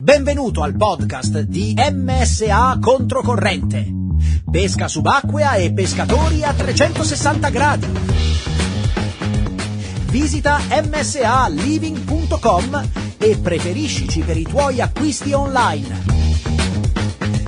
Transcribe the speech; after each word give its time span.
Benvenuto 0.00 0.62
al 0.62 0.76
podcast 0.76 1.40
di 1.40 1.74
MSA 1.76 2.78
Controcorrente. 2.80 3.92
Pesca 4.48 4.86
subacquea 4.86 5.54
e 5.54 5.72
pescatori 5.72 6.44
a 6.44 6.54
360 6.54 7.48
gradi. 7.48 7.88
Visita 10.08 10.60
msaliving.com 10.84 12.90
e 13.18 13.38
preferiscici 13.38 14.20
per 14.20 14.36
i 14.36 14.44
tuoi 14.44 14.80
acquisti 14.80 15.32
online. 15.32 16.00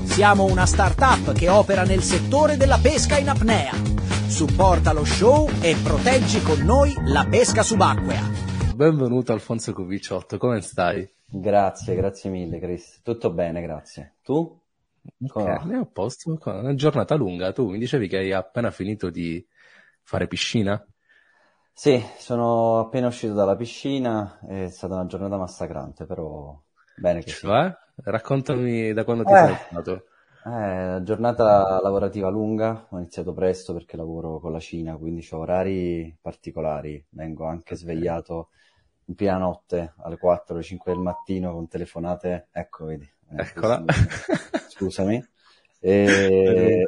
Siamo 0.02 0.46
una 0.46 0.66
startup 0.66 1.32
che 1.32 1.48
opera 1.48 1.84
nel 1.84 2.02
settore 2.02 2.56
della 2.56 2.78
pesca 2.78 3.16
in 3.16 3.28
apnea. 3.28 3.74
Supporta 4.26 4.92
lo 4.92 5.04
show 5.04 5.48
e 5.60 5.76
proteggi 5.80 6.42
con 6.42 6.58
noi 6.64 6.92
la 7.04 7.24
pesca 7.30 7.62
subacquea. 7.62 8.28
Benvenuto 8.74 9.32
Alfonso 9.32 9.72
Covicciotto, 9.72 10.36
come 10.36 10.60
stai? 10.62 11.08
Grazie, 11.32 11.94
grazie 11.94 12.28
mille 12.30 12.58
Chris. 12.58 13.00
Tutto 13.02 13.30
bene, 13.30 13.62
grazie. 13.62 14.14
Tu? 14.22 14.58
Come 15.28 15.56
ok, 15.56 15.72
a 15.74 15.86
posto. 15.90 16.38
Una 16.44 16.74
giornata 16.74 17.14
lunga. 17.14 17.52
Tu 17.52 17.70
mi 17.70 17.78
dicevi 17.78 18.08
che 18.08 18.18
hai 18.18 18.32
appena 18.32 18.70
finito 18.70 19.10
di 19.10 19.44
fare 20.02 20.26
piscina? 20.26 20.84
Sì, 21.72 22.02
sono 22.18 22.80
appena 22.80 23.06
uscito 23.06 23.32
dalla 23.32 23.56
piscina, 23.56 24.38
è 24.46 24.68
stata 24.68 24.94
una 24.94 25.06
giornata 25.06 25.38
massacrante, 25.38 26.04
però 26.04 26.60
bene 26.94 27.22
che 27.22 27.30
Cioè? 27.30 27.74
Raccontami 28.02 28.92
da 28.92 29.04
quando 29.04 29.24
ti 29.24 29.32
eh, 29.32 29.36
sei 29.36 29.54
stato. 29.54 30.04
Eh, 30.44 31.00
giornata 31.02 31.80
lavorativa 31.80 32.28
lunga, 32.28 32.86
ho 32.90 32.98
iniziato 32.98 33.32
presto 33.32 33.72
perché 33.72 33.96
lavoro 33.96 34.40
con 34.40 34.52
la 34.52 34.60
Cina, 34.60 34.96
quindi 34.96 35.26
ho 35.30 35.38
orari 35.38 36.14
particolari, 36.20 37.02
vengo 37.10 37.46
anche 37.46 37.74
okay. 37.74 37.76
svegliato 37.76 38.48
in 39.06 39.14
piena 39.14 39.38
notte 39.38 39.94
alle 39.98 40.16
4 40.16 40.54
alle 40.54 40.62
5 40.62 40.92
del 40.92 41.00
mattino 41.00 41.52
con 41.52 41.68
telefonate, 41.68 42.48
ecco 42.52 42.86
vedi. 42.86 43.04
Eh, 43.04 43.42
Eccola. 43.42 43.84
Scusami. 44.68 45.22
E, 45.82 46.84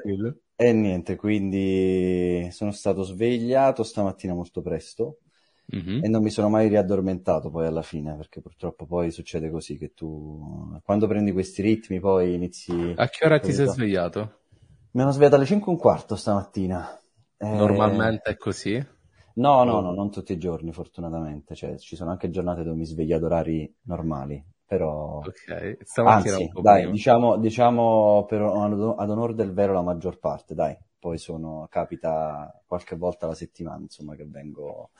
e 0.54 0.72
niente, 0.74 1.16
quindi 1.16 2.46
sono 2.52 2.72
stato 2.72 3.04
svegliato 3.04 3.82
stamattina 3.82 4.34
molto 4.34 4.60
presto 4.60 5.20
mm-hmm. 5.74 6.04
e 6.04 6.08
non 6.08 6.22
mi 6.22 6.28
sono 6.28 6.50
mai 6.50 6.68
riaddormentato 6.68 7.50
poi 7.50 7.66
alla 7.66 7.80
fine, 7.80 8.14
perché 8.16 8.42
purtroppo 8.42 8.84
poi 8.84 9.10
succede 9.10 9.48
così 9.48 9.78
che 9.78 9.94
tu 9.94 10.78
quando 10.84 11.06
prendi 11.06 11.32
questi 11.32 11.62
ritmi 11.62 12.00
poi 12.00 12.34
inizi... 12.34 12.92
A 12.94 13.08
che 13.08 13.24
ora 13.24 13.38
ti 13.38 13.50
sei 13.50 13.66
svegliato? 13.66 14.40
Mi 14.90 15.00
hanno 15.00 15.12
svegliato 15.12 15.36
alle 15.36 15.46
5 15.46 15.66
e 15.66 15.74
un 15.74 15.80
quarto 15.80 16.14
stamattina. 16.14 17.00
Normalmente 17.38 18.30
è 18.30 18.36
così? 18.36 18.86
No, 19.34 19.64
no, 19.64 19.80
no, 19.80 19.92
non 19.92 20.10
tutti 20.10 20.32
i 20.32 20.38
giorni 20.38 20.72
fortunatamente, 20.72 21.54
cioè 21.54 21.78
ci 21.78 21.96
sono 21.96 22.10
anche 22.10 22.30
giornate 22.30 22.62
dove 22.62 22.76
mi 22.76 22.84
sveglio 22.84 23.16
ad 23.16 23.22
orari 23.22 23.72
normali, 23.82 24.44
però... 24.66 25.18
Ok, 25.18 25.78
Anzi, 26.04 26.50
dai, 26.60 26.90
diciamo, 26.90 27.38
diciamo 27.38 28.24
per, 28.28 28.42
ad 28.42 29.10
onore 29.10 29.34
del 29.34 29.52
vero 29.52 29.72
la 29.72 29.82
maggior 29.82 30.18
parte, 30.18 30.54
dai, 30.54 30.76
poi 30.98 31.18
sono, 31.18 31.66
capita 31.70 32.62
qualche 32.66 32.96
volta 32.96 33.26
alla 33.26 33.34
settimana, 33.34 33.80
insomma, 33.80 34.14
che 34.14 34.24
vengo 34.24 34.90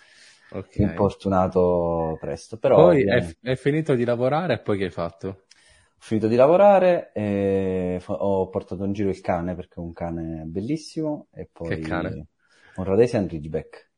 okay. 0.50 0.84
importunato 0.84 2.16
presto, 2.20 2.58
però... 2.58 2.76
Poi 2.76 3.04
è, 3.04 3.36
è, 3.40 3.54
finito 3.54 3.94
di 3.94 4.04
lavorare 4.04 4.54
e 4.54 4.58
poi 4.60 4.78
che 4.78 4.84
hai 4.84 4.90
fatto? 4.90 5.28
Ho 5.28 6.04
finito 6.04 6.26
di 6.26 6.34
lavorare 6.34 7.12
e 7.12 8.02
ho 8.04 8.48
portato 8.48 8.84
in 8.84 8.92
giro 8.92 9.10
il 9.10 9.20
cane 9.20 9.54
perché 9.54 9.76
è 9.76 9.78
un 9.78 9.92
cane 9.92 10.42
bellissimo 10.46 11.28
e 11.32 11.48
poi... 11.52 11.68
Che 11.68 11.78
cane? 11.78 12.26
Un 12.74 12.84
Rhodesian 12.84 13.28
Ridgeback. 13.28 13.91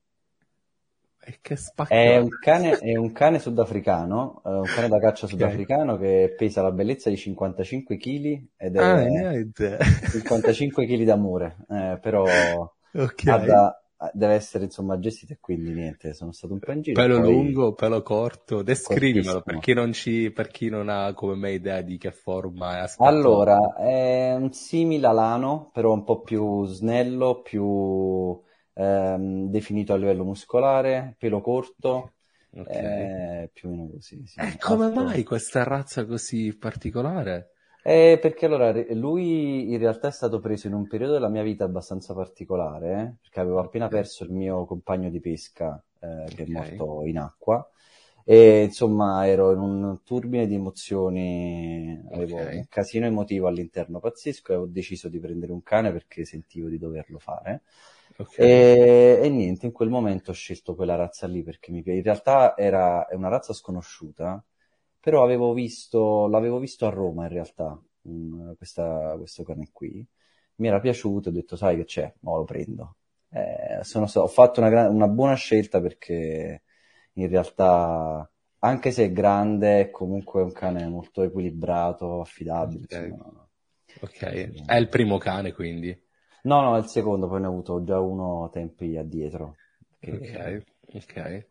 E 1.27 1.39
che 1.41 1.57
è 1.89 2.19
un, 2.19 2.29
cane, 2.29 2.79
è 2.79 2.97
un 2.97 3.13
cane 3.13 3.39
sudafricano, 3.39 4.43
uh, 4.45 4.51
un 4.51 4.65
cane 4.65 4.89
da 4.89 4.99
caccia 4.99 5.27
sudafricano 5.29 5.97
che 5.97 6.35
pesa 6.37 6.61
la 6.61 6.71
bellezza 6.71 7.09
di 7.09 7.17
55 7.17 7.97
kg 7.97 8.47
ed 8.57 8.77
è 8.77 8.79
ah, 8.79 10.11
55 10.11 10.87
kg 10.87 11.03
d'amore, 11.03 11.57
eh, 11.71 11.99
però 12.01 12.25
okay. 12.93 13.47
da, 13.47 13.83
deve 14.13 14.35
essere 14.35 14.65
insomma 14.65 14.99
gestito 14.99 15.33
e 15.33 15.39
quindi 15.41 15.73
niente, 15.73 16.13
sono 16.13 16.33
stato 16.33 16.53
un 16.53 16.59
po' 16.59 16.73
in 16.73 16.83
giro. 16.83 17.01
Pelo 17.01 17.21
poi... 17.21 17.33
lungo, 17.33 17.73
pelo 17.73 18.03
corto, 18.03 18.63
descrivimelo 18.63 19.41
per 19.43 19.59
chi, 19.59 19.73
non 19.73 19.93
ci, 19.93 20.31
per 20.31 20.49
chi 20.49 20.69
non 20.69 20.89
ha 20.89 21.15
come 21.15 21.37
me 21.37 21.53
idea 21.53 21.81
di 21.81 21.97
che 21.97 22.11
forma 22.11 22.77
è 22.77 22.81
aspetto. 22.81 23.09
Allora, 23.09 23.75
è 23.77 24.35
un 24.35 24.53
simile 24.53 25.07
alano, 25.07 25.71
però 25.73 25.93
un 25.93 26.05
po' 26.05 26.21
più 26.21 26.67
snello, 26.67 27.41
più 27.41 28.43
ehm, 28.75 29.49
definito 29.49 29.93
a 29.93 29.97
livello 29.97 30.25
muscolare, 30.25 31.15
pelo 31.19 31.41
corto, 31.41 32.13
okay. 32.55 33.43
eh, 33.43 33.51
più 33.53 33.69
o 33.69 33.73
meno 33.73 33.89
così. 33.91 34.27
Sì. 34.27 34.41
Eh, 34.41 34.59
come 34.59 34.91
mai 34.91 35.23
questa 35.23 35.63
razza 35.63 36.05
così 36.05 36.57
particolare? 36.57 37.51
Eh, 37.87 38.19
perché 38.21 38.47
allora 38.47 38.73
lui 38.95 39.71
in 39.71 39.79
realtà 39.79 40.09
è 40.09 40.13
stato 40.13 40.41
preso 40.41 40.69
in 40.69 40.73
un 40.73 40.87
periodo 40.87 41.13
della 41.13 41.29
mia 41.29 41.43
vita 41.43 41.65
abbastanza 41.65 42.15
particolare, 42.15 42.93
eh, 42.93 43.15
perché 43.21 43.41
avevo 43.41 43.61
appena 43.61 43.89
perso 43.89 44.25
il 44.25 44.31
mio 44.31 44.65
compagno 44.65 45.11
di 45.11 45.21
pesca 45.21 45.83
eh, 46.01 46.25
che 46.35 46.43
okay. 46.43 46.47
è 46.47 46.51
morto 46.51 47.05
in 47.05 47.19
acqua 47.19 47.69
e 48.27 48.63
insomma 48.63 49.27
ero 49.27 49.53
in 49.53 49.59
un 49.59 49.99
turbine 50.03 50.47
di 50.47 50.55
emozioni, 50.55 52.03
avevo 52.11 52.41
okay. 52.41 52.57
un 52.57 52.67
casino 52.71 53.05
emotivo 53.05 53.49
all'interno 53.49 54.01
pazzesco 54.01 54.53
e 54.55 54.57
ho 54.57 54.67
deciso 54.67 55.11
di 55.11 55.21
prendere 55.21 55.53
un 55.53 55.63
cane 55.63 55.93
perché 55.93 56.25
sentivo 56.25 56.69
di 56.69 56.79
doverlo 56.79 57.19
fare. 57.19 57.65
Okay. 58.17 58.47
E, 58.47 59.21
e, 59.23 59.29
niente, 59.29 59.67
in 59.67 59.73
quel 59.73 59.89
momento 59.89 60.31
ho 60.31 60.35
scelto 60.35 60.75
quella 60.75 60.95
razza 60.95 61.27
lì 61.27 61.43
perché 61.43 61.73
mi, 61.73 61.83
in 61.85 62.03
realtà 62.03 62.57
era, 62.57 63.07
è 63.07 63.15
una 63.15 63.29
razza 63.29 63.53
sconosciuta, 63.53 64.43
però 65.01 65.25
avevo 65.25 65.53
visto, 65.53 66.29
l'avevo 66.29 66.59
visto 66.59 66.87
a 66.87 66.91
Roma 66.91 67.25
in 67.25 67.33
realtà, 67.33 67.81
questa, 68.57 69.15
questo 69.17 69.43
cane 69.43 69.69
qui. 69.73 70.07
Mi 70.57 70.69
era 70.69 70.79
piaciuto, 70.79 71.31
ho 71.31 71.33
detto 71.33 71.57
sai 71.57 71.77
che 71.77 71.85
c'è, 71.85 72.13
ma 72.21 72.37
lo 72.37 72.45
prendo. 72.45 72.97
Eh, 73.31 73.83
sono, 73.83 74.07
ho 74.13 74.29
fatto 74.29 74.61
una, 74.61 74.89
una 74.89 75.09
buona 75.09 75.35
scelta 75.35 75.81
perché 75.81 76.63
in 77.15 77.29
realtà 77.29 78.29
anche 78.61 78.93
se 78.93 79.05
è 79.05 79.13
grande, 79.13 79.81
è 79.81 79.91
comunque 79.91 80.43
un 80.43 80.53
cane 80.53 80.87
molto 80.89 81.23
equilibrato, 81.23 82.21
affidabile. 82.21 82.87
Ok, 84.01 84.11
okay. 84.13 84.63
è 84.65 84.77
il 84.77 84.89
primo 84.89 85.19
cane 85.19 85.53
quindi. 85.53 86.04
No, 86.45 86.61
no, 86.61 86.77
il 86.77 86.87
secondo, 86.87 87.27
poi 87.27 87.41
ne 87.41 87.47
ho 87.47 87.51
avuto 87.51 87.83
già 87.85 87.99
uno 88.01 88.51
tempi 88.53 88.97
addietro. 88.99 89.57
Ok, 90.07 90.63
ok. 90.93 91.47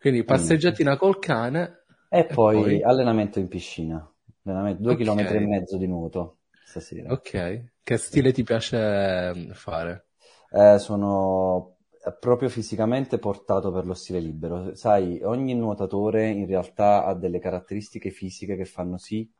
Quindi 0.00 0.24
passeggiatina 0.24 0.96
col 0.96 1.18
cane. 1.18 1.84
E, 2.08 2.20
e 2.20 2.24
poi, 2.24 2.56
poi, 2.56 2.82
allenamento 2.82 3.38
in 3.38 3.48
piscina. 3.48 4.10
Allenamento, 4.44 4.80
due 4.80 4.92
okay. 4.92 5.04
chilometri 5.04 5.36
e 5.36 5.46
mezzo 5.46 5.76
di 5.76 5.86
nuoto 5.86 6.38
stasera. 6.64 7.12
Ok. 7.12 7.64
Che 7.82 7.96
stile 7.98 8.32
ti 8.32 8.42
piace 8.42 9.34
mm, 9.34 9.50
fare? 9.50 10.06
Eh, 10.50 10.78
sono 10.78 11.76
proprio 12.18 12.48
fisicamente 12.48 13.18
portato 13.18 13.70
per 13.70 13.84
lo 13.84 13.92
stile 13.92 14.18
libero. 14.18 14.74
Sai, 14.74 15.20
ogni 15.22 15.54
nuotatore 15.54 16.28
in 16.30 16.46
realtà 16.46 17.04
ha 17.04 17.12
delle 17.12 17.38
caratteristiche 17.38 18.10
fisiche 18.10 18.56
che 18.56 18.64
fanno 18.64 18.96
sì 18.96 19.30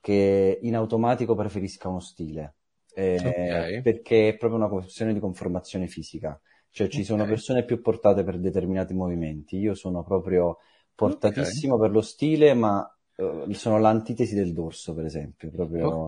che 0.00 0.58
in 0.60 0.74
automatico 0.74 1.36
preferisca 1.36 1.88
uno 1.88 2.00
stile 2.00 2.56
eh, 2.94 3.16
okay. 3.18 3.82
perché 3.82 4.28
è 4.28 4.36
proprio 4.36 4.60
una 4.60 4.68
questione 4.68 5.12
di 5.12 5.20
conformazione 5.20 5.86
fisica. 5.86 6.38
Cioè 6.70 6.88
ci 6.88 7.00
okay. 7.00 7.04
sono 7.06 7.26
persone 7.26 7.64
più 7.64 7.80
portate 7.82 8.24
per 8.24 8.38
determinati 8.38 8.94
movimenti, 8.94 9.58
io 9.58 9.74
sono 9.74 10.02
proprio 10.02 10.58
portatissimo 10.94 11.74
okay. 11.74 11.86
per 11.86 11.94
lo 11.94 12.02
stile, 12.02 12.54
ma 12.54 12.96
uh, 13.16 13.52
sono 13.52 13.78
l'antitesi 13.78 14.34
del 14.34 14.52
dorso, 14.52 14.94
per 14.94 15.04
esempio. 15.04 15.50
Proprio 15.50 16.06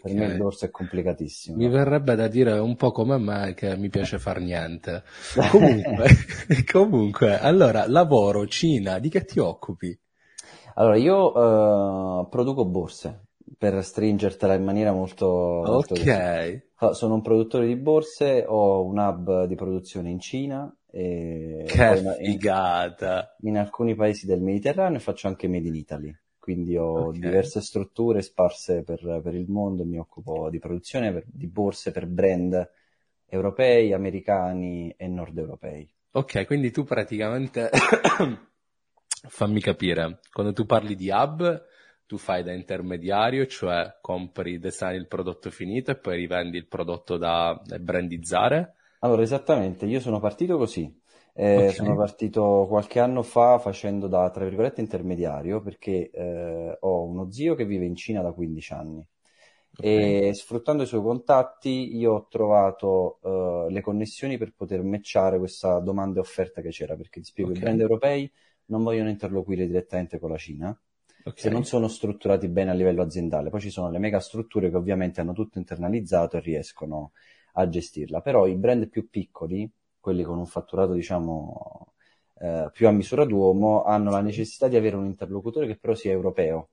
Per 0.00 0.14
me 0.14 0.26
il 0.26 0.36
dorso 0.36 0.66
è 0.66 0.70
complicatissimo. 0.70 1.56
Mi 1.56 1.68
verrebbe 1.68 2.14
da 2.14 2.28
dire 2.28 2.58
un 2.58 2.76
po' 2.76 2.92
come 2.92 3.18
me 3.18 3.54
che 3.54 3.76
mi 3.76 3.88
piace 3.88 4.18
far 4.18 4.40
niente. 4.40 5.02
Comunque, 5.50 6.06
comunque, 6.70 7.38
allora, 7.38 7.88
lavoro, 7.88 8.46
Cina, 8.46 8.98
di 8.98 9.08
che 9.08 9.24
ti 9.24 9.38
occupi? 9.40 9.98
Allora, 10.74 10.96
io 10.96 11.36
uh, 11.36 12.28
produco 12.28 12.64
borse, 12.64 13.27
per 13.58 13.84
stringertela 13.84 14.54
in 14.54 14.62
maniera 14.62 14.92
molto... 14.92 15.26
molto 15.66 15.94
ok. 15.94 16.66
Così. 16.76 16.94
Sono 16.94 17.14
un 17.14 17.22
produttore 17.22 17.66
di 17.66 17.74
borse, 17.74 18.44
ho 18.46 18.84
un 18.84 18.98
hub 18.98 19.46
di 19.46 19.56
produzione 19.56 20.10
in 20.10 20.20
Cina. 20.20 20.72
E 20.88 21.64
che 21.66 22.16
figata! 22.22 23.34
In, 23.40 23.48
in, 23.48 23.58
alcuni 23.58 23.96
paesi 23.96 24.26
del 24.26 24.40
Mediterraneo 24.40 25.00
faccio 25.00 25.26
anche 25.26 25.48
Made 25.48 25.66
in 25.66 25.74
Italy. 25.74 26.16
Quindi 26.38 26.76
ho 26.76 27.08
okay. 27.08 27.18
diverse 27.18 27.60
strutture 27.60 28.22
sparse 28.22 28.84
per, 28.84 29.20
per, 29.22 29.34
il 29.34 29.50
mondo 29.50 29.82
e 29.82 29.86
mi 29.86 29.98
occupo 29.98 30.48
di 30.48 30.60
produzione 30.60 31.12
per, 31.12 31.24
di 31.26 31.48
borse 31.48 31.90
per 31.90 32.06
brand 32.06 32.70
europei, 33.26 33.92
americani 33.92 34.94
e 34.96 35.08
nord 35.08 35.36
europei. 35.36 35.92
Ok, 36.12 36.46
quindi 36.46 36.70
tu 36.70 36.84
praticamente, 36.84 37.68
fammi 39.28 39.60
capire, 39.60 40.20
quando 40.32 40.52
tu 40.52 40.64
parli 40.64 40.94
di 40.94 41.10
hub 41.10 41.66
tu 42.08 42.16
fai 42.16 42.42
da 42.42 42.54
intermediario, 42.54 43.46
cioè 43.46 43.98
compri, 44.00 44.58
design 44.58 44.94
il 44.94 45.06
prodotto 45.06 45.50
finito 45.50 45.90
e 45.90 45.96
poi 45.96 46.16
rivendi 46.16 46.56
il 46.56 46.66
prodotto 46.66 47.18
da 47.18 47.60
brandizzare? 47.78 48.76
Allora, 49.00 49.20
esattamente, 49.20 49.84
io 49.84 50.00
sono 50.00 50.18
partito 50.18 50.56
così. 50.56 50.90
Eh, 51.34 51.56
okay. 51.56 51.72
Sono 51.72 51.94
partito 51.94 52.64
qualche 52.66 52.98
anno 52.98 53.22
fa 53.22 53.58
facendo 53.58 54.08
da, 54.08 54.30
tra 54.30 54.44
virgolette, 54.44 54.80
intermediario 54.80 55.60
perché 55.60 56.10
eh, 56.10 56.78
ho 56.80 57.04
uno 57.04 57.30
zio 57.30 57.54
che 57.54 57.66
vive 57.66 57.84
in 57.84 57.94
Cina 57.94 58.22
da 58.22 58.32
15 58.32 58.72
anni 58.72 59.06
okay. 59.76 60.28
e 60.28 60.34
sfruttando 60.34 60.82
i 60.82 60.86
suoi 60.86 61.02
contatti 61.02 61.94
io 61.94 62.12
ho 62.14 62.26
trovato 62.28 63.18
uh, 63.20 63.68
le 63.68 63.80
connessioni 63.82 64.38
per 64.38 64.54
poter 64.54 64.82
matchare 64.82 65.38
questa 65.38 65.78
domanda 65.78 66.18
e 66.18 66.22
offerta 66.22 66.62
che 66.62 66.70
c'era 66.70 66.96
perché 66.96 67.20
ti 67.20 67.26
spiego, 67.26 67.50
okay. 67.50 67.60
i 67.60 67.64
brand 67.64 67.80
europei 67.82 68.32
non 68.66 68.82
vogliono 68.82 69.10
interloquire 69.10 69.66
direttamente 69.66 70.18
con 70.18 70.30
la 70.30 70.38
Cina 70.38 70.80
okay. 71.28 71.42
se 71.42 71.50
non 71.50 71.64
sono 71.64 71.88
strutturati 71.88 72.48
bene 72.48 72.70
a 72.70 72.74
livello 72.74 73.02
aziendale. 73.02 73.50
Poi 73.50 73.60
ci 73.60 73.70
sono 73.70 73.90
le 73.90 73.98
mega 73.98 74.20
strutture 74.20 74.70
che 74.70 74.76
ovviamente 74.76 75.20
hanno 75.20 75.32
tutto 75.32 75.58
internalizzato 75.58 76.36
e 76.36 76.40
riescono 76.40 77.12
a 77.54 77.68
gestirla. 77.68 78.20
Però 78.20 78.46
i 78.46 78.56
brand 78.56 78.88
più 78.88 79.08
piccoli, 79.08 79.68
quelli 80.00 80.22
con 80.22 80.38
un 80.38 80.46
fatturato 80.46 80.92
diciamo 80.92 81.94
eh, 82.40 82.70
più 82.72 82.88
a 82.88 82.92
misura 82.92 83.24
d'uomo, 83.24 83.84
hanno 83.84 84.10
la 84.10 84.20
necessità 84.20 84.68
di 84.68 84.76
avere 84.76 84.96
un 84.96 85.06
interlocutore 85.06 85.66
che 85.66 85.76
però 85.76 85.94
sia 85.94 86.12
europeo, 86.12 86.68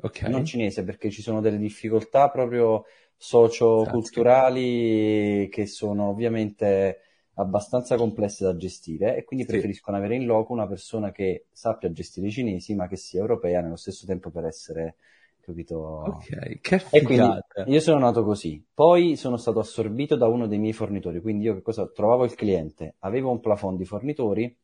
okay. 0.00 0.30
non 0.30 0.44
cinese, 0.44 0.84
perché 0.84 1.10
ci 1.10 1.22
sono 1.22 1.40
delle 1.40 1.58
difficoltà 1.58 2.30
proprio 2.30 2.84
socio-culturali 3.16 5.48
che 5.50 5.66
sono 5.66 6.08
ovviamente 6.08 7.00
abbastanza 7.38 7.96
complesse 7.96 8.44
da 8.44 8.56
gestire 8.56 9.16
e 9.16 9.24
quindi 9.24 9.46
preferiscono 9.46 9.96
avere 9.96 10.16
in 10.16 10.26
loco 10.26 10.52
una 10.52 10.66
persona 10.66 11.12
che 11.12 11.46
sappia 11.52 11.90
gestire 11.92 12.26
i 12.26 12.32
cinesi 12.32 12.74
ma 12.74 12.88
che 12.88 12.96
sia 12.96 13.20
europea 13.20 13.60
nello 13.60 13.76
stesso 13.76 14.06
tempo 14.06 14.30
per 14.30 14.44
essere 14.44 14.96
capito? 15.40 15.78
Ok, 15.78 16.60
che 16.60 16.78
figata. 16.78 16.90
E 16.90 17.02
quindi 17.02 17.72
io 17.72 17.80
sono 17.80 17.98
nato 17.98 18.24
così. 18.24 18.62
Poi 18.74 19.16
sono 19.16 19.36
stato 19.36 19.60
assorbito 19.60 20.16
da 20.16 20.26
uno 20.26 20.46
dei 20.46 20.58
miei 20.58 20.72
fornitori, 20.72 21.20
quindi 21.20 21.44
io 21.44 21.54
che 21.54 21.62
cosa? 21.62 21.88
Trovavo 21.88 22.24
il 22.24 22.34
cliente, 22.34 22.96
avevo 23.00 23.30
un 23.30 23.40
plafond 23.40 23.78
di 23.78 23.84
fornitori 23.84 24.56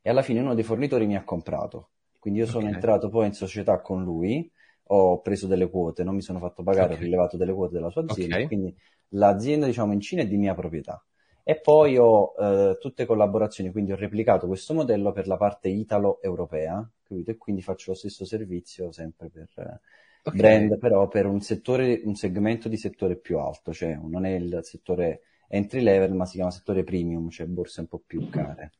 e 0.00 0.10
alla 0.10 0.22
fine 0.22 0.40
uno 0.40 0.54
dei 0.54 0.64
fornitori 0.64 1.06
mi 1.06 1.16
ha 1.16 1.24
comprato. 1.24 1.90
Quindi 2.18 2.40
io 2.40 2.46
sono 2.46 2.64
okay. 2.64 2.74
entrato 2.74 3.08
poi 3.08 3.26
in 3.26 3.32
società 3.32 3.80
con 3.80 4.04
lui, 4.04 4.48
ho 4.84 5.20
preso 5.20 5.48
delle 5.48 5.68
quote, 5.68 6.04
non 6.04 6.14
mi 6.14 6.22
sono 6.22 6.38
fatto 6.38 6.62
pagare, 6.62 6.92
okay. 6.92 6.98
ho 6.98 7.00
rilevato 7.00 7.36
delle 7.36 7.52
quote 7.52 7.74
della 7.74 7.90
sua 7.90 8.02
azienda, 8.02 8.36
okay. 8.36 8.46
quindi 8.46 8.74
l'azienda 9.08 9.66
diciamo 9.66 9.92
in 9.92 10.00
Cina 10.00 10.22
è 10.22 10.26
di 10.26 10.36
mia 10.36 10.54
proprietà. 10.54 11.04
E 11.44 11.58
poi 11.58 11.98
ho 11.98 12.34
eh, 12.38 12.78
tutte 12.78 13.04
collaborazioni, 13.04 13.72
quindi 13.72 13.92
ho 13.92 13.96
replicato 13.96 14.46
questo 14.46 14.74
modello 14.74 15.10
per 15.10 15.26
la 15.26 15.36
parte 15.36 15.68
italo-europea, 15.68 16.88
capito? 17.02 17.32
E 17.32 17.36
quindi 17.36 17.62
faccio 17.62 17.90
lo 17.90 17.96
stesso 17.96 18.24
servizio 18.24 18.92
sempre 18.92 19.28
per 19.28 19.48
eh, 19.56 19.80
okay. 20.22 20.38
brand, 20.38 20.78
però 20.78 21.08
per 21.08 21.26
un 21.26 21.40
settore, 21.40 22.00
un 22.04 22.14
segmento 22.14 22.68
di 22.68 22.76
settore 22.76 23.16
più 23.16 23.38
alto, 23.38 23.72
cioè 23.72 23.98
non 24.00 24.24
è 24.24 24.34
il 24.34 24.60
settore 24.62 25.22
entry 25.48 25.80
level, 25.80 26.12
ma 26.12 26.26
si 26.26 26.36
chiama 26.36 26.52
settore 26.52 26.84
premium, 26.84 27.28
cioè 27.28 27.46
borse 27.46 27.80
un 27.80 27.88
po' 27.88 28.02
più 28.06 28.28
care. 28.28 28.72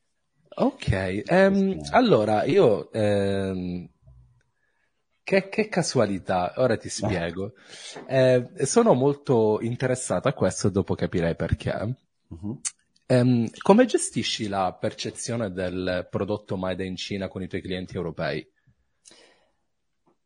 Ok, 0.55 1.23
um, 1.29 1.81
allora 1.91 2.45
io... 2.45 2.89
Um... 2.93 3.89
Che, 5.25 5.49
che, 5.49 5.69
casualità, 5.69 6.55
ora 6.57 6.77
ti 6.77 6.89
spiego. 6.89 7.53
Eh, 8.07 8.51
sono 8.65 8.93
molto 8.95 9.61
interessato 9.61 10.29
a 10.29 10.33
questo, 10.33 10.69
dopo 10.69 10.95
capirai 10.95 11.37
perché. 11.37 11.95
Uh-huh. 12.41 12.61
Um, 13.07 13.49
come 13.61 13.85
gestisci 13.85 14.49
la 14.49 14.77
percezione 14.79 15.53
del 15.53 16.07
prodotto 16.11 16.57
made 16.57 16.85
in 16.85 16.97
Cina 16.97 17.29
con 17.29 17.43
i 17.43 17.49
tuoi 17.49 17.61
clienti 17.61 17.97
europei? 17.97 18.49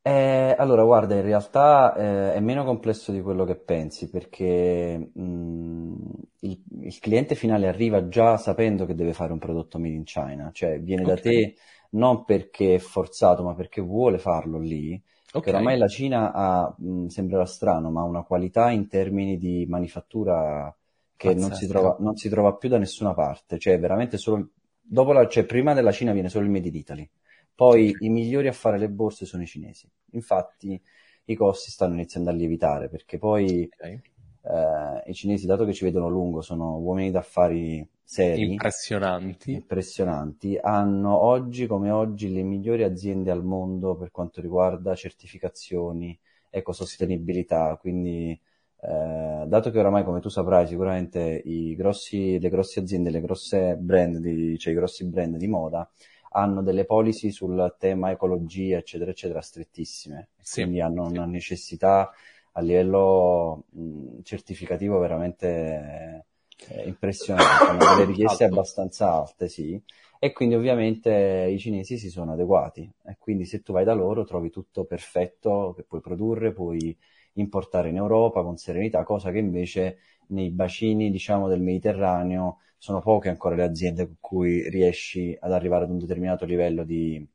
Eh, 0.03 0.55
allora, 0.57 0.85
guarda, 0.85 1.17
in 1.17 1.23
realtà 1.23 1.97
eh, 1.97 2.35
è 2.35 2.39
meno 2.39 2.65
complesso 2.65 3.11
di 3.11 3.21
quello 3.21 3.45
che 3.45 3.57
pensi 3.57 4.09
perché 4.09 5.11
mh, 5.13 5.21
mm, 5.21 5.95
il, 6.43 6.63
il, 6.83 6.99
cliente 7.01 7.35
finale 7.35 7.67
arriva 7.67 8.07
già 8.07 8.37
sapendo 8.37 8.87
che 8.87 8.95
deve 8.95 9.13
fare 9.13 9.33
un 9.33 9.41
prodotto 9.41 9.81
made 9.81 9.97
in 9.97 10.05
China, 10.05 10.51
cioè 10.53 10.81
viene 10.81 11.03
okay. 11.03 11.15
da 11.15 11.21
te 11.21 11.55
non 11.91 12.25
perché 12.25 12.77
è 12.77 12.79
forzato, 12.79 13.43
ma 13.43 13.57
perché 13.57 13.81
vuole 13.81 14.19
farlo 14.19 14.61
lì. 14.61 15.01
Okay. 15.33 15.53
Oramai 15.53 15.77
la 15.77 15.89
Cina 15.89 16.33
ha, 16.33 16.73
mh, 16.79 16.89
mm, 16.89 17.07
sembrerà 17.07 17.45
strano, 17.45 17.91
ma 17.91 18.03
ha 18.03 18.05
una 18.05 18.23
qualità 18.23 18.71
in 18.71 18.87
termini 18.87 19.39
di 19.39 19.67
manifattura 19.69 20.73
che 21.17 21.35
non 21.35 21.53
si, 21.53 21.67
trova, 21.67 21.97
non 21.99 22.17
si, 22.17 22.29
trova, 22.29 22.55
più 22.55 22.69
da 22.69 22.79
nessuna 22.79 23.15
parte, 23.15 23.59
cioè 23.59 23.79
veramente 23.79 24.19
solo, 24.19 24.51
dopo 24.81 25.13
la, 25.13 25.27
cioè 25.27 25.45
prima 25.45 25.75
della 25.75 25.93
Cina 25.93 26.13
viene 26.13 26.29
solo 26.29 26.45
il 26.45 26.51
Made 26.51 26.69
in 26.69 26.75
Italy, 26.75 27.11
poi 27.55 27.95
i 28.01 28.09
migliori 28.09 28.49
a 28.49 28.53
fare 28.53 28.79
le 28.79 28.91
borse 28.91 29.25
sono 29.25 29.43
i 29.43 29.47
cinesi, 29.47 29.91
infatti 30.13 30.81
i 31.25 31.35
costi 31.35 31.71
stanno 31.71 31.95
iniziando 31.95 32.31
a 32.31 32.33
lievitare 32.33 32.89
perché 32.89 33.19
poi 33.19 33.69
okay. 33.73 34.01
eh, 34.43 35.11
i 35.11 35.15
cinesi, 35.15 35.47
dato 35.47 35.65
che 35.65 35.73
ci 35.73 35.85
vedono 35.85 36.09
lungo, 36.09 36.43
sono 36.43 36.77
uomini 36.77 37.11
d'affari 37.11 37.87
seri, 38.05 38.53
impressionanti. 38.53 39.53
impressionanti, 39.53 40.59
hanno 40.61 41.19
oggi 41.19 41.67
come 41.67 41.91
oggi 41.91 42.33
le 42.33 42.43
migliori 42.43 42.85
aziende 42.85 43.31
al 43.31 43.43
mondo 43.43 43.97
per 43.97 44.11
quanto 44.11 44.41
riguarda 44.41 44.95
certificazioni, 44.95 46.17
ecosostenibilità, 46.51 47.77
quindi 47.81 48.39
eh, 48.81 49.45
dato 49.47 49.71
che 49.71 49.79
oramai, 49.79 50.05
come 50.05 50.21
tu 50.21 50.29
saprai, 50.29 50.67
sicuramente 50.67 51.43
grossi, 51.77 52.39
le 52.39 52.49
grosse 52.49 52.81
aziende, 52.81 53.11
le 53.11 53.21
grosse 53.21 53.77
brand, 53.77 54.19
di, 54.19 54.59
cioè 54.59 54.73
i 54.73 54.77
grossi 54.77 55.05
brand 55.07 55.37
di 55.37 55.47
moda 55.47 55.89
hanno 56.33 56.63
delle 56.63 56.85
policy 56.85 57.31
sul 57.31 57.75
tema 57.79 58.11
ecologia, 58.11 58.77
eccetera, 58.77 59.11
eccetera, 59.11 59.41
strettissime. 59.41 60.29
Sì, 60.41 60.63
quindi 60.63 60.81
hanno 60.81 61.09
sì. 61.09 61.13
una 61.17 61.25
necessità 61.25 62.11
a 62.53 62.61
livello 62.61 63.65
mh, 63.71 64.21
certificativo 64.23 64.99
veramente 64.99 66.27
eh, 66.69 66.87
impressionante, 66.87 67.65
hanno 67.65 67.95
delle 67.95 68.05
richieste 68.07 68.45
abbastanza 68.45 69.13
alte, 69.13 69.49
sì. 69.49 69.81
E 70.19 70.33
quindi 70.33 70.55
ovviamente 70.55 71.49
i 71.51 71.59
cinesi 71.59 71.99
si 71.99 72.11
sono 72.11 72.33
adeguati. 72.33 72.91
E 73.05 73.17
quindi 73.19 73.45
se 73.45 73.63
tu 73.63 73.73
vai 73.73 73.85
da 73.85 73.93
loro 73.95 74.25
trovi 74.25 74.51
tutto 74.51 74.85
perfetto 74.85 75.73
che 75.77 75.85
puoi 75.85 76.01
produrre, 76.01 76.53
puoi 76.53 76.97
importare 77.37 77.89
in 77.89 77.97
Europa 77.97 78.43
con 78.43 78.57
serenità, 78.57 79.03
cosa 79.05 79.31
che 79.31 79.39
invece 79.39 79.99
nei 80.29 80.51
bacini, 80.51 81.11
diciamo, 81.11 81.49
del 81.49 81.61
Mediterraneo 81.61 82.59
sono 82.79 83.01
poche 83.01 83.29
ancora 83.29 83.55
le 83.55 83.63
aziende 83.65 84.07
con 84.07 84.17
cui 84.21 84.69
riesci 84.69 85.37
ad 85.39 85.53
arrivare 85.53 85.85
ad 85.85 85.91
un 85.91 85.99
determinato 85.99 86.45
livello 86.45 86.85
di, 86.85 87.27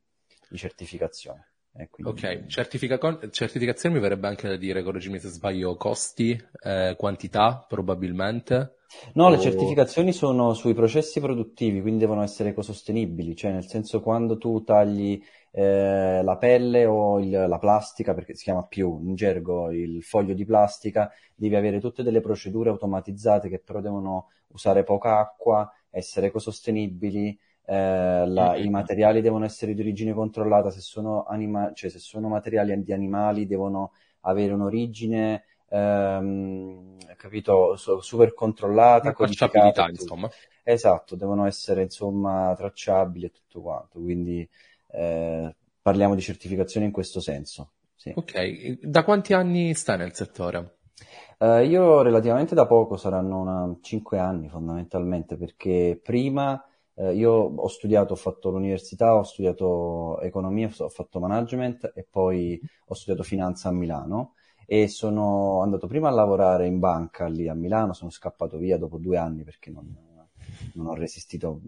di 0.48 0.56
certificazione. 0.56 1.51
Quindi... 1.90 2.12
Ok, 2.12 2.46
Certifica... 2.46 2.98
certificazione 3.30 3.94
mi 3.94 4.00
verrebbe 4.00 4.28
anche 4.28 4.48
da 4.48 4.56
dire, 4.56 4.82
correggimi 4.82 5.18
se 5.18 5.28
sbaglio, 5.28 5.76
costi, 5.76 6.38
eh, 6.62 6.94
quantità 6.98 7.64
probabilmente. 7.66 8.76
No, 9.14 9.26
o... 9.26 9.30
le 9.30 9.38
certificazioni 9.38 10.12
sono 10.12 10.52
sui 10.52 10.74
processi 10.74 11.20
produttivi, 11.20 11.80
quindi 11.80 12.00
devono 12.00 12.22
essere 12.22 12.50
ecosostenibili, 12.50 13.34
cioè 13.34 13.52
nel 13.52 13.66
senso 13.66 14.00
quando 14.02 14.36
tu 14.36 14.62
tagli 14.64 15.20
eh, 15.50 16.22
la 16.22 16.36
pelle 16.36 16.84
o 16.84 17.18
il, 17.20 17.30
la 17.30 17.58
plastica, 17.58 18.14
perché 18.14 18.34
si 18.34 18.44
chiama 18.44 18.64
più 18.66 19.00
in 19.02 19.14
gergo 19.14 19.70
il 19.70 20.02
foglio 20.02 20.34
di 20.34 20.44
plastica, 20.44 21.10
devi 21.34 21.56
avere 21.56 21.80
tutte 21.80 22.02
delle 22.02 22.20
procedure 22.20 22.70
automatizzate 22.70 23.48
che 23.48 23.58
però 23.58 23.80
devono 23.80 24.28
usare 24.48 24.84
poca 24.84 25.18
acqua, 25.18 25.70
essere 25.90 26.26
ecosostenibili, 26.26 27.38
eh, 27.72 28.26
la, 28.26 28.54
i 28.56 28.68
materiali 28.68 29.22
devono 29.22 29.46
essere 29.46 29.72
di 29.72 29.80
origine 29.80 30.12
controllata, 30.12 30.70
se 30.70 30.80
sono, 30.80 31.24
anima- 31.24 31.72
cioè, 31.72 31.88
se 31.88 31.98
sono 31.98 32.28
materiali 32.28 32.82
di 32.82 32.92
animali 32.92 33.46
devono 33.46 33.92
avere 34.20 34.52
un'origine 34.52 35.42
ehm, 35.70 36.98
capito, 37.16 37.76
super 37.76 38.34
controllata, 38.34 39.14
codificata. 39.14 39.88
insomma. 39.88 40.28
Esatto, 40.62 41.16
devono 41.16 41.46
essere 41.46 41.82
insomma 41.82 42.54
tracciabili 42.54 43.26
e 43.26 43.30
tutto 43.30 43.62
quanto, 43.62 44.00
quindi 44.00 44.46
eh, 44.90 45.54
parliamo 45.80 46.14
di 46.14 46.20
certificazione 46.20 46.84
in 46.84 46.92
questo 46.92 47.20
senso. 47.20 47.70
Sì. 47.96 48.12
Ok, 48.14 48.80
da 48.82 49.02
quanti 49.02 49.32
anni 49.32 49.72
stai 49.72 49.96
nel 49.96 50.12
settore? 50.12 50.76
Uh, 51.38 51.60
io 51.60 52.02
relativamente 52.02 52.54
da 52.54 52.66
poco, 52.66 52.96
saranno 52.98 53.40
una, 53.40 53.76
5 53.80 54.18
anni 54.18 54.50
fondamentalmente, 54.50 55.36
perché 55.36 55.98
prima 56.00 56.62
uh, 56.94 57.10
io 57.10 57.32
ho 57.32 57.68
studiato, 57.68 58.12
ho 58.12 58.16
fatto 58.16 58.50
l'università, 58.50 59.14
ho 59.14 59.22
studiato 59.22 60.20
economia, 60.20 60.70
ho 60.76 60.88
fatto 60.88 61.20
management 61.20 61.92
e 61.94 62.06
poi 62.08 62.60
ho 62.86 62.94
studiato 62.94 63.22
finanza 63.22 63.68
a 63.68 63.72
Milano 63.72 64.34
e 64.66 64.88
sono 64.88 65.60
andato 65.62 65.86
prima 65.86 66.08
a 66.08 66.12
lavorare 66.12 66.66
in 66.66 66.78
banca 66.78 67.26
lì 67.26 67.48
a 67.48 67.54
Milano, 67.54 67.92
sono 67.92 68.10
scappato 68.10 68.56
via 68.58 68.78
dopo 68.78 68.98
due 68.98 69.16
anni 69.18 69.44
perché 69.44 69.70
non, 69.70 69.94
non 70.74 70.86
ho 70.86 70.94
resistito, 70.94 71.60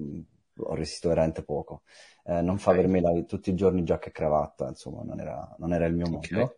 ho 0.56 0.74
resistito 0.74 1.08
veramente 1.08 1.42
poco. 1.42 1.82
Eh, 2.24 2.40
non 2.40 2.58
fa 2.58 2.72
per 2.72 2.86
me 2.88 3.00
la, 3.00 3.10
tutti 3.22 3.50
i 3.50 3.54
giorni 3.54 3.84
giacca 3.84 4.08
e 4.08 4.12
cravatta, 4.12 4.68
insomma, 4.68 5.02
non 5.02 5.20
era, 5.20 5.54
non 5.58 5.72
era 5.74 5.86
il 5.86 5.94
mio 5.94 6.08
mondo. 6.08 6.26
Okay. 6.26 6.48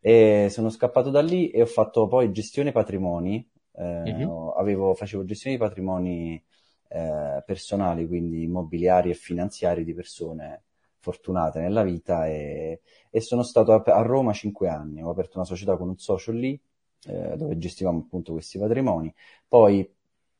E 0.00 0.48
sono 0.50 0.68
scappato 0.68 1.10
da 1.10 1.22
lì 1.22 1.50
e 1.50 1.62
ho 1.62 1.66
fatto 1.66 2.08
poi 2.08 2.32
gestione 2.32 2.72
patrimoni, 2.72 3.48
eh, 3.74 3.84
mm-hmm. 3.84 4.28
avevo, 4.56 4.94
facevo 4.94 5.24
gestione 5.24 5.56
di 5.56 5.62
patrimoni 5.62 6.42
eh, 6.92 7.42
personali, 7.46 8.06
quindi 8.06 8.42
immobiliari 8.42 9.10
e 9.10 9.14
finanziari 9.14 9.82
di 9.84 9.94
persone 9.94 10.64
fortunate 10.98 11.58
nella 11.60 11.82
vita 11.82 12.28
e, 12.28 12.82
e 13.10 13.20
sono 13.20 13.42
stato 13.42 13.72
a, 13.72 13.82
a, 13.84 14.02
Roma 14.02 14.32
cinque 14.32 14.68
anni, 14.68 15.02
ho 15.02 15.10
aperto 15.10 15.38
una 15.38 15.46
società 15.46 15.76
con 15.76 15.88
un 15.88 15.98
socio 15.98 16.32
lì 16.32 16.60
eh, 17.06 17.36
dove 17.36 17.56
gestivamo 17.56 18.00
appunto 18.00 18.32
questi 18.32 18.58
patrimoni, 18.58 19.12
poi 19.48 19.90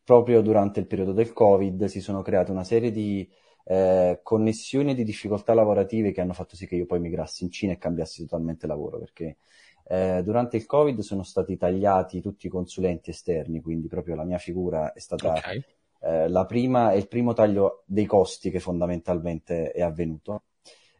proprio 0.05 0.43
durante 0.43 0.79
il 0.79 0.87
periodo 0.87 1.13
del 1.13 1.33
Covid 1.33 1.85
si 1.87 2.01
sono 2.01 2.23
create 2.23 2.51
una 2.51 2.65
serie 2.65 2.91
di 2.91 3.29
eh, 3.65 4.21
connessioni 4.23 4.95
di 4.95 5.05
difficoltà 5.05 5.55
lavorative 5.55 6.13
che 6.13 6.21
hanno 6.21 6.33
fatto 6.35 6.55
sì 6.55 6.67
che 6.67 6.77
io 6.77 6.87
poi 6.87 7.01
migrassi 7.01 7.45
in 7.45 7.51
Cina 7.51 7.73
e 7.73 7.79
cambiassi 7.79 8.23
totalmente 8.23 8.67
lavoro, 8.67 8.99
perché 8.99 9.39
eh, 9.85 10.21
durante 10.23 10.59
il 10.59 10.67
Covid 10.67 11.01
sono 11.01 11.23
stati 11.23 11.57
tagliati 11.57 12.21
tutti 12.21 12.47
i 12.47 12.51
consulenti 12.51 13.11
esterni, 13.11 13.63
quindi 13.63 13.89
proprio 13.89 14.17
la 14.17 14.25
mia 14.25 14.39
figura 14.39 14.93
è 14.93 15.01
stata 15.01 15.33
okay. 15.33 15.65
Eh, 16.03 16.29
la 16.29 16.45
prima 16.45 16.93
e 16.93 16.99
il 16.99 17.09
primo 17.09 17.33
taglio 17.33 17.83
dei 17.87 18.07
costi 18.07 18.51
che 18.51 18.61
fondamentalmente 18.61 19.71
è 19.71 19.83
avvenuto. 19.83 20.45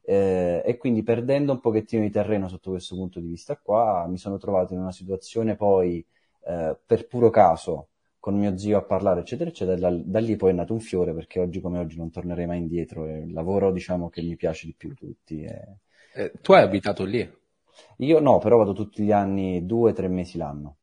Eh, 0.05 0.63
e 0.65 0.77
quindi 0.79 1.03
perdendo 1.03 1.53
un 1.53 1.61
pochettino 1.61 2.03
di 2.03 2.11
terreno 2.11 2.49
sotto 2.49 2.71
questo 2.71 2.97
punto 2.97 3.21
di 3.21 3.29
vista 3.29 3.57
qua, 3.57 4.07
mi 4.09 4.19
sono 4.19 4.37
trovato 4.37 4.75
in 4.75 4.81
una 4.81 4.93
situazione 4.93 5.55
poi 5.57 6.05
eh, 6.45 6.77
per 6.85 7.07
puro 7.07 7.31
caso 7.31 7.89
con 8.19 8.39
mio 8.39 8.57
zio 8.57 8.79
a 8.79 8.83
parlare, 8.83 9.21
eccetera, 9.21 9.51
eccetera. 9.51 9.77
Da, 9.77 9.91
da, 9.91 10.21
lì 10.21 10.37
poi 10.37 10.51
è 10.51 10.55
nato 10.55 10.73
un 10.73 10.81
fiore 10.81 11.13
perché 11.13 11.41
oggi 11.41 11.61
come 11.61 11.81
oggi 11.81 11.97
non 11.97 12.11
tornerei 12.11 12.47
mai 12.47 12.59
indietro. 12.59 13.05
È 13.05 13.17
il 13.17 13.33
lavoro, 13.33 13.73
diciamo, 13.73 14.09
che 14.11 14.23
mi 14.23 14.37
piace 14.37 14.67
di 14.67 14.75
più 14.77 14.91
di 14.91 14.95
tutti. 14.95 15.43
È... 15.43 15.61
Eh, 16.15 16.33
tu 16.41 16.53
hai 16.53 16.63
abitato 16.63 17.05
lì? 17.05 17.29
Io 17.97 18.21
no, 18.21 18.39
però 18.39 18.59
vado 18.59 18.75
tutti 18.75 19.03
gli 19.03 19.11
anni 19.11 19.67
due 19.67 19.93
tre 19.93 20.07
mesi 20.07 20.39
l'anno. 20.39 20.77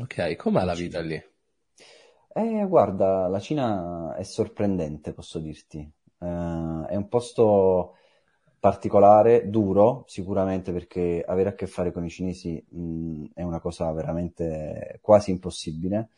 Ok, 0.00 0.36
com'è 0.36 0.64
la 0.64 0.74
vita 0.74 1.00
lì? 1.00 1.22
Eh, 2.38 2.66
guarda, 2.68 3.28
la 3.28 3.38
Cina 3.40 4.14
è 4.14 4.22
sorprendente, 4.22 5.14
posso 5.14 5.38
dirti. 5.38 5.78
Uh, 6.18 6.84
è 6.84 6.94
un 6.94 7.06
posto 7.08 7.94
particolare, 8.58 9.48
duro, 9.48 10.04
sicuramente 10.06 10.70
perché 10.72 11.22
avere 11.26 11.50
a 11.50 11.54
che 11.54 11.66
fare 11.66 11.92
con 11.92 12.04
i 12.04 12.10
cinesi 12.10 12.62
mh, 12.68 13.26
è 13.34 13.42
una 13.42 13.60
cosa 13.60 13.90
veramente 13.92 14.98
quasi 15.02 15.30
impossibile 15.30 16.08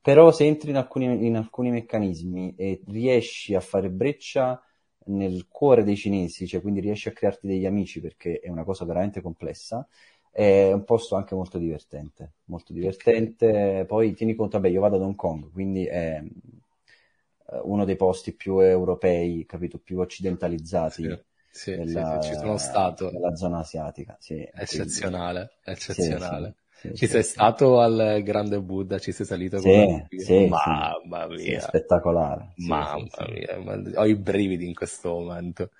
però 0.00 0.30
se 0.32 0.44
entri 0.46 0.70
in 0.70 0.76
alcuni, 0.76 1.26
in 1.26 1.36
alcuni 1.36 1.70
meccanismi 1.70 2.54
e 2.56 2.82
riesci 2.88 3.54
a 3.54 3.60
fare 3.60 3.90
breccia 3.90 4.62
nel 5.06 5.46
cuore 5.48 5.84
dei 5.84 5.96
cinesi, 5.96 6.46
cioè 6.46 6.60
quindi 6.62 6.80
riesci 6.80 7.08
a 7.08 7.12
crearti 7.12 7.46
degli 7.46 7.66
amici 7.66 8.00
perché 8.00 8.38
è 8.40 8.48
una 8.50 8.64
cosa 8.64 8.84
veramente 8.84 9.20
complessa, 9.22 9.86
è 10.34 10.72
un 10.72 10.82
posto 10.82 11.14
anche 11.14 11.36
molto 11.36 11.58
divertente, 11.58 12.32
molto 12.46 12.72
divertente. 12.72 13.84
Poi 13.86 14.14
tieni 14.14 14.34
conto, 14.34 14.58
vabbè, 14.58 14.68
io 14.68 14.80
vado 14.80 14.96
ad 14.96 15.02
Hong 15.02 15.14
Kong, 15.14 15.52
quindi 15.52 15.86
è 15.86 16.20
eh, 16.20 17.60
uno 17.62 17.84
dei 17.84 17.94
posti 17.94 18.34
più 18.34 18.58
europei, 18.58 19.46
capito, 19.46 19.78
più 19.78 20.00
occidentalizzati. 20.00 21.02
Sì, 21.04 21.22
sì, 21.48 21.76
della, 21.76 22.18
sì, 22.20 22.30
ci 22.30 22.34
sono 22.34 22.56
stato. 22.56 23.12
Nella 23.12 23.36
zona 23.36 23.58
asiatica, 23.58 24.16
sì. 24.18 24.44
Eccezionale, 24.52 25.52
quindi, 25.62 25.80
eccezionale. 25.80 26.54
Sì, 26.80 26.94
ci 26.96 27.06
sei 27.06 27.22
stato 27.22 27.78
al 27.78 28.20
Grande 28.24 28.60
Buddha, 28.60 28.98
ci 28.98 29.12
sei 29.12 29.24
salito 29.24 29.60
sì, 29.60 29.70
con 29.70 30.06
sì, 30.18 30.46
Mamma 30.48 31.28
mia. 31.28 31.60
spettacolare. 31.60 32.54
Mamma 32.56 33.06
mia, 33.28 34.00
ho 34.00 34.04
i 34.04 34.16
brividi 34.16 34.66
in 34.66 34.74
questo 34.74 35.10
momento. 35.10 35.70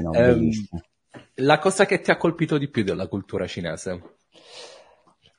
No, 0.00 0.10
um, 0.10 0.50
la 1.36 1.58
cosa 1.58 1.86
che 1.86 2.00
ti 2.00 2.10
ha 2.10 2.16
colpito 2.16 2.58
di 2.58 2.68
più 2.68 2.84
della 2.84 3.08
cultura 3.08 3.46
cinese? 3.46 4.16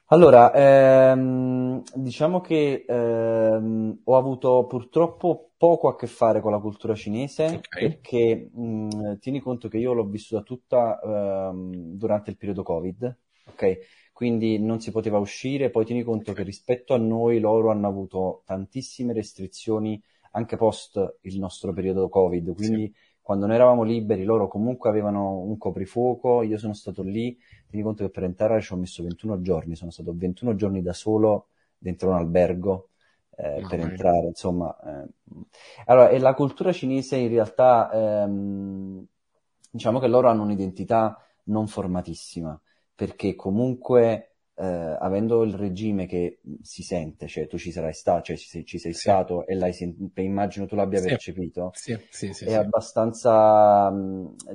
Allora, 0.09 0.53
ehm, 0.53 1.81
diciamo 1.95 2.39
che 2.39 2.85
ehm, 2.87 4.01
ho 4.03 4.17
avuto 4.17 4.65
purtroppo 4.67 5.51
poco 5.57 5.87
a 5.87 5.95
che 5.95 6.05
fare 6.07 6.41
con 6.41 6.51
la 6.51 6.59
cultura 6.59 6.93
cinese 6.93 7.45
okay. 7.57 7.99
perché 7.99 8.49
mh, 8.53 9.17
tieni 9.19 9.39
conto 9.39 9.67
che 9.67 9.77
io 9.79 9.93
l'ho 9.93 10.05
vissuta 10.05 10.43
tutta 10.43 10.99
ehm, 11.01 11.95
durante 11.95 12.29
il 12.29 12.37
periodo 12.37 12.61
Covid, 12.63 13.17
ok? 13.47 13.77
quindi 14.13 14.59
non 14.59 14.79
si 14.79 14.91
poteva 14.91 15.17
uscire. 15.17 15.69
Poi 15.71 15.85
tieni 15.85 16.03
conto 16.03 16.33
che 16.33 16.43
rispetto 16.43 16.93
a 16.93 16.97
noi 16.97 17.39
loro 17.39 17.69
hanno 17.71 17.87
avuto 17.87 18.43
tantissime 18.45 19.11
restrizioni 19.11 20.01
anche 20.31 20.55
post 20.57 21.17
il 21.21 21.39
nostro 21.39 21.73
periodo 21.73 22.07
Covid, 22.09 22.53
quindi 22.53 22.85
sì. 22.85 22.93
Quando 23.25 23.47
noi 23.47 23.55
eravamo 23.55 23.81
liberi 23.81 24.23
loro 24.23 24.47
comunque 24.47 24.87
avevano 24.87 25.39
un 25.39 25.57
coprifuoco, 25.57 26.43
io 26.43 26.59
sono 26.59 26.75
stato 26.75 27.01
lì, 27.01 27.35
tieni 27.67 27.83
conto 27.83 28.03
che 28.03 28.11
per 28.11 28.23
entrare 28.23 28.61
ci 28.61 28.71
ho 28.71 28.75
messo 28.75 29.01
21 29.01 29.41
giorni, 29.41 29.75
sono 29.75 29.89
stato 29.89 30.13
21 30.15 30.53
giorni 30.53 30.83
da 30.83 30.93
solo 30.93 31.47
dentro 31.75 32.09
un 32.09 32.17
albergo. 32.17 32.89
Eh, 33.35 33.61
no, 33.61 33.67
per 33.67 33.79
entrare, 33.79 34.27
insomma. 34.27 34.77
Eh. 34.79 35.09
Allora, 35.87 36.09
e 36.09 36.19
la 36.19 36.35
cultura 36.35 36.71
cinese 36.71 37.15
in 37.15 37.29
realtà, 37.29 37.89
ehm, 37.91 39.03
diciamo 39.71 39.97
che 39.97 40.07
loro 40.07 40.29
hanno 40.29 40.43
un'identità 40.43 41.19
non 41.45 41.65
formatissima 41.65 42.61
perché 42.93 43.33
comunque 43.33 44.34
eh, 44.57 44.65
avendo 44.65 45.43
il 45.43 45.53
regime 45.53 46.05
che 46.05 46.39
si 46.61 46.81
sente, 46.81 47.27
cioè 47.27 47.47
tu 47.47 47.57
ci 47.57 47.71
sarai 47.71 47.93
stato, 47.93 48.23
cioè 48.23 48.37
ci 48.37 48.47
sei, 48.47 48.65
ci 48.65 48.77
sei 48.77 48.93
sì. 48.93 48.99
stato 48.99 49.45
e 49.45 49.55
l'hai 49.55 49.73
sentito, 49.73 50.21
immagino 50.21 50.65
tu 50.65 50.75
l'abbia 50.75 50.99
sì. 50.99 51.07
percepito, 51.07 51.71
sì. 51.73 51.97
Sì, 52.09 52.33
sì, 52.33 52.45
è 52.45 52.53
abbastanza, 52.53 53.93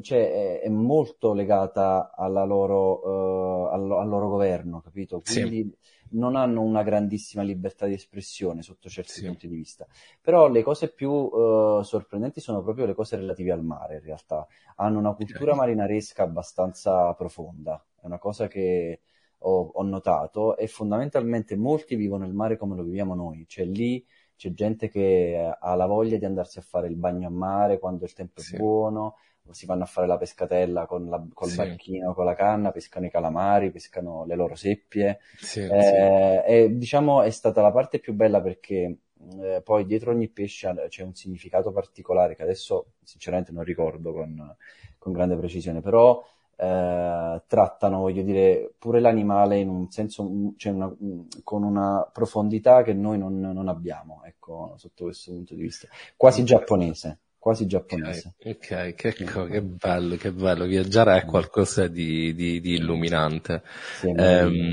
cioè 0.01 0.33
è, 0.33 0.61
è, 0.61 0.69
molto 0.69 1.33
legata 1.33 2.13
alla 2.15 2.45
loro, 2.45 3.67
uh, 3.67 3.73
al, 3.73 3.91
al, 3.93 4.09
loro 4.09 4.29
governo, 4.29 4.81
capito? 4.81 5.21
Quindi 5.21 5.71
non 6.13 6.35
hanno 6.35 6.63
una 6.63 6.83
grandissima 6.83 7.43
libertà 7.43 7.87
di 7.87 7.95
espressione 7.95 8.63
sotto 8.63 8.89
certi 8.89 9.25
punti 9.25 9.49
di 9.49 9.55
vista. 9.55 9.87
Però 10.21 10.49
le 10.49 10.63
cose 10.63 10.93
più 10.93 11.11
uh, 11.11 11.83
sorprendenti 11.83 12.41
sono 12.41 12.63
proprio 12.63 12.87
le 12.87 12.95
cose 12.95 13.17
relative 13.17 13.53
al 13.53 13.63
mare, 13.63 13.97
in 13.97 14.03
realtà. 14.03 14.47
Hanno 14.77 14.99
una 14.99 15.15
cultura 15.15 15.55
marinaresca 15.55 16.23
abbastanza 16.25 17.13
profonda 17.15 17.85
è 18.01 18.07
una 18.07 18.19
cosa 18.19 18.49
che 18.49 19.01
ho, 19.43 19.71
ho, 19.73 19.83
notato 19.83 20.57
e 20.57 20.67
fondamentalmente 20.67 21.57
molti 21.57 21.97
vivono 21.97 22.27
il 22.27 22.33
mare 22.33 22.57
come 22.57 22.77
lo 22.77 22.83
viviamo 22.83 23.15
noi, 23.15 23.45
cioè 23.49 23.65
lì 23.65 24.05
c'è 24.37 24.53
gente 24.53 24.89
che 24.89 25.55
ha 25.59 25.75
la 25.75 25.87
voglia 25.87 26.17
di 26.17 26.25
andarsi 26.25 26.59
a 26.59 26.63
fare 26.63 26.89
il 26.89 26.97
bagno 26.97 27.29
a 27.29 27.31
mare 27.31 27.79
quando 27.79 28.05
il 28.05 28.13
tempo 28.15 28.41
sì. 28.41 28.55
è 28.55 28.59
buono, 28.59 29.17
si 29.51 29.67
vanno 29.67 29.83
a 29.83 29.87
fare 29.87 30.07
la 30.07 30.17
pescatella 30.17 30.87
con 30.87 31.09
la, 31.09 31.23
col 31.33 31.49
sì. 31.49 31.57
barchino, 31.57 32.15
con 32.15 32.25
la 32.25 32.35
canna, 32.35 32.71
pescano 32.71 33.07
i 33.07 33.11
calamari, 33.11 33.71
pescano 33.71 34.25
le 34.25 34.37
loro 34.37 34.55
seppie. 34.55 35.19
Sì, 35.37 35.61
eh, 35.61 36.43
e 36.47 36.77
diciamo 36.77 37.23
è 37.23 37.31
stata 37.31 37.61
la 37.61 37.73
parte 37.73 37.99
più 37.99 38.15
bella 38.15 38.41
perché 38.41 38.99
eh, 39.41 39.61
poi 39.63 39.85
dietro 39.85 40.13
ogni 40.13 40.29
pesce 40.29 40.87
c'è 40.89 41.03
un 41.03 41.15
significato 41.15 41.73
particolare 41.73 42.35
che 42.35 42.43
adesso 42.43 42.93
sinceramente 43.03 43.53
non 43.53 43.65
ricordo 43.65 44.13
con, 44.13 44.57
con 44.99 45.13
grande 45.13 45.37
precisione, 45.37 45.81
però 45.81 46.23
eh, 46.63 47.43
trattano, 47.47 48.01
voglio 48.01 48.23
dire, 48.23 48.75
pure 48.79 49.01
l'animale 49.01 49.59
in 49.59 49.71
un 49.71 49.91
senso, 49.91 50.31
cioè 50.59 50.73
una, 50.73 50.95
con 51.43 51.63
una 51.63 52.07
profondità 52.13 52.83
che 52.83 52.93
noi 52.93 53.17
non, 53.17 53.41
non, 53.41 53.69
abbiamo, 53.69 54.23
ecco, 54.27 54.75
sotto 54.77 55.05
questo 55.05 55.33
punto 55.33 55.55
di 55.55 55.63
vista. 55.63 55.89
Quasi 56.17 56.45
giapponese, 56.45 57.21
quasi 57.39 57.65
giapponese. 57.65 58.35
Ok, 58.45 58.57
okay. 58.57 58.95
Che, 58.95 59.13
che, 59.15 59.63
bello, 59.63 60.17
che 60.17 60.33
bello, 60.33 60.67
viaggiare 60.67 61.17
è 61.17 61.25
qualcosa 61.25 61.89
di, 61.89 62.35
di, 62.35 62.61
di 62.61 62.75
illuminante. 62.75 63.63
Sì, 63.99 64.11
eh, 64.11 64.71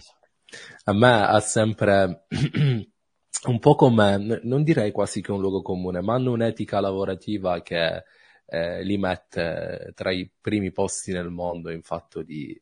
a 0.83 0.93
me 0.93 1.25
ha 1.25 1.39
sempre... 1.39 2.25
un 3.45 3.59
po' 3.59 3.75
come, 3.75 4.41
non 4.43 4.63
direi 4.63 4.91
quasi 4.91 5.21
che 5.21 5.31
un 5.31 5.39
luogo 5.39 5.61
comune, 5.61 6.01
ma 6.01 6.15
hanno 6.15 6.31
un'etica 6.31 6.81
lavorativa 6.81 7.61
che 7.61 8.03
eh, 8.47 8.83
li 8.83 8.97
mette 8.97 9.91
tra 9.93 10.11
i 10.11 10.29
primi 10.39 10.71
posti 10.71 11.11
nel 11.11 11.29
mondo 11.29 11.69
in 11.69 11.81
fatto 11.81 12.21
di, 12.21 12.59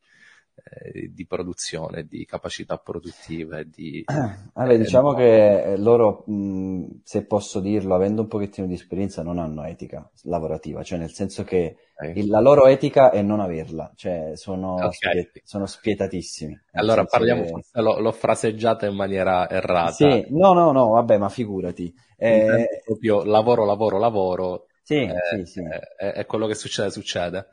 eh, 0.56 1.12
di 1.14 1.28
produzione, 1.28 2.06
di 2.06 2.26
capacità 2.26 2.78
produttive. 2.78 3.70
Di, 3.70 4.04
allora, 4.54 4.74
eh, 4.74 4.78
diciamo 4.80 5.12
no. 5.12 5.16
che 5.16 5.76
loro, 5.78 6.24
mh, 6.26 7.02
se 7.04 7.26
posso 7.26 7.60
dirlo, 7.60 7.94
avendo 7.94 8.22
un 8.22 8.28
pochettino 8.28 8.66
di 8.66 8.74
esperienza, 8.74 9.22
non 9.22 9.38
hanno 9.38 9.64
etica 9.64 10.10
lavorativa, 10.24 10.82
cioè 10.82 10.98
nel 10.98 11.12
senso 11.12 11.44
che 11.44 11.76
okay. 11.94 12.18
il, 12.18 12.30
la 12.30 12.40
loro 12.40 12.66
etica 12.66 13.12
è 13.12 13.22
non 13.22 13.40
averla, 13.40 13.92
cioè 13.96 14.32
sono, 14.34 14.74
okay. 14.74 14.92
spiet- 14.92 15.42
sono 15.44 15.68
spietatissimi. 15.68 16.60
Allora 16.72 17.06
parliamo, 17.06 17.44
che... 17.44 17.82
l'ho, 17.82 18.00
l'ho, 18.00 18.12
fraseggiata 18.12 18.88
in 18.88 18.96
maniera 18.96 19.48
errata. 19.48 19.92
Sì, 19.92 20.26
no, 20.30 20.54
no, 20.54 20.72
no, 20.72 20.90
vabbè, 20.90 21.18
ma 21.20 21.30
figurati. 21.30 21.94
Eh, 22.18 22.82
proprio 22.84 23.24
lavoro, 23.24 23.66
lavoro, 23.66 24.00
lavoro 24.00 24.66
sì, 24.86 25.02
eh, 25.02 25.46
sì, 25.46 25.46
sì. 25.46 25.64
È, 25.64 26.12
è, 26.14 26.26
quello 26.28 26.46
che 26.46 26.54
succede, 26.54 26.92
succede. 26.92 27.48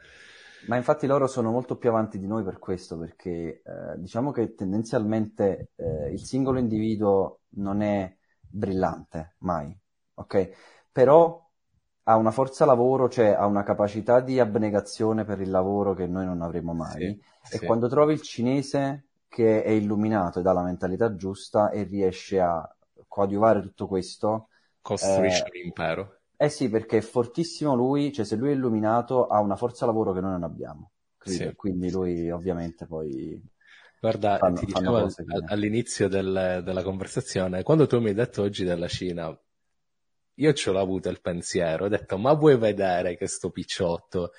Ma 0.66 0.76
infatti 0.76 1.06
loro 1.06 1.26
sono 1.26 1.50
molto 1.50 1.78
più 1.78 1.88
avanti 1.88 2.18
di 2.18 2.26
noi 2.26 2.44
per 2.44 2.58
questo, 2.58 2.98
perché 2.98 3.62
eh, 3.64 3.96
diciamo 3.96 4.32
che 4.32 4.54
tendenzialmente 4.54 5.70
eh, 5.76 6.12
il 6.12 6.20
singolo 6.20 6.58
individuo 6.58 7.40
non 7.54 7.80
è 7.80 8.14
brillante, 8.38 9.36
mai, 9.38 9.74
ok? 10.12 10.50
Però 10.92 11.42
ha 12.02 12.16
una 12.16 12.30
forza 12.30 12.66
lavoro, 12.66 13.08
cioè 13.08 13.28
ha 13.28 13.46
una 13.46 13.62
capacità 13.62 14.20
di 14.20 14.38
abnegazione 14.38 15.24
per 15.24 15.40
il 15.40 15.48
lavoro 15.48 15.94
che 15.94 16.06
noi 16.06 16.26
non 16.26 16.42
avremo 16.42 16.74
mai. 16.74 17.18
Sì, 17.42 17.54
e 17.54 17.58
sì. 17.58 17.64
quando 17.64 17.88
trovi 17.88 18.12
il 18.12 18.20
cinese 18.20 19.06
che 19.26 19.62
è 19.62 19.70
illuminato 19.70 20.40
e 20.40 20.46
ha 20.46 20.52
la 20.52 20.62
mentalità 20.62 21.16
giusta 21.16 21.70
e 21.70 21.84
riesce 21.84 22.38
a 22.38 22.62
coadiuvare 23.08 23.62
tutto 23.62 23.86
questo, 23.86 24.48
costruisce 24.82 25.46
eh, 25.46 25.58
l'impero 25.58 26.18
eh 26.42 26.48
sì, 26.48 26.68
perché 26.68 26.96
è 26.96 27.02
fortissimo 27.02 27.76
lui, 27.76 28.12
cioè 28.12 28.24
se 28.24 28.34
lui 28.34 28.50
è 28.50 28.52
illuminato 28.52 29.28
ha 29.28 29.38
una 29.40 29.54
forza 29.54 29.86
lavoro 29.86 30.12
che 30.12 30.20
noi 30.20 30.32
non 30.32 30.42
abbiamo. 30.42 30.90
Sì. 31.20 31.52
Quindi 31.54 31.88
lui 31.88 32.30
ovviamente 32.32 32.84
poi... 32.84 33.40
Guarda, 34.00 34.38
fanno, 34.38 34.58
ti 34.58 34.66
dicevo 34.66 35.08
all'inizio 35.46 36.08
del, 36.08 36.62
della 36.64 36.82
conversazione, 36.82 37.62
quando 37.62 37.86
tu 37.86 38.00
mi 38.00 38.08
hai 38.08 38.14
detto 38.14 38.42
oggi 38.42 38.64
della 38.64 38.88
Cina, 38.88 39.32
io 40.34 40.52
ce 40.52 40.72
l'ho 40.72 40.80
avuto 40.80 41.08
il 41.10 41.20
pensiero, 41.20 41.84
ho 41.84 41.88
detto 41.88 42.18
ma 42.18 42.32
vuoi 42.32 42.58
vedere 42.58 43.16
che 43.16 43.28
sto 43.28 43.50
picciotto? 43.50 44.32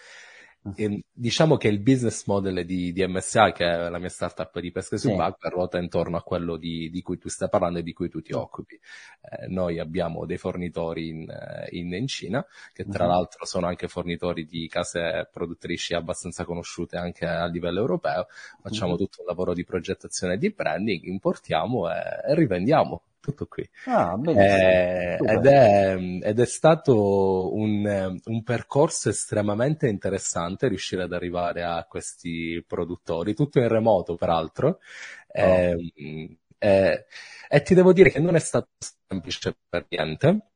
E, 0.76 1.04
diciamo 1.12 1.58
che 1.58 1.68
il 1.68 1.80
business 1.80 2.26
model 2.26 2.66
di, 2.66 2.94
di, 2.94 3.06
MSA, 3.06 3.52
che 3.52 3.66
è 3.66 3.90
la 3.90 4.00
mia 4.00 4.10
startup 4.10 4.58
di 4.60 4.72
pesca 4.72 4.96
subacquea, 4.96 5.50
sì. 5.50 5.56
ruota 5.56 5.78
intorno 5.78 6.16
a 6.16 6.24
quello 6.24 6.56
di, 6.56 6.90
di, 6.90 7.02
cui 7.02 7.18
tu 7.18 7.28
stai 7.28 7.50
parlando 7.50 7.80
e 7.80 7.84
di 7.84 7.92
cui 7.92 8.08
tu 8.08 8.22
ti 8.22 8.32
occupi. 8.34 8.76
Eh, 8.76 9.48
noi 9.48 9.80
abbiamo 9.80 10.26
dei 10.26 10.38
fornitori 10.38 11.10
in, 11.10 11.30
eh, 11.30 11.68
in, 11.72 11.94
in 11.94 12.08
Cina, 12.08 12.46
che 12.72 12.86
tra 12.86 13.04
uh-huh. 13.04 13.12
l'altro 13.12 13.46
sono 13.46 13.68
anche 13.68 13.90
fornitori 13.90 14.46
di 14.46 14.68
case 14.70 15.28
produttrici 15.32 15.94
abbastanza 15.94 16.46
conosciute 16.46 16.96
anche 16.96 17.26
a 17.26 17.46
livello 17.48 17.82
europeo. 17.82 18.28
Facciamo 18.62 18.94
uh-huh. 18.94 18.98
tutto 18.98 19.18
un 19.20 19.28
lavoro 19.28 19.54
di 19.54 19.66
progettazione 19.66 20.36
e 20.36 20.38
di 20.38 20.50
branding, 20.52 21.04
importiamo 21.04 21.92
e, 21.92 21.96
e 22.26 22.36
rivendiamo 22.36 23.02
tutto 23.24 23.48
qui. 23.48 23.68
Ah, 23.86 24.20
eh, 24.26 25.18
ed, 25.18 25.46
è, 25.46 25.98
ed, 26.22 26.40
è, 26.40 26.46
stato 26.46 27.56
un, 27.56 28.20
un, 28.22 28.44
percorso 28.44 29.08
estremamente 29.08 29.88
interessante 29.88 30.68
riuscire 30.68 31.04
ad 31.04 31.14
arrivare 31.14 31.64
a 31.64 31.86
questi 31.86 32.62
produttori, 32.68 33.34
tutto 33.34 33.60
in 33.60 33.70
remoto 33.70 34.16
peraltro. 34.16 34.68
Oh. 34.68 35.42
Eh, 35.42 36.38
eh, 36.58 37.06
e 37.48 37.62
ti 37.62 37.74
devo 37.74 37.94
dire 37.94 38.10
che 38.10 38.20
non 38.20 38.36
è 38.36 38.40
stato 38.40 38.68
semplice 39.08 39.56
per 39.70 39.86
niente, 39.88 40.50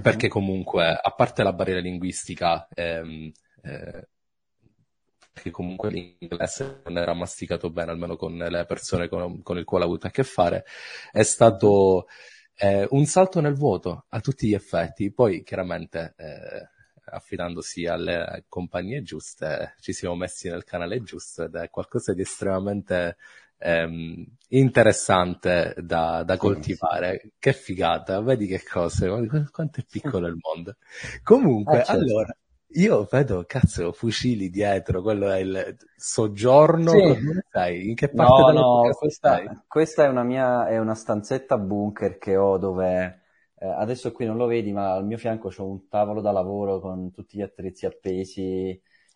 perché 0.00 0.28
comunque, 0.28 0.88
a 0.88 1.10
parte 1.14 1.42
la 1.42 1.52
barriera 1.52 1.80
linguistica, 1.80 2.66
ehm, 2.74 3.30
eh, 3.62 4.08
che 5.38 5.50
comunque 5.50 5.90
l'inglese 5.90 6.82
non 6.84 6.98
era 6.98 7.14
masticato 7.14 7.70
bene, 7.70 7.90
almeno 7.90 8.16
con 8.16 8.36
le 8.36 8.64
persone 8.66 9.08
con, 9.08 9.42
con 9.42 9.58
il 9.58 9.64
quale 9.64 9.84
ho 9.84 9.88
avuto 9.88 10.06
a 10.06 10.10
che 10.10 10.24
fare, 10.24 10.64
è 11.10 11.22
stato 11.22 12.06
eh, 12.56 12.86
un 12.90 13.04
salto 13.06 13.40
nel 13.40 13.54
vuoto 13.54 14.06
a 14.08 14.20
tutti 14.20 14.48
gli 14.48 14.54
effetti. 14.54 15.12
Poi 15.12 15.42
chiaramente 15.42 16.14
eh, 16.16 16.68
affidandosi 17.10 17.86
alle 17.86 18.44
compagnie 18.48 19.02
giuste 19.02 19.74
ci 19.80 19.92
siamo 19.92 20.16
messi 20.16 20.48
nel 20.48 20.64
canale 20.64 21.02
giusto 21.02 21.44
ed 21.44 21.54
è 21.54 21.70
qualcosa 21.70 22.12
di 22.12 22.22
estremamente 22.22 23.16
ehm, 23.58 24.24
interessante 24.48 25.74
da, 25.78 26.22
da 26.24 26.36
coltivare. 26.36 27.20
Sì. 27.22 27.32
Che 27.38 27.52
figata, 27.52 28.20
vedi 28.20 28.46
che 28.46 28.62
cose, 28.62 29.08
quanto 29.50 29.80
è 29.80 29.84
piccolo 29.88 30.26
il 30.28 30.36
mondo. 30.40 30.76
Comunque, 31.22 31.80
eh, 31.80 31.84
certo. 31.84 32.02
allora 32.02 32.36
io 32.72 33.08
vedo, 33.10 33.44
cazzo, 33.46 33.92
fucili 33.92 34.50
dietro, 34.50 35.00
quello 35.00 35.30
è 35.30 35.38
il 35.38 35.76
soggiorno, 35.96 36.90
sì. 36.90 37.18
sai? 37.50 37.88
In 37.88 37.94
che 37.94 38.08
parte 38.08 38.52
no, 38.52 38.82
no, 38.82 38.94
questa, 38.98 39.64
questa, 39.66 40.04
è 40.04 40.08
una 40.08 40.22
mia, 40.22 40.68
è 40.68 40.78
una 40.78 40.94
stanzetta 40.94 41.56
bunker 41.56 42.18
che 42.18 42.36
ho 42.36 42.58
dove, 42.58 43.22
eh, 43.58 43.66
adesso 43.66 44.12
qui 44.12 44.26
non 44.26 44.36
lo 44.36 44.46
vedi, 44.46 44.72
ma 44.72 44.92
al 44.92 45.06
mio 45.06 45.16
fianco 45.16 45.48
c'ho 45.48 45.66
un 45.66 45.88
tavolo 45.88 46.20
da 46.20 46.30
lavoro 46.30 46.78
con 46.80 47.10
tutti 47.10 47.38
gli 47.38 47.42
attrezzi 47.42 47.86
appesi, 47.86 48.68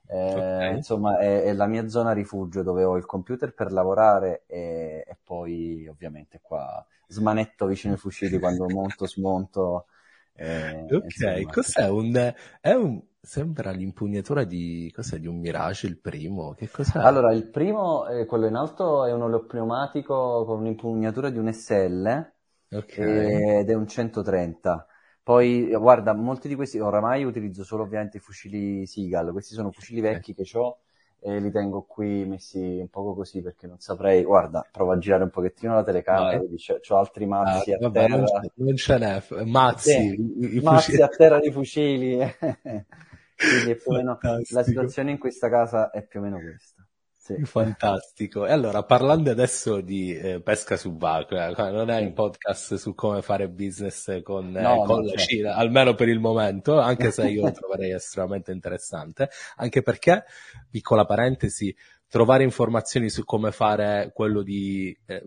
eh, 0.08 0.32
okay. 0.32 0.76
insomma 0.76 1.18
è, 1.18 1.42
è, 1.42 1.52
la 1.52 1.66
mia 1.66 1.88
zona 1.88 2.12
rifugio 2.12 2.62
dove 2.62 2.84
ho 2.84 2.96
il 2.96 3.06
computer 3.06 3.52
per 3.54 3.70
lavorare 3.70 4.44
e, 4.46 5.04
e 5.06 5.16
poi 5.22 5.86
ovviamente 5.88 6.40
qua 6.42 6.84
smanetto 7.06 7.66
vicino 7.66 7.92
ai 7.92 7.98
fucili 7.98 8.38
quando 8.38 8.66
monto, 8.68 9.06
smonto. 9.06 9.86
Eh, 10.34 10.86
ok, 10.90 11.04
insomma. 11.04 11.52
cos'è 11.52 11.88
un, 11.88 12.34
è 12.60 12.72
un 12.72 13.00
Sembra 13.24 13.70
l'impugnatura 13.70 14.42
di, 14.42 14.90
cos'è, 14.92 15.18
di 15.18 15.28
un 15.28 15.38
Mirage, 15.38 15.86
il 15.86 15.96
primo? 16.00 16.54
Che 16.54 16.68
cos'è? 16.68 16.98
Allora, 16.98 17.32
il 17.32 17.46
primo, 17.46 18.04
eh, 18.08 18.26
quello 18.26 18.48
in 18.48 18.56
alto, 18.56 19.04
è 19.04 19.12
un 19.12 19.22
oleopneumatico 19.22 20.44
con 20.44 20.58
un'impugnatura 20.58 21.30
di 21.30 21.38
un 21.38 21.52
SL 21.52 22.32
okay. 22.72 23.60
ed 23.60 23.70
è 23.70 23.74
un 23.74 23.86
130. 23.86 24.86
Poi, 25.22 25.70
guarda, 25.70 26.12
molti 26.14 26.48
di 26.48 26.56
questi, 26.56 26.80
oramai 26.80 27.22
utilizzo 27.22 27.62
solo 27.62 27.84
ovviamente 27.84 28.16
i 28.16 28.20
fucili 28.20 28.84
Seagull, 28.88 29.30
questi 29.30 29.54
sono 29.54 29.70
fucili 29.70 30.00
vecchi 30.00 30.32
okay. 30.32 30.44
che 30.44 30.58
ho 30.58 30.78
e 31.20 31.38
li 31.38 31.52
tengo 31.52 31.84
qui 31.84 32.24
messi 32.24 32.58
un 32.58 32.88
poco 32.88 33.14
così 33.14 33.40
perché 33.40 33.68
non 33.68 33.78
saprei. 33.78 34.24
Guarda, 34.24 34.66
provo 34.68 34.90
a 34.90 34.98
girare 34.98 35.22
un 35.22 35.30
pochettino 35.30 35.74
la 35.74 35.84
telecamera, 35.84 36.38
no, 36.38 36.42
eh. 36.42 36.80
ho 36.88 36.96
altri 36.96 37.26
mazzi 37.26 37.70
ah, 37.70 37.76
a 37.76 37.78
vabbè, 37.82 38.06
terra. 38.08 38.24
Non 38.54 38.74
ce 38.74 38.98
n'è, 38.98 39.22
mazzi, 39.44 39.92
sì, 39.92 40.34
i, 40.40 40.56
i 40.56 40.60
mazzi 40.60 41.00
a 41.00 41.06
terra 41.06 41.38
di 41.38 41.52
fucili. 41.52 42.18
Quindi 43.48 43.74
più 43.74 43.92
o 43.92 43.94
meno, 43.94 44.18
la 44.50 44.62
situazione 44.62 45.10
in 45.10 45.18
questa 45.18 45.48
casa 45.48 45.90
è 45.90 46.06
più 46.06 46.20
o 46.20 46.22
meno 46.22 46.38
questa. 46.38 46.86
Sì. 47.22 47.44
Fantastico. 47.44 48.46
E 48.46 48.50
allora, 48.50 48.82
parlando 48.82 49.30
adesso 49.30 49.80
di 49.80 50.12
eh, 50.12 50.40
pesca 50.40 50.76
subacquea, 50.76 51.50
eh, 51.50 51.70
non 51.70 51.88
è 51.88 52.00
un 52.00 52.12
podcast 52.14 52.74
su 52.74 52.96
come 52.96 53.22
fare 53.22 53.48
business 53.48 54.22
con, 54.22 54.56
eh, 54.56 54.60
no, 54.60 54.82
con 54.82 55.04
la 55.04 55.10
certo. 55.10 55.22
Cina, 55.22 55.54
almeno 55.54 55.94
per 55.94 56.08
il 56.08 56.18
momento, 56.18 56.80
anche 56.80 57.12
se 57.12 57.28
io 57.28 57.42
lo 57.42 57.52
troverei 57.52 57.92
estremamente 57.92 58.50
interessante, 58.50 59.30
anche 59.54 59.82
perché, 59.82 60.24
piccola 60.68 61.04
parentesi, 61.04 61.72
trovare 62.08 62.42
informazioni 62.42 63.08
su 63.08 63.24
come 63.24 63.52
fare 63.52 64.10
quello 64.12 64.42
di, 64.42 64.96
eh, 65.06 65.24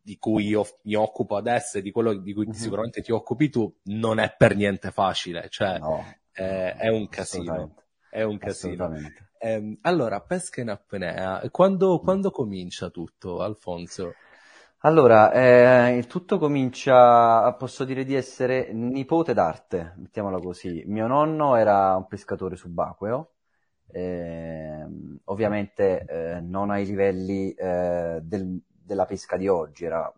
di 0.00 0.16
cui 0.16 0.46
io 0.46 0.66
mi 0.84 0.94
occupo 0.94 1.36
adesso 1.36 1.76
e 1.76 1.82
di 1.82 1.90
quello 1.90 2.14
di 2.14 2.32
cui 2.32 2.46
mm-hmm. 2.46 2.54
sicuramente 2.54 3.02
ti 3.02 3.12
occupi 3.12 3.50
tu, 3.50 3.70
non 3.84 4.18
è 4.18 4.34
per 4.34 4.56
niente 4.56 4.90
facile, 4.90 5.48
cioè 5.50 5.78
no 5.78 6.02
eh, 6.34 6.74
è 6.74 6.88
un 6.88 7.08
casino. 7.08 7.74
È 8.10 8.22
un 8.22 8.38
casino. 8.38 8.92
Eh, 9.38 9.78
allora, 9.82 10.20
pesca 10.20 10.60
in 10.60 10.70
apnea, 10.70 11.42
quando, 11.50 12.00
quando 12.00 12.30
comincia 12.30 12.88
tutto, 12.90 13.40
Alfonso? 13.40 14.14
Allora, 14.78 15.32
eh, 15.32 15.96
il 15.96 16.06
tutto 16.06 16.38
comincia, 16.38 17.50
posso 17.54 17.84
dire 17.84 18.04
di 18.04 18.14
essere 18.14 18.70
nipote 18.72 19.32
d'arte, 19.32 19.94
mettiamola 19.96 20.38
così. 20.38 20.84
Mio 20.86 21.06
nonno 21.06 21.56
era 21.56 21.96
un 21.96 22.06
pescatore 22.06 22.54
subacqueo, 22.54 23.32
eh, 23.90 24.86
ovviamente 25.24 26.04
eh, 26.04 26.40
non 26.40 26.70
ai 26.70 26.84
livelli 26.84 27.52
eh, 27.52 28.20
del, 28.22 28.60
della 28.66 29.06
pesca 29.06 29.38
di 29.38 29.48
oggi, 29.48 29.86
era, 29.86 30.12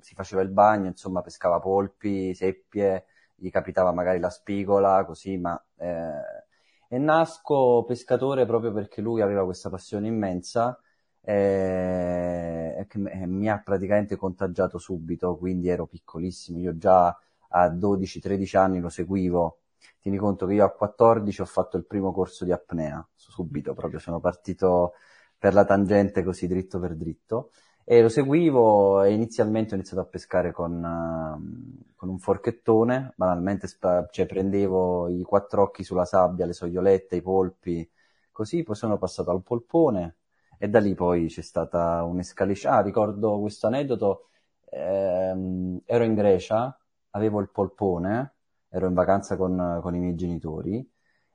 si 0.00 0.14
faceva 0.14 0.42
il 0.42 0.50
bagno, 0.50 0.88
insomma, 0.88 1.22
pescava 1.22 1.58
polpi, 1.58 2.34
seppie, 2.34 3.06
gli 3.42 3.50
capitava 3.50 3.92
magari 3.92 4.20
la 4.20 4.30
spigola, 4.30 5.04
così, 5.04 5.36
ma... 5.36 5.60
Eh, 5.76 6.40
e 6.88 6.98
nasco 6.98 7.84
pescatore 7.86 8.44
proprio 8.44 8.70
perché 8.70 9.00
lui 9.00 9.22
aveva 9.22 9.44
questa 9.44 9.70
passione 9.70 10.08
immensa 10.08 10.78
eh, 11.22 12.84
che 12.86 12.98
mi 12.98 13.48
ha 13.48 13.58
praticamente 13.62 14.16
contagiato 14.16 14.76
subito, 14.78 15.36
quindi 15.38 15.68
ero 15.68 15.86
piccolissimo, 15.86 16.58
io 16.58 16.76
già 16.76 17.16
a 17.48 17.68
12-13 17.68 18.56
anni 18.58 18.78
lo 18.80 18.90
seguivo. 18.90 19.58
Tieni 20.00 20.18
conto 20.18 20.46
che 20.46 20.54
io 20.54 20.64
a 20.64 20.70
14 20.70 21.40
ho 21.40 21.44
fatto 21.46 21.76
il 21.76 21.86
primo 21.86 22.12
corso 22.12 22.44
di 22.44 22.52
apnea, 22.52 23.04
subito 23.14 23.72
proprio, 23.74 23.98
sono 23.98 24.20
partito 24.20 24.92
per 25.38 25.54
la 25.54 25.64
tangente 25.64 26.22
così 26.22 26.46
dritto 26.46 26.78
per 26.78 26.94
dritto 26.94 27.50
e 27.84 28.00
lo 28.00 28.08
seguivo 28.08 29.02
e 29.02 29.12
inizialmente 29.12 29.72
ho 29.72 29.76
iniziato 29.76 30.02
a 30.02 30.06
pescare 30.06 30.52
con, 30.52 30.72
uh, 30.82 31.94
con 31.96 32.08
un 32.08 32.18
forchettone, 32.18 33.12
banalmente 33.16 33.66
sp- 33.66 34.08
cioè 34.10 34.26
prendevo 34.26 35.08
i 35.08 35.22
quattro 35.22 35.62
occhi 35.62 35.84
sulla 35.84 36.04
sabbia, 36.04 36.46
le 36.46 36.52
sogliolette, 36.52 37.16
i 37.16 37.22
polpi, 37.22 37.88
così 38.30 38.62
poi 38.62 38.74
sono 38.76 38.98
passato 38.98 39.30
al 39.30 39.42
polpone 39.42 40.16
e 40.58 40.68
da 40.68 40.78
lì 40.80 40.94
poi 40.94 41.26
c'è 41.26 41.42
stata 41.42 42.02
un'escalation. 42.04 42.72
Ah, 42.72 42.80
ricordo 42.82 43.40
questo 43.40 43.66
aneddoto, 43.66 44.28
ehm, 44.70 45.80
ero 45.84 46.04
in 46.04 46.14
Grecia, 46.14 46.76
avevo 47.10 47.40
il 47.40 47.50
polpone, 47.50 48.34
ero 48.68 48.86
in 48.86 48.94
vacanza 48.94 49.36
con, 49.36 49.80
con 49.82 49.94
i 49.94 49.98
miei 49.98 50.14
genitori 50.14 50.88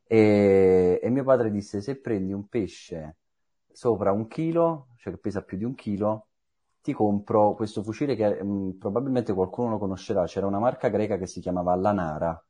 e, 0.03 0.99
e 1.01 1.09
mio 1.09 1.23
padre 1.23 1.51
disse 1.51 1.81
se 1.81 1.97
prendi 1.99 2.33
un 2.33 2.47
pesce 2.47 3.17
sopra 3.71 4.11
un 4.11 4.27
chilo, 4.27 4.87
cioè 4.97 5.13
che 5.13 5.19
pesa 5.19 5.43
più 5.43 5.57
di 5.57 5.63
un 5.63 5.75
chilo, 5.75 6.27
ti 6.87 6.93
compro 6.93 7.53
questo 7.53 7.83
fucile 7.83 8.15
che 8.15 8.41
mh, 8.41 8.47
mm, 8.47 8.69
probabilmente 8.79 9.33
qualcuno 9.33 9.71
lo 9.71 9.77
conoscerà, 9.77 10.23
c'era 10.23 10.47
una 10.47 10.59
marca 10.59 10.87
greca 10.87 11.17
che 11.17 11.27
si 11.27 11.41
chiamava 11.41 11.75
Lanara, 11.75 12.41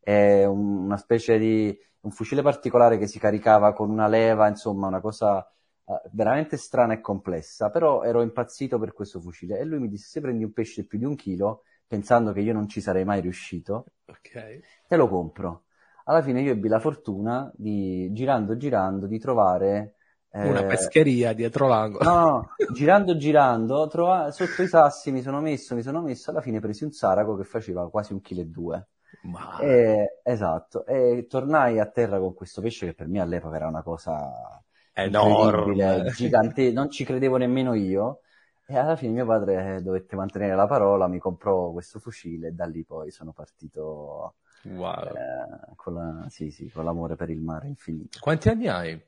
è 0.00 0.44
un, 0.46 0.84
una 0.84 0.96
specie 0.96 1.36
di 1.36 1.78
un 2.00 2.10
fucile 2.10 2.40
particolare 2.40 2.96
che 2.96 3.06
si 3.06 3.18
caricava 3.18 3.74
con 3.74 3.90
una 3.90 4.06
leva, 4.06 4.48
insomma 4.48 4.86
una 4.86 5.00
cosa 5.00 5.46
uh, 5.84 5.94
veramente 6.12 6.56
strana 6.56 6.94
e 6.94 7.02
complessa, 7.02 7.68
però 7.68 8.02
ero 8.02 8.22
impazzito 8.22 8.78
per 8.78 8.94
questo 8.94 9.20
fucile 9.20 9.58
e 9.58 9.64
lui 9.64 9.78
mi 9.78 9.88
disse 9.88 10.08
se 10.08 10.20
prendi 10.22 10.42
un 10.42 10.54
pesce 10.54 10.86
più 10.86 10.98
di 10.98 11.04
un 11.04 11.14
chilo, 11.14 11.64
pensando 11.86 12.32
che 12.32 12.40
io 12.40 12.54
non 12.54 12.68
ci 12.68 12.80
sarei 12.80 13.04
mai 13.04 13.20
riuscito, 13.20 13.84
okay. 14.06 14.62
te 14.88 14.96
lo 14.96 15.06
compro. 15.06 15.64
Alla 16.04 16.22
fine 16.22 16.40
io 16.40 16.52
ebbi 16.52 16.68
la 16.68 16.80
fortuna 16.80 17.52
di, 17.54 18.10
girando 18.12 18.56
girando, 18.56 19.06
di 19.06 19.18
trovare 19.18 19.95
una 20.44 20.60
eh, 20.60 20.66
pescheria 20.66 21.32
dietro 21.32 21.66
l'angolo. 21.66 22.04
No, 22.04 22.20
no, 22.20 22.50
girando 22.72 23.16
girando, 23.16 23.86
trova... 23.88 24.30
sotto 24.30 24.62
i 24.62 24.68
sassi 24.68 25.10
mi 25.10 25.22
sono 25.22 25.40
messo, 25.40 25.74
mi 25.74 25.82
sono 25.82 26.00
messo, 26.00 26.30
alla 26.30 26.40
fine 26.40 26.60
presi 26.60 26.84
un 26.84 26.92
saraco 26.92 27.36
che 27.36 27.44
faceva 27.44 27.88
quasi 27.90 28.12
un 28.12 28.20
chilo 28.20 28.42
e 28.42 28.46
due. 28.46 28.86
Ma... 29.22 29.58
E, 29.58 30.20
esatto, 30.22 30.84
e 30.86 31.26
tornai 31.28 31.78
a 31.78 31.86
terra 31.86 32.18
con 32.18 32.34
questo 32.34 32.60
pesce 32.60 32.86
che 32.86 32.94
per 32.94 33.08
me 33.08 33.20
all'epoca 33.20 33.56
era 33.56 33.66
una 33.66 33.82
cosa 33.82 34.62
enorme, 34.92 36.10
gigante, 36.14 36.70
non 36.72 36.90
ci 36.90 37.04
credevo 37.04 37.36
nemmeno 37.36 37.74
io. 37.74 38.20
E 38.68 38.76
alla 38.76 38.96
fine 38.96 39.12
mio 39.12 39.26
padre 39.26 39.80
dovette 39.80 40.16
mantenere 40.16 40.56
la 40.56 40.66
parola, 40.66 41.06
mi 41.06 41.20
comprò 41.20 41.70
questo 41.70 42.00
fucile 42.00 42.48
e 42.48 42.50
da 42.50 42.64
lì 42.64 42.82
poi 42.84 43.12
sono 43.12 43.32
partito 43.32 44.34
Wow. 44.74 45.14
Eh, 45.14 45.74
con, 45.76 45.94
la, 45.94 46.26
sì, 46.28 46.50
sì, 46.50 46.68
con 46.70 46.84
l'amore 46.84 47.14
per 47.14 47.30
il 47.30 47.40
mare 47.40 47.68
infinito. 47.68 48.18
Quanti 48.20 48.48
anni 48.48 48.68
hai? 48.68 49.00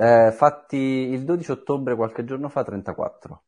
Eh, 0.00 0.30
fatti 0.30 0.76
il 0.76 1.24
12 1.24 1.50
ottobre, 1.50 1.96
qualche 1.96 2.24
giorno 2.24 2.48
fa, 2.48 2.62
34. 2.62 3.42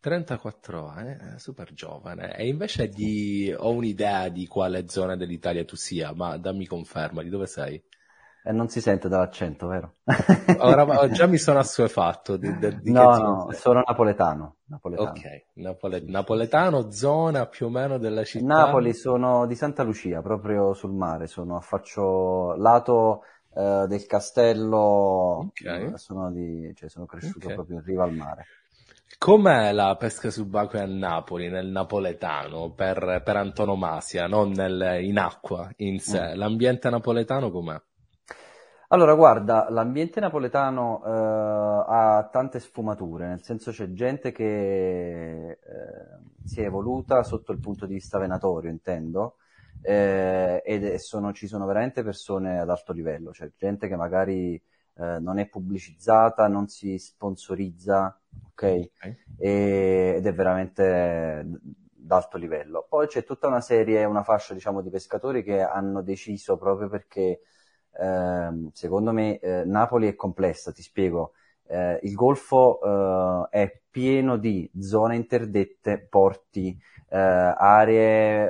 34 0.00 0.86
anni, 0.86 1.12
eh? 1.12 1.38
super 1.38 1.72
giovane. 1.72 2.36
E 2.36 2.46
invece 2.46 2.88
di... 2.88 3.54
ho 3.56 3.70
un'idea 3.70 4.28
di 4.28 4.46
quale 4.46 4.86
zona 4.86 5.16
dell'Italia 5.16 5.64
tu 5.64 5.76
sia, 5.76 6.12
ma 6.12 6.36
dammi 6.36 6.66
conferma, 6.66 7.22
di 7.22 7.30
dove 7.30 7.46
sei? 7.46 7.82
E 8.46 8.52
non 8.52 8.68
si 8.68 8.82
sente 8.82 9.08
dall'accento, 9.08 9.66
vero? 9.68 9.94
Ora, 10.60 11.08
già 11.08 11.24
mi 11.24 11.38
sono 11.38 11.60
assuefatto. 11.60 12.36
Di, 12.36 12.54
di, 12.58 12.80
di 12.82 12.92
no, 12.92 13.16
no, 13.16 13.46
sei? 13.48 13.58
sono 13.58 13.82
napoletano. 13.82 14.56
napoletano. 14.66 15.08
Ok, 15.08 15.22
Napole... 15.54 16.02
napoletano, 16.06 16.90
zona 16.90 17.46
più 17.46 17.64
o 17.64 17.70
meno 17.70 17.96
della 17.96 18.24
città. 18.24 18.44
Napoli, 18.44 18.92
sono 18.92 19.46
di 19.46 19.54
Santa 19.54 19.82
Lucia, 19.82 20.20
proprio 20.20 20.74
sul 20.74 20.92
mare, 20.92 21.26
sono, 21.26 21.58
faccio 21.60 22.54
lato 22.56 23.22
eh, 23.54 23.86
del 23.88 24.06
castello, 24.06 25.46
okay. 25.48 25.96
sono, 25.96 26.30
di, 26.32 26.72
cioè, 26.74 26.88
sono 26.88 27.06
cresciuto 27.06 27.46
okay. 27.46 27.54
proprio 27.54 27.76
in 27.76 27.84
riva 27.84 28.04
al 28.04 28.12
mare. 28.12 28.46
Com'è 29.16 29.72
la 29.72 29.96
pesca 29.96 30.30
subacquea 30.30 30.82
a 30.82 30.86
Napoli, 30.86 31.48
nel 31.48 31.68
napoletano, 31.68 32.72
per, 32.72 33.22
per 33.24 33.36
antonomasia, 33.36 34.26
non 34.26 34.50
nel, 34.50 35.02
in 35.02 35.18
acqua 35.18 35.70
in 35.76 36.00
sé? 36.00 36.34
Mm. 36.34 36.38
L'ambiente 36.38 36.90
napoletano 36.90 37.50
com'è? 37.50 37.80
Allora, 38.88 39.14
guarda, 39.14 39.66
l'ambiente 39.70 40.20
napoletano 40.20 41.02
eh, 41.04 41.84
ha 41.88 42.28
tante 42.30 42.60
sfumature, 42.60 43.26
nel 43.28 43.42
senso 43.42 43.70
c'è 43.70 43.92
gente 43.92 44.30
che 44.30 45.50
eh, 45.50 45.58
si 46.44 46.60
è 46.60 46.66
evoluta 46.66 47.22
sotto 47.22 47.52
il 47.52 47.60
punto 47.60 47.86
di 47.86 47.94
vista 47.94 48.18
venatorio, 48.18 48.70
intendo, 48.70 49.36
eh, 49.86 50.62
ed 50.64 50.94
sono, 50.94 51.32
ci 51.34 51.46
sono 51.46 51.66
veramente 51.66 52.02
persone 52.02 52.58
ad 52.58 52.70
alto 52.70 52.92
livello, 52.92 53.32
cioè 53.32 53.50
gente 53.54 53.86
che 53.86 53.96
magari 53.96 54.54
eh, 54.54 55.18
non 55.20 55.38
è 55.38 55.46
pubblicizzata, 55.46 56.48
non 56.48 56.68
si 56.68 56.98
sponsorizza, 56.98 58.18
ok? 58.46 58.90
okay. 58.94 59.16
E, 59.36 60.14
ed 60.16 60.26
è 60.26 60.34
veramente 60.34 61.46
d'alto 62.04 62.38
livello. 62.38 62.86
Poi 62.88 63.06
c'è 63.06 63.24
tutta 63.24 63.46
una 63.46 63.60
serie, 63.60 64.04
una 64.04 64.22
fascia 64.22 64.54
diciamo 64.54 64.80
di 64.80 64.88
pescatori 64.88 65.42
che 65.42 65.60
hanno 65.60 66.00
deciso 66.02 66.56
proprio 66.56 66.88
perché 66.88 67.40
eh, 67.98 68.68
secondo 68.72 69.12
me 69.12 69.38
eh, 69.38 69.64
Napoli 69.64 70.08
è 70.08 70.14
complessa, 70.14 70.72
ti 70.72 70.82
spiego. 70.82 71.32
Eh, 71.66 71.98
il 72.02 72.14
Golfo 72.14 73.48
eh, 73.50 73.58
è 73.60 73.80
pieno 73.90 74.36
di 74.38 74.70
zone 74.78 75.16
interdette, 75.16 76.06
porti, 76.08 76.78
aree, 77.18 78.48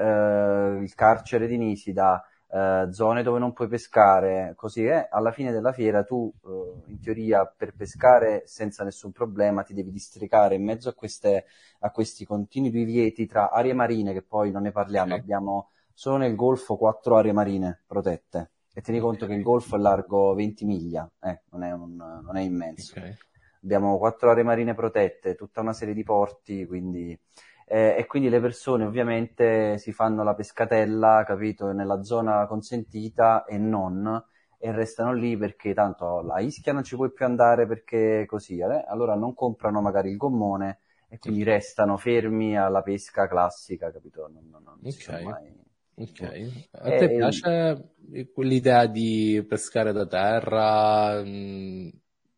il 0.82 0.94
carcere 0.94 1.46
di 1.46 1.58
Nisida, 1.58 2.24
eh, 2.54 2.86
zone 2.92 3.24
dove 3.24 3.40
non 3.40 3.52
puoi 3.52 3.66
pescare, 3.66 4.52
così 4.54 4.84
è, 4.84 5.08
alla 5.10 5.32
fine 5.32 5.50
della 5.50 5.72
fiera 5.72 6.04
tu 6.04 6.32
eh, 6.44 6.90
in 6.92 7.00
teoria 7.00 7.44
per 7.44 7.74
pescare 7.74 8.44
senza 8.46 8.84
nessun 8.84 9.10
problema 9.10 9.64
ti 9.64 9.74
devi 9.74 9.90
districare 9.90 10.54
in 10.54 10.62
mezzo 10.62 10.88
a, 10.88 10.94
queste, 10.94 11.46
a 11.80 11.90
questi 11.90 12.24
continui 12.24 12.70
divieti 12.70 13.26
tra 13.26 13.50
aree 13.50 13.72
marine, 13.72 14.12
che 14.12 14.22
poi 14.22 14.52
non 14.52 14.62
ne 14.62 14.70
parliamo, 14.70 15.14
okay. 15.14 15.18
abbiamo 15.18 15.70
solo 15.92 16.18
nel 16.18 16.36
Golfo 16.36 16.76
quattro 16.76 17.16
aree 17.16 17.32
marine 17.32 17.82
protette 17.86 18.50
e 18.72 18.80
tieni 18.80 19.00
conto 19.00 19.26
che 19.26 19.34
il 19.34 19.42
Golfo 19.42 19.74
è 19.74 19.80
largo 19.80 20.32
20 20.34 20.64
miglia, 20.64 21.10
eh, 21.22 21.42
non, 21.50 21.64
è 21.64 21.72
un, 21.72 21.96
non, 21.96 22.36
è 22.36 22.40
immenso. 22.40 22.92
Okay. 22.96 23.16
Abbiamo 23.64 23.98
quattro 23.98 24.30
aree 24.30 24.44
marine 24.44 24.74
protette, 24.74 25.34
tutta 25.34 25.60
una 25.60 25.72
serie 25.72 25.94
di 25.94 26.04
porti, 26.04 26.66
quindi 26.66 27.18
eh, 27.66 27.96
e 27.98 28.06
quindi 28.06 28.28
le 28.28 28.40
persone 28.40 28.84
ovviamente 28.84 29.78
si 29.78 29.92
fanno 29.92 30.22
la 30.22 30.34
pescatella, 30.34 31.24
capito, 31.26 31.72
nella 31.72 32.02
zona 32.02 32.46
consentita 32.46 33.44
e 33.44 33.58
non, 33.58 34.22
e 34.58 34.72
restano 34.72 35.12
lì 35.12 35.36
perché 35.36 35.74
tanto 35.74 36.22
la 36.22 36.40
Ischia 36.40 36.72
non 36.72 36.84
ci 36.84 36.96
puoi 36.96 37.12
più 37.12 37.24
andare 37.24 37.66
perché 37.66 38.24
così, 38.26 38.58
eh? 38.58 38.84
allora 38.86 39.14
non 39.14 39.34
comprano 39.34 39.80
magari 39.80 40.10
il 40.10 40.16
gommone 40.16 40.80
e 41.08 41.18
quindi 41.18 41.42
restano 41.42 41.96
fermi 41.96 42.58
alla 42.58 42.82
pesca 42.82 43.28
classica, 43.28 43.92
capito? 43.92 44.28
Non, 44.32 44.48
non, 44.50 44.62
non 44.64 44.78
okay. 44.82 45.24
mai... 45.24 45.62
Ok, 45.96 46.68
a 46.72 46.88
te 46.88 47.04
e... 47.04 47.16
piace 47.16 47.94
l'idea 48.38 48.86
di 48.86 49.44
pescare 49.48 49.92
da 49.92 50.06
terra? 50.06 51.22
Mm, 51.22 51.88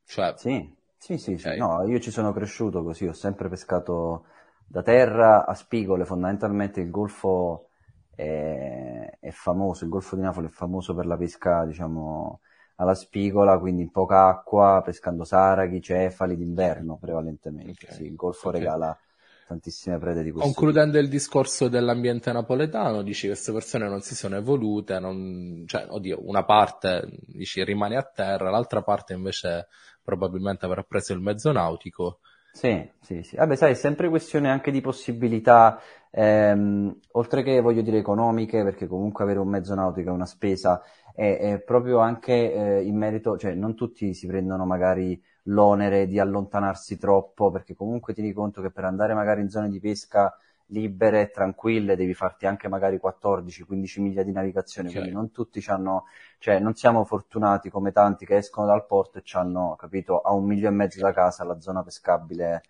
cioè... 0.04 0.34
Sì, 0.36 0.74
sì, 0.98 1.16
sì, 1.16 1.32
okay. 1.32 1.54
sì. 1.54 1.58
No, 1.58 1.82
io 1.88 1.98
ci 2.00 2.10
sono 2.10 2.32
cresciuto 2.34 2.82
così, 2.82 3.06
ho 3.06 3.14
sempre 3.14 3.48
pescato 3.48 4.26
da 4.66 4.82
terra 4.82 5.46
a 5.46 5.54
spigole, 5.54 6.04
fondamentalmente 6.04 6.80
il 6.80 6.90
golfo 6.90 7.68
è, 8.14 9.18
è, 9.20 9.30
famoso, 9.30 9.84
il 9.84 9.90
golfo 9.90 10.16
di 10.16 10.22
Napoli 10.22 10.48
è 10.48 10.50
famoso 10.50 10.94
per 10.94 11.06
la 11.06 11.16
pesca, 11.16 11.64
diciamo, 11.64 12.40
alla 12.76 12.94
spigola, 12.94 13.58
quindi 13.58 13.82
in 13.82 13.90
poca 13.90 14.26
acqua, 14.26 14.82
pescando 14.84 15.24
saraghi, 15.24 15.80
cefali 15.80 16.36
d'inverno 16.36 16.98
prevalentemente. 16.98 17.86
Okay. 17.86 17.96
Sì, 17.96 18.04
il 18.04 18.16
golfo 18.16 18.48
okay. 18.48 18.60
regala 18.60 18.98
tantissime 19.46 19.98
prede 19.98 20.24
di 20.24 20.32
questo 20.32 20.50
Concludendo 20.50 20.98
il 20.98 21.08
discorso 21.08 21.68
dell'ambiente 21.68 22.32
napoletano, 22.32 23.02
dici 23.02 23.22
che 23.22 23.28
queste 23.28 23.52
persone 23.52 23.88
non 23.88 24.00
si 24.00 24.16
sono 24.16 24.36
evolute, 24.36 24.98
non... 24.98 25.62
cioè, 25.66 25.86
oddio, 25.88 26.18
una 26.26 26.44
parte 26.44 27.08
dici 27.26 27.62
rimane 27.62 27.96
a 27.96 28.02
terra, 28.02 28.50
l'altra 28.50 28.82
parte 28.82 29.12
invece 29.12 29.68
probabilmente 30.02 30.66
avrà 30.66 30.82
preso 30.82 31.12
il 31.12 31.20
mezzo 31.20 31.52
nautico 31.52 32.18
sì, 32.56 32.90
sì, 33.00 33.22
sì. 33.22 33.36
Vabbè, 33.36 33.54
sai, 33.54 33.72
è 33.72 33.74
sempre 33.74 34.08
questione 34.08 34.50
anche 34.50 34.70
di 34.70 34.80
possibilità, 34.80 35.78
ehm, 36.10 36.98
oltre 37.12 37.42
che, 37.42 37.60
voglio 37.60 37.82
dire, 37.82 37.98
economiche, 37.98 38.62
perché 38.62 38.86
comunque 38.86 39.24
avere 39.24 39.40
un 39.40 39.48
mezzo 39.48 39.74
nautico 39.74 40.08
è 40.08 40.12
una 40.12 40.24
spesa, 40.24 40.80
è, 41.14 41.36
è 41.38 41.60
proprio 41.60 41.98
anche 41.98 42.52
eh, 42.52 42.82
in 42.82 42.96
merito, 42.96 43.36
cioè 43.36 43.52
non 43.52 43.74
tutti 43.74 44.14
si 44.14 44.26
prendono 44.26 44.64
magari 44.64 45.22
l'onere 45.44 46.06
di 46.06 46.18
allontanarsi 46.18 46.96
troppo, 46.96 47.50
perché 47.50 47.74
comunque 47.74 48.14
tieni 48.14 48.32
conto 48.32 48.62
che 48.62 48.70
per 48.70 48.84
andare 48.84 49.12
magari 49.12 49.42
in 49.42 49.50
zone 49.50 49.68
di 49.68 49.78
pesca 49.78 50.34
libere 50.68 51.22
e 51.22 51.30
tranquille, 51.30 51.96
devi 51.96 52.14
farti 52.14 52.46
anche 52.46 52.68
magari 52.68 52.98
14-15 53.02 54.00
miglia 54.00 54.22
di 54.22 54.32
navigazione, 54.32 54.88
okay. 54.88 55.00
quindi 55.00 55.16
non 55.16 55.30
tutti 55.30 55.62
hanno, 55.68 56.04
cioè 56.38 56.58
non 56.58 56.74
siamo 56.74 57.04
fortunati 57.04 57.70
come 57.70 57.92
tanti 57.92 58.26
che 58.26 58.36
escono 58.36 58.66
dal 58.66 58.86
porto 58.86 59.18
e 59.18 59.22
hanno, 59.32 59.76
capito, 59.78 60.20
a 60.20 60.32
un 60.32 60.44
miglio 60.44 60.68
e 60.68 60.72
mezzo 60.72 61.00
da 61.00 61.12
casa 61.12 61.44
la 61.44 61.60
zona 61.60 61.82
pescabile, 61.82 62.62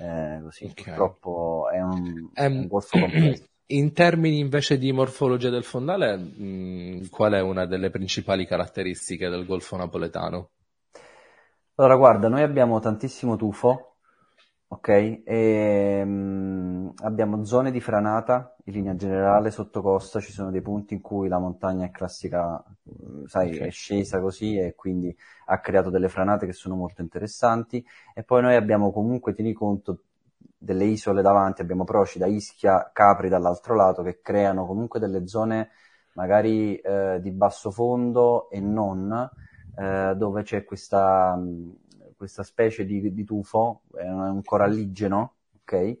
eh, 0.00 0.40
così, 0.42 0.64
okay. 0.64 0.84
purtroppo 0.84 1.68
è 1.70 1.80
un, 1.80 2.30
um, 2.34 2.56
un 2.56 2.66
golfo 2.66 2.98
complesso. 2.98 3.46
In 3.72 3.94
termini 3.94 4.38
invece 4.38 4.76
di 4.76 4.92
morfologia 4.92 5.48
del 5.48 5.64
fondale, 5.64 6.14
mh, 6.14 7.08
qual 7.08 7.32
è 7.32 7.40
una 7.40 7.64
delle 7.64 7.88
principali 7.88 8.44
caratteristiche 8.44 9.30
del 9.30 9.46
golfo 9.46 9.76
napoletano? 9.76 10.50
Allora, 11.76 11.96
guarda, 11.96 12.28
noi 12.28 12.42
abbiamo 12.42 12.80
tantissimo 12.80 13.36
tufo, 13.36 13.91
Ok, 14.72 14.88
e, 14.88 16.00
um, 16.02 16.94
abbiamo 17.02 17.44
zone 17.44 17.70
di 17.70 17.78
franata 17.78 18.56
in 18.64 18.72
linea 18.72 18.96
generale 18.96 19.50
sotto 19.50 19.82
costa, 19.82 20.18
ci 20.18 20.32
sono 20.32 20.50
dei 20.50 20.62
punti 20.62 20.94
in 20.94 21.02
cui 21.02 21.28
la 21.28 21.38
montagna 21.38 21.84
è 21.84 21.90
classica, 21.90 22.64
sai, 23.26 23.54
okay. 23.54 23.68
è 23.68 23.70
scesa 23.70 24.18
così 24.22 24.56
e 24.56 24.74
quindi 24.74 25.14
ha 25.46 25.60
creato 25.60 25.90
delle 25.90 26.08
franate 26.08 26.46
che 26.46 26.54
sono 26.54 26.74
molto 26.74 27.02
interessanti 27.02 27.84
e 28.14 28.22
poi 28.22 28.40
noi 28.40 28.54
abbiamo 28.54 28.90
comunque, 28.92 29.34
tieni 29.34 29.52
conto, 29.52 30.04
delle 30.56 30.84
isole 30.84 31.20
davanti, 31.20 31.60
abbiamo 31.60 31.84
Procida, 31.84 32.24
Ischia, 32.26 32.92
Capri 32.94 33.28
dall'altro 33.28 33.74
lato 33.74 34.02
che 34.02 34.20
creano 34.22 34.64
comunque 34.64 34.98
delle 34.98 35.26
zone 35.26 35.68
magari 36.14 36.76
eh, 36.76 37.18
di 37.20 37.30
basso 37.30 37.70
fondo 37.70 38.48
e 38.48 38.58
non, 38.60 39.30
eh, 39.76 40.14
dove 40.16 40.42
c'è 40.44 40.64
questa 40.64 41.38
questa 42.22 42.44
specie 42.44 42.84
di, 42.84 43.12
di 43.12 43.24
tufo, 43.24 43.82
è 43.96 44.04
un 44.04 44.42
coralligeno, 44.44 45.34
ok? 45.62 45.98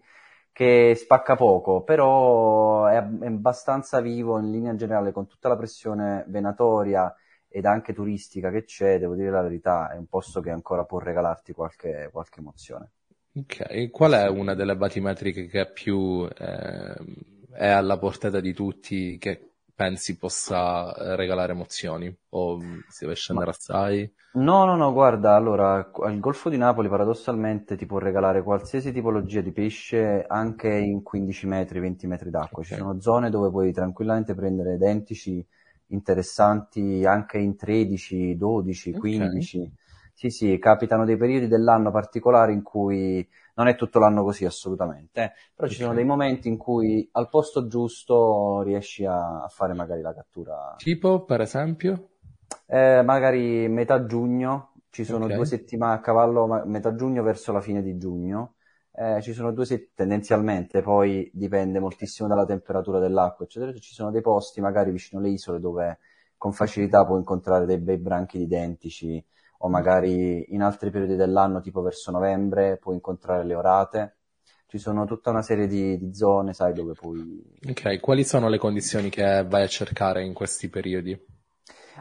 Che 0.52 0.94
spacca 0.94 1.34
poco, 1.34 1.82
però 1.82 2.86
è, 2.86 2.98
è 2.98 3.26
abbastanza 3.26 4.00
vivo 4.00 4.38
in 4.38 4.52
linea 4.52 4.76
generale 4.76 5.10
con 5.10 5.26
tutta 5.26 5.48
la 5.48 5.56
pressione 5.56 6.24
venatoria 6.28 7.12
ed 7.48 7.66
anche 7.66 7.92
turistica 7.92 8.52
che 8.52 8.62
c'è, 8.62 9.00
devo 9.00 9.16
dire 9.16 9.30
la 9.30 9.42
verità, 9.42 9.90
è 9.90 9.96
un 9.96 10.06
posto 10.06 10.40
che 10.40 10.50
ancora 10.50 10.84
può 10.84 11.00
regalarti 11.00 11.52
qualche, 11.52 12.08
qualche 12.12 12.38
emozione. 12.38 12.90
Ok, 13.34 13.90
qual 13.90 14.12
è 14.12 14.28
una 14.28 14.54
delle 14.54 14.76
batimetriche 14.76 15.46
che 15.46 15.72
più 15.72 16.24
eh, 16.24 16.94
è 17.50 17.66
alla 17.66 17.98
portata 17.98 18.38
di 18.38 18.52
tutti, 18.52 19.18
che 19.18 19.51
pensi 19.82 20.16
possa 20.16 20.94
eh, 20.94 21.16
regalare 21.16 21.52
emozioni? 21.52 22.14
O 22.30 22.60
si 22.88 23.04
deve 23.04 23.16
scendere 23.16 23.50
Ma... 23.50 23.52
assai? 23.52 24.14
No, 24.34 24.64
no, 24.64 24.76
no, 24.76 24.92
guarda, 24.92 25.34
allora, 25.34 25.90
il 26.08 26.18
Golfo 26.18 26.48
di 26.48 26.56
Napoli 26.56 26.88
paradossalmente 26.88 27.76
ti 27.76 27.84
può 27.84 27.98
regalare 27.98 28.42
qualsiasi 28.42 28.90
tipologia 28.90 29.42
di 29.42 29.52
pesce 29.52 30.24
anche 30.26 30.68
in 30.68 31.02
15 31.02 31.46
metri, 31.46 31.80
20 31.80 32.06
metri 32.06 32.30
d'acqua. 32.30 32.62
Okay. 32.62 32.76
Ci 32.76 32.82
sono 32.82 32.98
zone 33.00 33.28
dove 33.28 33.50
puoi 33.50 33.72
tranquillamente 33.72 34.34
prendere 34.34 34.78
dentici 34.78 35.44
interessanti 35.88 37.04
anche 37.04 37.38
in 37.38 37.56
13, 37.56 38.36
12, 38.36 38.92
15. 38.92 39.58
Okay. 39.58 39.72
Sì, 40.14 40.30
sì, 40.30 40.58
capitano 40.58 41.04
dei 41.04 41.18
periodi 41.18 41.48
dell'anno 41.48 41.90
particolari 41.90 42.54
in 42.54 42.62
cui 42.62 43.28
non 43.54 43.68
è 43.68 43.74
tutto 43.74 43.98
l'anno 43.98 44.22
così 44.22 44.44
assolutamente, 44.44 45.22
eh. 45.22 45.32
però 45.54 45.68
ci 45.68 45.76
sono 45.76 45.94
dei 45.94 46.04
momenti 46.04 46.48
in 46.48 46.56
cui 46.56 47.08
al 47.12 47.28
posto 47.28 47.66
giusto 47.66 48.62
riesci 48.62 49.04
a, 49.04 49.42
a 49.42 49.48
fare 49.48 49.74
magari 49.74 50.00
la 50.00 50.14
cattura. 50.14 50.74
Tipo, 50.78 51.24
per 51.24 51.40
esempio? 51.40 52.08
Eh, 52.66 53.02
magari 53.02 53.68
metà 53.68 54.06
giugno, 54.06 54.72
ci 54.90 55.04
sono 55.04 55.24
okay. 55.24 55.36
due 55.36 55.46
settimane 55.46 55.94
a 55.94 56.00
cavallo, 56.00 56.62
metà 56.64 56.94
giugno 56.94 57.22
verso 57.22 57.52
la 57.52 57.60
fine 57.60 57.82
di 57.82 57.96
giugno. 57.98 58.54
Eh, 58.94 59.22
ci 59.22 59.32
sono 59.32 59.52
due 59.52 59.64
settimane, 59.64 59.94
tendenzialmente, 59.94 60.82
poi 60.82 61.30
dipende 61.32 61.78
moltissimo 61.78 62.28
dalla 62.28 62.44
temperatura 62.44 62.98
dell'acqua, 62.98 63.44
eccetera. 63.44 63.72
Ci 63.72 63.94
sono 63.94 64.10
dei 64.10 64.20
posti, 64.20 64.60
magari 64.60 64.90
vicino 64.90 65.20
alle 65.20 65.30
isole, 65.30 65.60
dove 65.60 65.98
con 66.36 66.52
facilità 66.52 67.04
puoi 67.06 67.18
incontrare 67.18 67.66
dei 67.66 67.78
bei 67.78 67.98
branchi 67.98 68.40
identici 68.40 69.24
o 69.64 69.68
magari 69.68 70.52
in 70.54 70.62
altri 70.62 70.90
periodi 70.90 71.14
dell'anno, 71.14 71.60
tipo 71.60 71.82
verso 71.82 72.10
novembre, 72.10 72.78
puoi 72.78 72.96
incontrare 72.96 73.44
le 73.44 73.54
orate. 73.54 74.16
Ci 74.66 74.78
sono 74.78 75.04
tutta 75.04 75.30
una 75.30 75.42
serie 75.42 75.68
di, 75.68 75.98
di 75.98 76.14
zone, 76.14 76.52
sai, 76.52 76.72
dove 76.72 76.94
puoi... 76.94 77.58
Ok, 77.68 78.00
quali 78.00 78.24
sono 78.24 78.48
le 78.48 78.58
condizioni 78.58 79.08
che 79.08 79.44
vai 79.46 79.62
a 79.62 79.68
cercare 79.68 80.24
in 80.24 80.32
questi 80.32 80.68
periodi? 80.68 81.16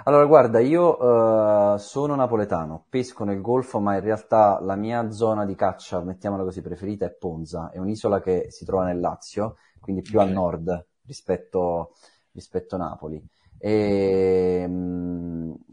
Allora, 0.06 0.26
guarda, 0.26 0.60
io 0.60 0.98
uh, 0.98 1.78
sono 1.78 2.16
napoletano, 2.16 2.86
pesco 2.90 3.26
nel 3.26 3.42
Golfo, 3.42 3.80
ma 3.80 3.96
in 3.96 4.02
realtà 4.02 4.60
la 4.62 4.76
mia 4.76 5.12
zona 5.12 5.46
di 5.46 5.54
caccia, 5.54 6.02
mettiamola 6.02 6.44
così, 6.44 6.62
preferita 6.62 7.06
è 7.06 7.12
Ponza. 7.12 7.70
È 7.70 7.78
un'isola 7.78 8.22
che 8.22 8.48
si 8.50 8.66
trova 8.66 8.86
nel 8.86 9.00
Lazio, 9.00 9.58
quindi 9.80 10.02
più 10.02 10.18
okay. 10.18 10.32
a 10.32 10.34
nord 10.34 10.88
rispetto, 11.06 11.94
rispetto 12.32 12.76
a 12.76 12.80
Napoli. 12.80 13.24
E 13.60 14.66
mh, 14.66 15.11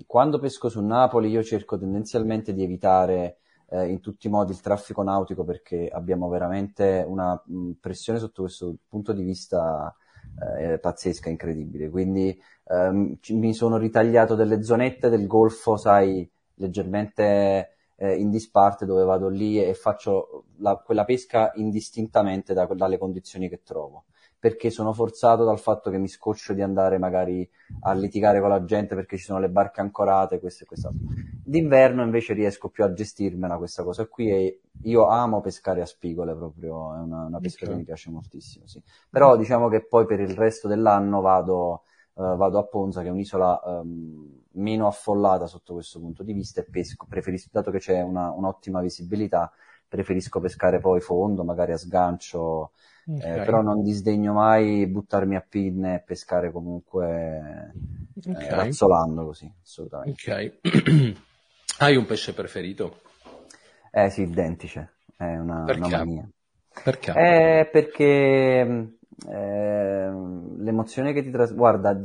quando 0.09 0.38
pesco 0.38 0.71
su 0.71 0.83
Napoli 0.83 1.29
io 1.29 1.42
cerco 1.42 1.79
tendenzialmente 1.79 2.55
di 2.55 2.62
evitare 2.62 3.40
eh, 3.68 3.88
in 3.88 4.01
tutti 4.01 4.27
i 4.27 4.31
modi 4.31 4.53
il 4.53 4.61
traffico 4.62 5.03
nautico 5.03 5.44
perché 5.44 5.87
abbiamo 5.87 6.31
veramente 6.31 7.05
una 7.07 7.38
mh, 7.44 7.73
pressione 7.73 8.18
sotto 8.18 8.40
questo 8.40 8.75
punto 8.88 9.12
di 9.12 9.23
vista 9.23 9.94
eh, 10.59 10.79
pazzesca, 10.79 11.29
incredibile. 11.29 11.90
Quindi 11.90 12.35
ehm, 12.68 13.18
ci, 13.21 13.35
mi 13.35 13.53
sono 13.53 13.77
ritagliato 13.77 14.35
delle 14.35 14.62
zonette 14.62 15.11
del 15.11 15.27
golfo, 15.27 15.77
sai, 15.77 16.27
leggermente 16.55 17.77
eh, 17.97 18.14
in 18.14 18.31
disparte 18.31 18.87
dove 18.87 19.05
vado 19.05 19.29
lì 19.29 19.62
e 19.62 19.75
faccio 19.75 20.44
la, 20.61 20.77
quella 20.77 21.05
pesca 21.05 21.53
indistintamente 21.57 22.55
da, 22.55 22.64
dalle 22.64 22.97
condizioni 22.97 23.51
che 23.51 23.61
trovo 23.62 24.05
perché 24.40 24.70
sono 24.70 24.92
forzato 24.92 25.44
dal 25.44 25.59
fatto 25.59 25.90
che 25.90 25.98
mi 25.98 26.07
scoccio 26.07 26.53
di 26.53 26.62
andare 26.62 26.98
magari 26.98 27.48
a 27.81 27.92
litigare 27.92 28.40
con 28.40 28.48
la 28.48 28.64
gente 28.64 28.94
perché 28.94 29.16
ci 29.16 29.24
sono 29.24 29.40
le 29.40 29.48
barche 29.48 29.81
ancorate, 29.81 30.38
questo 30.38 30.62
e 30.62 30.66
quest'altro. 30.66 31.07
D'inverno 31.44 32.03
invece 32.03 32.35
riesco 32.35 32.68
più 32.68 32.85
a 32.85 32.92
gestirmela 32.92 33.57
questa 33.57 33.83
cosa 33.83 34.07
qui 34.07 34.31
e 34.31 34.61
io 34.83 35.07
amo 35.09 35.40
pescare 35.40 35.83
a 35.83 35.87
spigole 35.87 36.35
proprio, 36.37 36.94
è 36.94 36.98
una, 36.98 37.24
una 37.24 37.40
pesca 37.40 37.64
okay. 37.64 37.74
che 37.74 37.81
mi 37.81 37.85
piace 37.85 38.11
moltissimo, 38.11 38.66
sì. 38.66 38.81
Però 39.11 39.37
diciamo 39.37 39.68
che 39.68 39.85
poi 39.85 40.07
per 40.07 40.20
il 40.20 40.35
resto 40.35 40.68
dell'anno 40.68 41.20
vado, 41.20 41.83
uh, 42.14 42.37
vado 42.37 42.59
a 42.59 42.64
Ponza 42.64 43.03
che 43.03 43.09
è 43.09 43.11
un'isola 43.11 43.61
um, 43.64 44.42
meno 44.53 44.87
affollata 44.87 45.46
sotto 45.46 45.74
questo 45.74 45.98
punto 45.98 46.22
di 46.22 46.33
vista 46.33 46.61
e 46.61 46.64
pesco, 46.64 47.07
preferisco, 47.09 47.48
dato 47.51 47.72
che 47.72 47.79
c'è 47.79 48.03
una, 48.03 48.31
un'ottima 48.31 48.81
visibilità, 48.81 49.51
preferisco 49.88 50.38
pescare 50.38 50.79
poi 50.79 51.01
fondo, 51.01 51.42
magari 51.42 51.72
a 51.72 51.77
sgancio, 51.77 52.72
okay. 53.09 53.40
eh, 53.40 53.44
però 53.44 53.62
non 53.62 53.83
disdegno 53.83 54.33
mai 54.33 54.87
buttarmi 54.87 55.37
a 55.37 55.44
pinne 55.47 55.97
e 55.97 56.01
pescare 56.01 56.51
comunque 56.51 57.73
eh, 58.25 58.31
okay. 58.31 58.47
eh, 58.47 58.55
razzolando 58.55 59.25
così, 59.25 59.53
assolutamente. 59.62 60.61
Ok. 60.61 61.16
Hai 61.81 61.97
un 61.97 62.07
pesce 62.07 62.35
preferito? 62.35 63.01
Eh 63.90 64.11
sì, 64.11 64.23
il 64.23 64.31
dentice, 64.31 64.94
è 65.16 65.37
una, 65.37 65.64
perché? 65.64 65.85
una 65.85 65.97
mania. 65.97 66.29
Perché? 66.83 67.12
Eh, 67.12 67.68
perché 67.71 68.98
eh, 69.27 70.11
l'emozione 70.59 71.13
che 71.13 71.23
ti 71.23 71.31
trasmette, 71.31 71.59
guarda, 71.59 72.01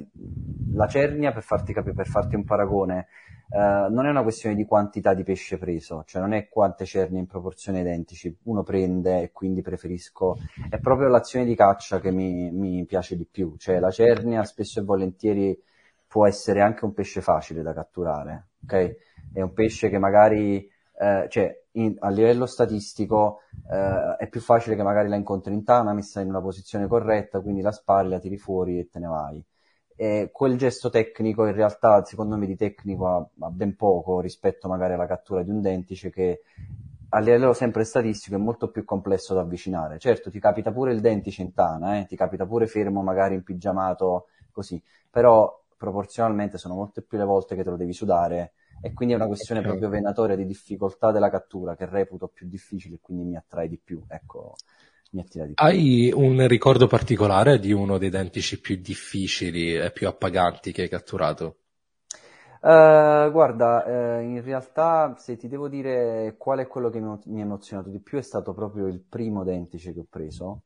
la 0.73 0.87
cernia, 0.87 1.31
per 1.31 1.43
farti 1.43 1.73
capire, 1.73 1.93
per 1.93 2.07
farti 2.07 2.35
un 2.35 2.43
paragone, 2.45 3.07
Uh, 3.53 3.87
non 3.93 4.07
è 4.07 4.09
una 4.09 4.23
questione 4.23 4.55
di 4.55 4.65
quantità 4.65 5.13
di 5.13 5.21
pesce 5.21 5.59
preso, 5.59 6.03
cioè 6.07 6.19
non 6.21 6.33
è 6.33 6.49
quante 6.49 6.85
cerne 6.85 7.19
in 7.19 7.27
proporzione 7.27 7.81
identici, 7.81 8.35
uno 8.45 8.63
prende 8.63 9.21
e 9.21 9.31
quindi 9.31 9.61
preferisco, 9.61 10.37
è 10.71 10.79
proprio 10.79 11.07
l'azione 11.07 11.45
di 11.45 11.53
caccia 11.53 11.99
che 11.99 12.09
mi, 12.09 12.49
mi 12.49 12.83
piace 12.85 13.15
di 13.15 13.27
più, 13.29 13.55
cioè 13.57 13.77
la 13.77 13.91
cernia 13.91 14.43
spesso 14.43 14.79
e 14.79 14.83
volentieri 14.83 15.61
può 16.07 16.25
essere 16.25 16.61
anche 16.61 16.83
un 16.85 16.93
pesce 16.93 17.21
facile 17.21 17.61
da 17.61 17.73
catturare, 17.73 18.47
ok? 18.63 18.95
È 19.33 19.41
un 19.41 19.53
pesce 19.53 19.89
che 19.89 19.99
magari, 19.99 20.67
eh, 21.03 21.27
cioè 21.29 21.61
in, 21.73 21.95
a 21.99 22.09
livello 22.09 22.45
statistico 22.45 23.41
eh, 23.69 24.15
è 24.17 24.27
più 24.29 24.41
facile 24.41 24.75
che 24.75 24.83
magari 24.83 25.09
la 25.09 25.15
incontri 25.15 25.53
in 25.53 25.63
tana, 25.63 25.93
messa 25.93 26.21
in 26.21 26.29
una 26.29 26.41
posizione 26.41 26.87
corretta, 26.87 27.41
quindi 27.41 27.61
la 27.61 27.71
spari, 27.71 28.09
la 28.09 28.19
tiri 28.19 28.37
fuori 28.37 28.79
e 28.79 28.89
te 28.89 28.99
ne 28.99 29.07
vai 29.07 29.43
e 29.95 30.29
quel 30.31 30.57
gesto 30.57 30.89
tecnico 30.89 31.45
in 31.45 31.53
realtà 31.53 32.03
secondo 32.03 32.35
me 32.35 32.47
di 32.47 32.55
tecnico 32.55 33.07
ha, 33.07 33.27
ha, 33.45 33.49
ben 33.49 33.75
poco 33.75 34.19
rispetto 34.21 34.67
magari 34.67 34.93
alla 34.93 35.05
cattura 35.05 35.43
di 35.43 35.51
un 35.51 35.61
dentice 35.61 36.09
che 36.09 36.41
a 37.09 37.19
livello 37.19 37.53
sempre 37.53 37.83
statistico 37.83 38.35
è 38.35 38.39
molto 38.39 38.71
più 38.71 38.83
complesso 38.85 39.35
da 39.35 39.41
avvicinare. 39.41 39.99
Certo, 39.99 40.31
ti 40.31 40.39
capita 40.39 40.71
pure 40.71 40.93
il 40.93 40.99
dentice 40.99 41.43
in 41.43 41.53
tana, 41.53 41.99
eh? 41.99 42.05
ti 42.07 42.15
capita 42.15 42.47
pure 42.47 42.65
fermo 42.65 43.03
magari 43.03 43.35
in 43.35 43.43
pigiamato 43.43 44.29
così, 44.51 44.81
però 45.11 45.61
proporzionalmente 45.77 46.57
sono 46.57 46.73
molte 46.73 47.03
più 47.03 47.19
le 47.19 47.23
volte 47.23 47.55
che 47.55 47.63
te 47.63 47.69
lo 47.69 47.75
devi 47.75 47.93
sudare 47.93 48.53
e 48.81 48.93
quindi 48.93 49.13
è 49.13 49.17
una 49.17 49.27
questione 49.27 49.61
okay. 49.61 49.71
proprio 49.71 49.91
venatoria 49.91 50.35
di 50.35 50.45
difficoltà 50.45 51.11
della 51.11 51.29
cattura 51.29 51.75
che 51.75 51.85
reputo 51.85 52.27
più 52.27 52.47
difficile 52.47 52.95
e 52.95 52.99
quindi 53.01 53.23
mi 53.23 53.35
attrae 53.35 53.67
di 53.67 53.79
più. 53.81 54.01
Ecco, 54.07 54.55
mi 55.11 55.21
attira 55.21 55.45
di 55.45 55.53
più. 55.53 55.65
Hai 55.65 56.11
un 56.13 56.47
ricordo 56.47 56.87
particolare 56.87 57.59
di 57.59 57.71
uno 57.71 57.97
dei 57.97 58.09
dentici 58.09 58.59
più 58.59 58.75
difficili 58.77 59.75
e 59.75 59.91
più 59.91 60.07
appaganti 60.07 60.71
che 60.71 60.83
hai 60.83 60.89
catturato? 60.89 61.57
Uh, 62.63 63.29
guarda, 63.29 63.83
uh, 63.85 64.21
in 64.21 64.41
realtà 64.41 65.15
se 65.17 65.35
ti 65.35 65.49
devo 65.49 65.67
dire 65.67 66.35
qual 66.37 66.59
è 66.59 66.67
quello 66.67 66.89
che 66.89 67.01
mi, 67.01 67.41
ha 67.41 67.43
emozionato 67.43 67.89
di 67.89 67.99
più 67.99 68.17
è 68.17 68.21
stato 68.21 68.53
proprio 68.53 68.87
il 68.87 69.01
primo 69.01 69.43
dentice 69.43 69.91
che 69.91 69.99
ho 69.99 70.07
preso 70.09 70.61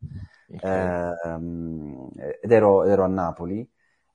okay. 0.48 1.10
uh, 1.24 2.12
ed 2.40 2.52
ero, 2.52 2.84
ero, 2.84 3.04
a 3.04 3.08
Napoli, 3.08 3.68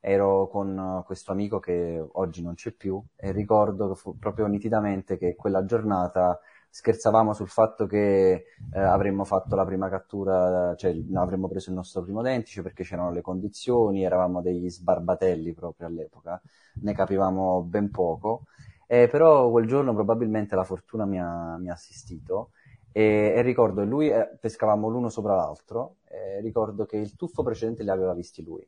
ero 0.04 0.48
con 0.48 1.02
questo 1.06 1.30
amico 1.30 1.60
che 1.60 2.04
oggi 2.14 2.42
non 2.42 2.54
c'è 2.54 2.72
più 2.72 3.00
e 3.14 3.30
ricordo 3.30 3.96
proprio 4.18 4.46
nitidamente 4.46 5.16
che 5.16 5.36
quella 5.36 5.64
giornata 5.64 6.40
scherzavamo 6.68 7.32
sul 7.34 7.48
fatto 7.48 7.86
che 7.86 8.32
eh, 8.72 8.80
avremmo 8.80 9.24
fatto 9.24 9.54
la 9.54 9.64
prima 9.64 9.88
cattura, 9.88 10.74
cioè 10.74 10.92
avremmo 11.14 11.46
preso 11.46 11.70
il 11.70 11.76
nostro 11.76 12.02
primo 12.02 12.20
dentice 12.20 12.62
perché 12.62 12.82
c'erano 12.82 13.12
le 13.12 13.20
condizioni, 13.20 14.02
eravamo 14.02 14.42
degli 14.42 14.68
sbarbatelli 14.68 15.52
proprio 15.52 15.86
all'epoca, 15.86 16.40
ne 16.80 16.92
capivamo 16.94 17.62
ben 17.62 17.90
poco, 17.90 18.46
eh, 18.88 19.06
però 19.08 19.50
quel 19.50 19.66
giorno 19.66 19.94
probabilmente 19.94 20.56
la 20.56 20.64
fortuna 20.64 21.04
mi 21.04 21.20
ha, 21.20 21.56
mi 21.58 21.68
ha 21.70 21.74
assistito 21.74 22.50
e, 22.90 23.34
e, 23.36 23.42
ricordo, 23.42 23.84
lui 23.84 24.08
eh, 24.08 24.36
pescavamo 24.40 24.88
l'uno 24.88 25.10
sopra 25.10 25.36
l'altro, 25.36 25.98
ricordo 26.40 26.86
che 26.86 26.96
il 26.96 27.16
tuffo 27.16 27.42
precedente 27.42 27.82
li 27.82 27.90
aveva 27.90 28.14
visti 28.14 28.42
lui. 28.42 28.66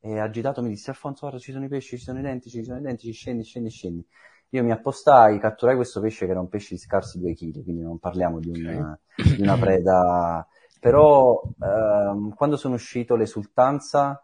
E 0.00 0.18
agitato 0.18 0.62
mi 0.62 0.68
disse, 0.68 0.90
Alfonso, 0.90 1.20
guarda, 1.22 1.38
ci 1.38 1.52
sono 1.52 1.64
i 1.64 1.68
pesci, 1.68 1.98
ci 1.98 2.04
sono 2.04 2.18
i 2.20 2.22
dentici, 2.22 2.58
ci 2.58 2.64
sono 2.64 2.78
i 2.78 2.82
dentici, 2.82 3.12
scendi, 3.12 3.42
scendi, 3.42 3.70
scendi. 3.70 4.06
Io 4.50 4.64
mi 4.64 4.70
appostai, 4.70 5.38
catturai 5.38 5.76
questo 5.76 6.00
pesce 6.00 6.24
che 6.24 6.30
era 6.30 6.40
un 6.40 6.48
pesce 6.48 6.74
di 6.74 6.80
scarsi 6.80 7.18
due 7.18 7.34
kg, 7.34 7.62
quindi 7.62 7.82
non 7.82 7.98
parliamo 7.98 8.38
di 8.38 8.50
una, 8.50 8.98
di 9.14 9.42
una 9.42 9.58
preda. 9.58 10.46
Però 10.80 11.42
ehm, 11.60 12.34
quando 12.34 12.56
sono 12.56 12.74
uscito 12.74 13.16
l'esultanza 13.16 14.22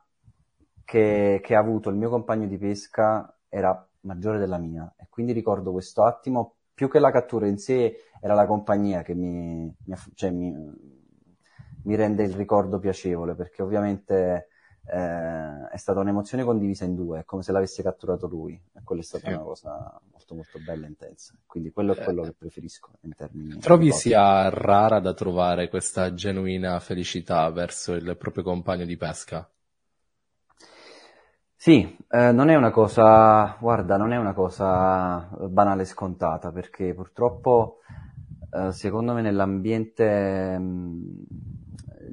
che, 0.84 1.40
che 1.42 1.54
ha 1.54 1.58
avuto 1.58 1.90
il 1.90 1.96
mio 1.96 2.08
compagno 2.08 2.46
di 2.46 2.56
pesca 2.58 3.36
era 3.48 3.86
maggiore 4.02 4.38
della 4.38 4.58
mia 4.58 4.94
e 4.96 5.06
quindi 5.08 5.32
ricordo 5.32 5.72
questo 5.72 6.04
attimo, 6.04 6.56
più 6.72 6.88
che 6.88 6.98
la 6.98 7.10
cattura 7.10 7.46
in 7.46 7.58
sé, 7.58 7.96
era 8.20 8.34
la 8.34 8.46
compagnia 8.46 9.02
che 9.02 9.14
mi, 9.14 9.72
mi, 9.84 9.96
cioè 10.14 10.30
mi, 10.30 10.52
mi 11.84 11.94
rende 11.96 12.22
il 12.22 12.34
ricordo 12.34 12.78
piacevole 12.78 13.34
perché 13.34 13.62
ovviamente 13.62 14.48
eh, 14.86 15.68
è 15.70 15.76
stata 15.76 16.00
un'emozione 16.00 16.44
condivisa 16.44 16.84
in 16.84 16.94
due, 16.94 17.20
è 17.20 17.24
come 17.24 17.42
se 17.42 17.52
l'avesse 17.52 17.82
catturato 17.82 18.26
lui, 18.26 18.52
e 18.74 18.80
quella 18.84 19.00
è 19.00 19.04
stata 19.04 19.28
sì. 19.28 19.32
una 19.32 19.42
cosa 19.42 20.00
molto 20.10 20.34
molto 20.34 20.58
bella 20.64 20.86
e 20.86 20.88
intensa, 20.88 21.34
quindi 21.46 21.70
quello 21.70 21.94
è 21.94 22.02
quello 22.02 22.22
eh. 22.22 22.26
che 22.26 22.34
preferisco 22.38 22.90
in 23.02 23.14
termini 23.14 23.58
Trovi 23.58 23.92
sia 23.92 24.48
rara 24.48 25.00
da 25.00 25.14
trovare 25.14 25.68
questa 25.68 26.12
genuina 26.14 26.78
felicità 26.80 27.50
verso 27.50 27.92
il 27.92 28.16
proprio 28.18 28.42
compagno 28.42 28.84
di 28.84 28.96
pesca? 28.96 29.48
Sì, 31.56 31.96
eh, 32.10 32.30
non 32.30 32.50
è 32.50 32.56
una 32.56 32.70
cosa, 32.70 33.56
guarda, 33.58 33.96
non 33.96 34.12
è 34.12 34.18
una 34.18 34.34
cosa 34.34 35.30
banale 35.48 35.82
e 35.82 35.86
scontata, 35.86 36.52
perché 36.52 36.92
purtroppo 36.92 37.78
eh, 38.50 38.70
secondo 38.70 39.14
me 39.14 39.22
nell'ambiente 39.22 40.58
mh, 40.58 41.24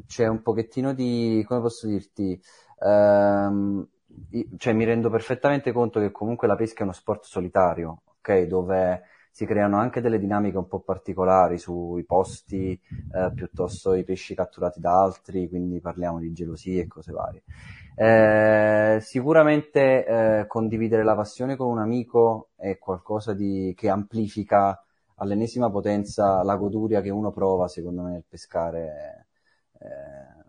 c'è 0.07 0.27
un 0.27 0.41
pochettino 0.41 0.93
di, 0.93 1.43
come 1.45 1.59
posso 1.59 1.87
dirti, 1.87 2.41
ehm, 2.81 3.87
cioè 4.57 4.73
mi 4.73 4.85
rendo 4.85 5.09
perfettamente 5.09 5.71
conto 5.71 5.99
che 5.99 6.11
comunque 6.11 6.47
la 6.47 6.55
pesca 6.55 6.81
è 6.81 6.83
uno 6.83 6.91
sport 6.93 7.23
solitario, 7.23 8.01
ok? 8.19 8.41
Dove 8.43 9.03
si 9.31 9.45
creano 9.45 9.77
anche 9.77 10.01
delle 10.01 10.19
dinamiche 10.19 10.57
un 10.57 10.67
po' 10.67 10.79
particolari 10.79 11.57
sui 11.57 12.03
posti 12.03 12.71
eh, 13.13 13.31
piuttosto 13.33 13.93
i 13.93 14.03
pesci 14.03 14.35
catturati 14.35 14.79
da 14.79 15.01
altri, 15.01 15.47
quindi 15.47 15.79
parliamo 15.79 16.19
di 16.19 16.33
gelosie 16.33 16.83
e 16.83 16.87
cose 16.87 17.11
varie. 17.13 17.43
Eh, 17.95 18.99
sicuramente 19.01 20.05
eh, 20.05 20.47
condividere 20.47 21.03
la 21.03 21.15
passione 21.15 21.55
con 21.55 21.67
un 21.67 21.79
amico 21.79 22.49
è 22.55 22.77
qualcosa 22.77 23.33
di, 23.33 23.73
che 23.75 23.89
amplifica 23.89 24.83
all'ennesima 25.15 25.69
potenza 25.69 26.43
la 26.43 26.55
goduria 26.55 27.01
che 27.01 27.09
uno 27.09 27.31
prova, 27.31 27.67
secondo 27.67 28.01
me, 28.01 28.11
nel 28.11 28.23
pescare 28.27 29.27
eh, 29.79 30.40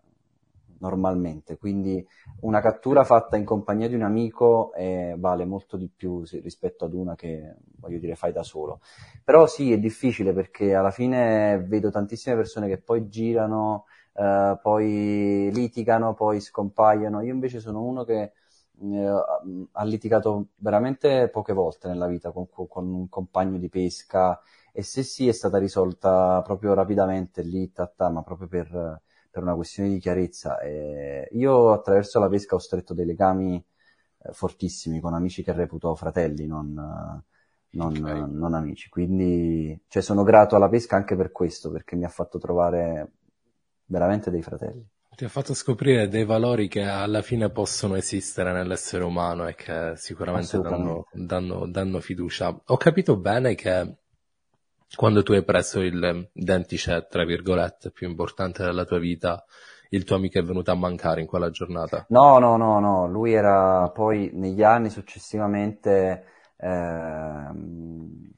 normalmente. 0.83 1.57
Quindi 1.57 2.05
una 2.41 2.59
cattura 2.59 3.03
fatta 3.05 3.37
in 3.37 3.45
compagnia 3.45 3.87
di 3.87 3.95
un 3.95 4.03
amico 4.03 4.73
eh, 4.73 5.15
vale 5.17 5.45
molto 5.45 5.77
di 5.77 5.89
più 5.93 6.25
se, 6.25 6.39
rispetto 6.41 6.85
ad 6.85 6.93
una 6.93 7.15
che, 7.15 7.55
voglio 7.79 7.99
dire, 7.99 8.15
fai 8.15 8.33
da 8.33 8.43
solo. 8.43 8.81
Però 9.23 9.47
sì, 9.47 9.71
è 9.71 9.79
difficile 9.79 10.33
perché 10.33 10.75
alla 10.75 10.91
fine 10.91 11.63
vedo 11.65 11.89
tantissime 11.89 12.35
persone 12.35 12.67
che 12.67 12.77
poi 12.79 13.07
girano, 13.07 13.85
eh, 14.13 14.59
poi 14.61 15.49
litigano, 15.53 16.13
poi 16.13 16.41
scompaiono. 16.41 17.21
Io 17.21 17.33
invece 17.33 17.59
sono 17.59 17.81
uno 17.81 18.03
che 18.03 18.33
eh, 18.81 19.23
ha 19.71 19.83
litigato 19.85 20.47
veramente 20.57 21.29
poche 21.29 21.53
volte 21.53 21.87
nella 21.87 22.07
vita 22.07 22.31
con, 22.31 22.47
con 22.49 22.87
un 22.91 23.07
compagno 23.07 23.57
di 23.57 23.69
pesca 23.69 24.39
e 24.73 24.83
se 24.83 25.03
sì 25.03 25.27
è 25.27 25.31
stata 25.31 25.57
risolta 25.59 26.41
proprio 26.43 26.73
rapidamente 26.73 27.41
lì, 27.41 27.71
tatta, 27.71 28.09
ma 28.09 28.23
proprio 28.23 28.47
per, 28.47 29.01
per 29.33 29.41
una 29.41 29.55
questione 29.55 29.89
di 29.89 29.97
chiarezza. 29.97 30.59
E 30.59 31.27
io 31.31 31.71
attraverso 31.71 32.19
la 32.19 32.29
pesca 32.29 32.53
ho 32.53 32.59
stretto 32.59 32.93
dei 32.93 33.07
legami 33.07 33.55
eh, 33.55 34.31
fortissimi 34.31 34.99
con 34.99 35.15
amici 35.15 35.41
che 35.41 35.51
reputo 35.53 35.95
fratelli, 35.95 36.45
non, 36.45 36.71
non, 37.71 37.97
okay. 37.97 38.25
non 38.29 38.53
amici. 38.53 38.89
Quindi 38.89 39.81
cioè, 39.87 40.03
sono 40.03 40.21
grato 40.21 40.55
alla 40.55 40.69
pesca 40.69 40.97
anche 40.97 41.15
per 41.15 41.31
questo, 41.31 41.71
perché 41.71 41.95
mi 41.95 42.03
ha 42.03 42.09
fatto 42.09 42.37
trovare 42.37 43.11
veramente 43.85 44.29
dei 44.29 44.43
fratelli. 44.43 44.87
Ti 45.15 45.25
ha 45.25 45.29
fatto 45.29 45.55
scoprire 45.55 46.07
dei 46.07 46.25
valori 46.25 46.67
che 46.67 46.83
alla 46.83 47.23
fine 47.23 47.49
possono 47.49 47.95
esistere 47.95 48.51
nell'essere 48.51 49.03
umano 49.03 49.47
e 49.47 49.55
che 49.55 49.93
sicuramente 49.95 50.59
danno, 50.59 51.07
danno, 51.11 51.67
danno 51.67 51.99
fiducia. 51.99 52.61
Ho 52.65 52.77
capito 52.77 53.17
bene 53.17 53.55
che 53.55 53.95
quando 54.95 55.23
tu 55.23 55.33
hai 55.33 55.43
preso 55.43 55.81
il 55.81 56.29
dentice, 56.31 57.07
tra 57.09 57.25
virgolette, 57.25 57.91
più 57.91 58.07
importante 58.07 58.63
della 58.63 58.85
tua 58.85 58.99
vita, 58.99 59.43
il 59.89 60.03
tuo 60.03 60.15
amico 60.15 60.39
è 60.39 60.43
venuto 60.43 60.71
a 60.71 60.75
mancare 60.75 61.21
in 61.21 61.27
quella 61.27 61.49
giornata? 61.49 62.05
No, 62.09 62.39
no, 62.39 62.57
no, 62.57 62.79
no, 62.79 63.07
lui 63.07 63.33
era 63.33 63.89
poi 63.89 64.31
negli 64.33 64.63
anni 64.63 64.89
successivamente 64.89 66.25
ehm, 66.57 68.31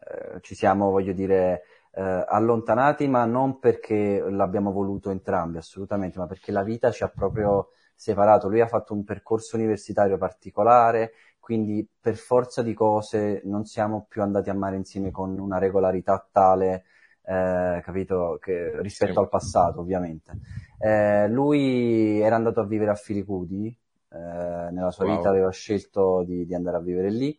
eh, 0.00 0.40
ci 0.40 0.54
siamo, 0.54 0.90
voglio 0.90 1.12
dire, 1.12 1.62
eh, 1.92 2.24
allontanati, 2.26 3.06
ma 3.08 3.24
non 3.24 3.58
perché 3.58 4.24
l'abbiamo 4.28 4.72
voluto 4.72 5.10
entrambi, 5.10 5.58
assolutamente, 5.58 6.18
ma 6.18 6.26
perché 6.26 6.52
la 6.52 6.62
vita 6.62 6.90
ci 6.90 7.02
ha 7.02 7.08
proprio 7.08 7.70
separato. 7.94 8.48
Lui 8.48 8.60
ha 8.60 8.66
fatto 8.66 8.94
un 8.94 9.04
percorso 9.04 9.56
universitario 9.56 10.18
particolare, 10.18 11.12
quindi 11.44 11.86
per 12.00 12.16
forza 12.16 12.62
di 12.62 12.72
cose 12.72 13.42
non 13.44 13.66
siamo 13.66 14.06
più 14.08 14.22
andati 14.22 14.48
a 14.48 14.54
mare 14.54 14.76
insieme 14.76 15.10
con 15.10 15.38
una 15.38 15.58
regolarità 15.58 16.26
tale, 16.32 16.84
eh, 17.22 17.82
capito, 17.84 18.38
che, 18.40 18.80
rispetto 18.80 19.12
sì. 19.12 19.18
al 19.18 19.28
passato 19.28 19.80
ovviamente. 19.80 20.38
Eh, 20.78 21.28
lui 21.28 22.18
era 22.18 22.36
andato 22.36 22.60
a 22.60 22.64
vivere 22.64 22.92
a 22.92 22.94
Filicudi, 22.94 23.66
eh, 23.66 24.70
nella 24.70 24.90
sua 24.90 25.04
wow. 25.04 25.16
vita 25.16 25.28
aveva 25.28 25.50
scelto 25.50 26.22
di, 26.24 26.46
di, 26.46 26.54
andare 26.54 26.78
a 26.78 26.80
vivere 26.80 27.10
lì 27.10 27.38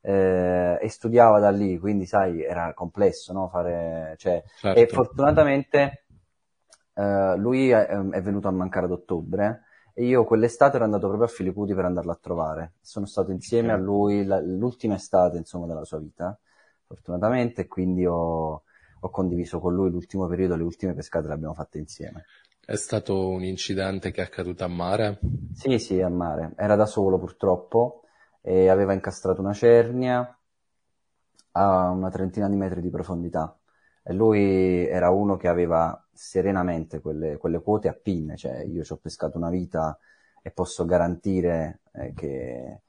eh, 0.00 0.76
e 0.80 0.88
studiava 0.88 1.38
da 1.38 1.50
lì, 1.50 1.78
quindi 1.78 2.06
sai, 2.06 2.42
era 2.42 2.74
complesso, 2.74 3.32
no? 3.32 3.48
Fare, 3.48 4.16
cioè, 4.18 4.42
certo. 4.58 4.80
E 4.80 4.88
fortunatamente 4.88 6.06
eh, 6.92 7.36
lui 7.36 7.70
è, 7.70 7.86
è 7.86 8.20
venuto 8.20 8.48
a 8.48 8.50
mancare 8.50 8.86
ad 8.86 8.90
ottobre 8.90 9.62
e 9.96 10.04
io 10.04 10.24
quell'estate 10.24 10.74
ero 10.74 10.84
andato 10.84 11.06
proprio 11.06 11.28
a 11.28 11.30
Filiputi 11.30 11.72
per 11.72 11.84
andarlo 11.84 12.10
a 12.10 12.18
trovare. 12.20 12.72
Sono 12.80 13.06
stato 13.06 13.30
insieme 13.30 13.68
okay. 13.68 13.80
a 13.80 13.82
lui 13.82 14.24
la, 14.24 14.40
l'ultima 14.40 14.96
estate, 14.96 15.38
insomma, 15.38 15.66
della 15.66 15.84
sua 15.84 16.00
vita, 16.00 16.36
fortunatamente, 16.84 17.62
e 17.62 17.66
quindi 17.68 18.04
ho, 18.04 18.62
ho, 19.00 19.10
condiviso 19.10 19.60
con 19.60 19.72
lui 19.72 19.90
l'ultimo 19.90 20.26
periodo, 20.26 20.56
le 20.56 20.64
ultime 20.64 20.94
pescate 20.94 21.28
le 21.28 21.34
abbiamo 21.34 21.54
fatte 21.54 21.78
insieme. 21.78 22.24
È 22.66 22.74
stato 22.74 23.28
un 23.28 23.44
incidente 23.44 24.10
che 24.10 24.20
è 24.20 24.24
accaduto 24.24 24.64
a 24.64 24.68
mare? 24.68 25.20
Sì, 25.52 25.78
sì, 25.78 26.00
a 26.00 26.08
mare. 26.08 26.54
Era 26.56 26.74
da 26.74 26.86
solo 26.86 27.18
purtroppo 27.18 28.02
e 28.40 28.68
aveva 28.68 28.94
incastrato 28.94 29.40
una 29.40 29.52
cernia 29.52 30.36
a 31.52 31.90
una 31.90 32.10
trentina 32.10 32.48
di 32.48 32.56
metri 32.56 32.80
di 32.80 32.90
profondità. 32.90 33.56
E 34.02 34.12
lui 34.12 34.86
era 34.86 35.10
uno 35.10 35.36
che 35.36 35.46
aveva 35.46 36.03
serenamente 36.14 37.00
quelle, 37.00 37.36
quelle 37.36 37.60
quote 37.60 37.88
a 37.88 37.92
pinne, 37.92 38.36
cioè 38.36 38.62
io 38.62 38.84
ci 38.84 38.92
ho 38.92 38.96
pescato 38.96 39.36
una 39.36 39.50
vita 39.50 39.98
e 40.42 40.50
posso 40.50 40.84
garantire 40.84 41.80
eh, 41.92 42.12
che 42.14 42.80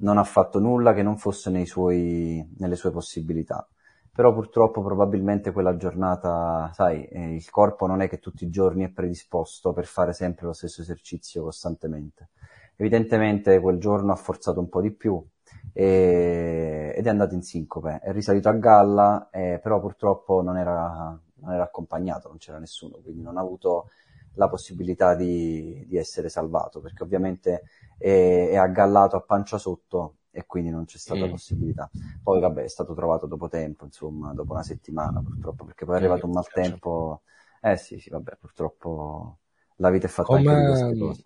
non 0.00 0.18
ha 0.18 0.24
fatto 0.24 0.58
nulla 0.58 0.94
che 0.94 1.02
non 1.02 1.16
fosse 1.16 1.64
suoi, 1.64 2.46
nelle 2.58 2.76
sue 2.76 2.90
possibilità. 2.90 3.66
Però 4.12 4.32
purtroppo 4.34 4.82
probabilmente 4.82 5.52
quella 5.52 5.76
giornata, 5.76 6.70
sai, 6.74 7.04
eh, 7.04 7.34
il 7.34 7.50
corpo 7.50 7.86
non 7.86 8.00
è 8.00 8.08
che 8.08 8.18
tutti 8.18 8.44
i 8.44 8.50
giorni 8.50 8.84
è 8.84 8.90
predisposto 8.90 9.72
per 9.72 9.86
fare 9.86 10.12
sempre 10.12 10.46
lo 10.46 10.52
stesso 10.52 10.82
esercizio 10.82 11.44
costantemente. 11.44 12.30
Evidentemente 12.76 13.60
quel 13.60 13.78
giorno 13.78 14.12
ha 14.12 14.16
forzato 14.16 14.58
un 14.58 14.68
po' 14.68 14.80
di 14.80 14.90
più 14.90 15.24
e, 15.72 16.92
ed 16.96 17.06
è 17.06 17.08
andato 17.08 17.34
in 17.34 17.42
sincope. 17.42 18.00
È 18.02 18.10
risalito 18.10 18.48
a 18.48 18.54
galla, 18.54 19.28
eh, 19.30 19.60
però 19.62 19.80
purtroppo 19.80 20.42
non 20.42 20.56
era 20.56 21.16
non 21.40 21.52
era 21.52 21.64
accompagnato, 21.64 22.28
non 22.28 22.38
c'era 22.38 22.58
nessuno, 22.58 22.98
quindi 23.02 23.22
non 23.22 23.36
ha 23.36 23.40
avuto 23.40 23.90
la 24.38 24.48
possibilità 24.48 25.14
di, 25.14 25.84
di 25.86 25.96
essere 25.96 26.28
salvato, 26.28 26.80
perché 26.80 27.02
ovviamente 27.02 27.64
è, 27.98 28.48
è, 28.50 28.56
aggallato 28.56 29.16
a 29.16 29.20
pancia 29.20 29.58
sotto 29.58 30.14
e 30.30 30.46
quindi 30.46 30.70
non 30.70 30.84
c'è 30.84 30.96
stata 30.96 31.26
mm. 31.26 31.30
possibilità. 31.30 31.90
Poi 32.22 32.40
vabbè, 32.40 32.62
è 32.62 32.68
stato 32.68 32.94
trovato 32.94 33.26
dopo 33.26 33.48
tempo, 33.48 33.84
insomma, 33.84 34.32
dopo 34.32 34.52
una 34.52 34.62
settimana 34.62 35.20
purtroppo, 35.20 35.64
perché 35.64 35.84
poi 35.84 35.96
è 35.96 35.98
arrivato 35.98 36.26
un 36.26 36.32
maltempo. 36.32 37.22
Eh 37.60 37.76
sì, 37.76 37.98
sì, 37.98 38.10
vabbè, 38.10 38.36
purtroppo 38.38 39.38
la 39.76 39.90
vita 39.90 40.06
è 40.06 40.10
fatta 40.10 40.28
come, 40.28 40.48
anche 40.48 40.60
di 40.60 40.66
queste 40.66 40.98
cose. 40.98 41.22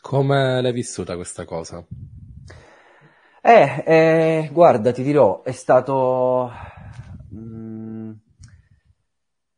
Come 0.00 0.62
l'hai 0.62 0.72
vissuta 0.72 1.14
questa 1.14 1.44
cosa? 1.44 1.84
Eh, 3.42 3.84
eh 3.86 4.50
guarda, 4.52 4.92
ti 4.92 5.02
dirò, 5.02 5.42
è 5.42 5.52
stato... 5.52 6.50
Mh, 7.28 7.91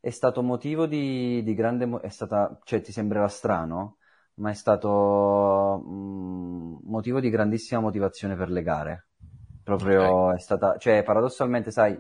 è 0.04 0.10
stato 0.10 0.42
motivo 0.42 0.84
di, 0.84 1.42
di 1.42 1.54
grande, 1.54 1.88
è 2.02 2.10
stata, 2.10 2.60
cioè 2.64 2.82
ti 2.82 2.92
sembrerà 2.92 3.26
strano, 3.26 3.96
ma 4.34 4.50
è 4.50 4.52
stato 4.52 5.82
mh, 5.82 5.90
mm, 5.90 6.74
motivo 6.82 7.20
di 7.20 7.30
grandissima 7.30 7.80
motivazione 7.80 8.36
per 8.36 8.50
le 8.50 8.62
gare. 8.62 9.06
Proprio 9.62 10.02
okay. 10.02 10.36
è 10.36 10.40
stata, 10.40 10.76
cioè 10.76 11.02
paradossalmente, 11.02 11.70
sai, 11.70 11.98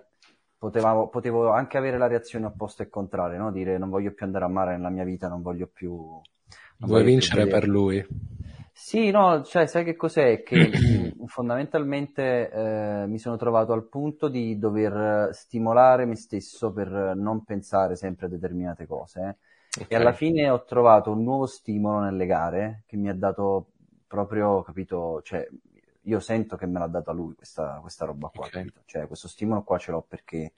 potevamo, 0.58 1.08
potevo 1.08 1.50
anche 1.50 1.78
avere 1.78 1.96
la 1.96 2.06
reazione 2.06 2.44
opposta 2.44 2.82
e 2.82 2.90
contraria, 2.90 3.38
no? 3.38 3.50
Dire 3.50 3.78
non 3.78 3.88
voglio 3.88 4.12
più 4.12 4.26
andare 4.26 4.44
a 4.44 4.48
mare 4.48 4.76
nella 4.76 4.90
mia 4.90 5.04
vita, 5.04 5.26
non 5.28 5.40
voglio 5.40 5.70
più... 5.72 5.94
Non 5.94 6.90
Vuoi 6.90 7.04
vincere 7.04 7.46
per 7.46 7.66
lui? 7.66 8.06
Sì, 8.76 9.12
no, 9.12 9.44
cioè, 9.44 9.66
sai 9.66 9.84
che 9.84 9.94
cos'è? 9.94 10.42
Che 10.42 10.70
fondamentalmente 11.26 12.50
eh, 12.50 13.06
mi 13.06 13.20
sono 13.20 13.36
trovato 13.36 13.72
al 13.72 13.86
punto 13.86 14.26
di 14.26 14.58
dover 14.58 15.32
stimolare 15.32 16.06
me 16.06 16.16
stesso 16.16 16.72
per 16.72 17.12
non 17.14 17.44
pensare 17.44 17.94
sempre 17.94 18.26
a 18.26 18.28
determinate 18.28 18.84
cose. 18.86 19.38
Okay. 19.76 19.86
E 19.88 19.94
alla 19.94 20.12
fine 20.12 20.50
ho 20.50 20.64
trovato 20.64 21.12
un 21.12 21.22
nuovo 21.22 21.46
stimolo 21.46 22.00
nelle 22.00 22.26
gare 22.26 22.82
che 22.86 22.96
mi 22.96 23.08
ha 23.08 23.14
dato 23.14 23.70
proprio, 24.08 24.62
capito, 24.62 25.22
cioè, 25.22 25.46
io 26.02 26.18
sento 26.18 26.56
che 26.56 26.66
me 26.66 26.80
l'ha 26.80 26.88
data 26.88 27.12
lui 27.12 27.34
questa, 27.34 27.78
questa 27.80 28.04
roba 28.06 28.28
qua, 28.28 28.46
okay. 28.46 28.72
Cioè, 28.86 29.06
questo 29.06 29.28
stimolo 29.28 29.62
qua 29.62 29.78
ce 29.78 29.92
l'ho 29.92 30.02
perché 30.02 30.52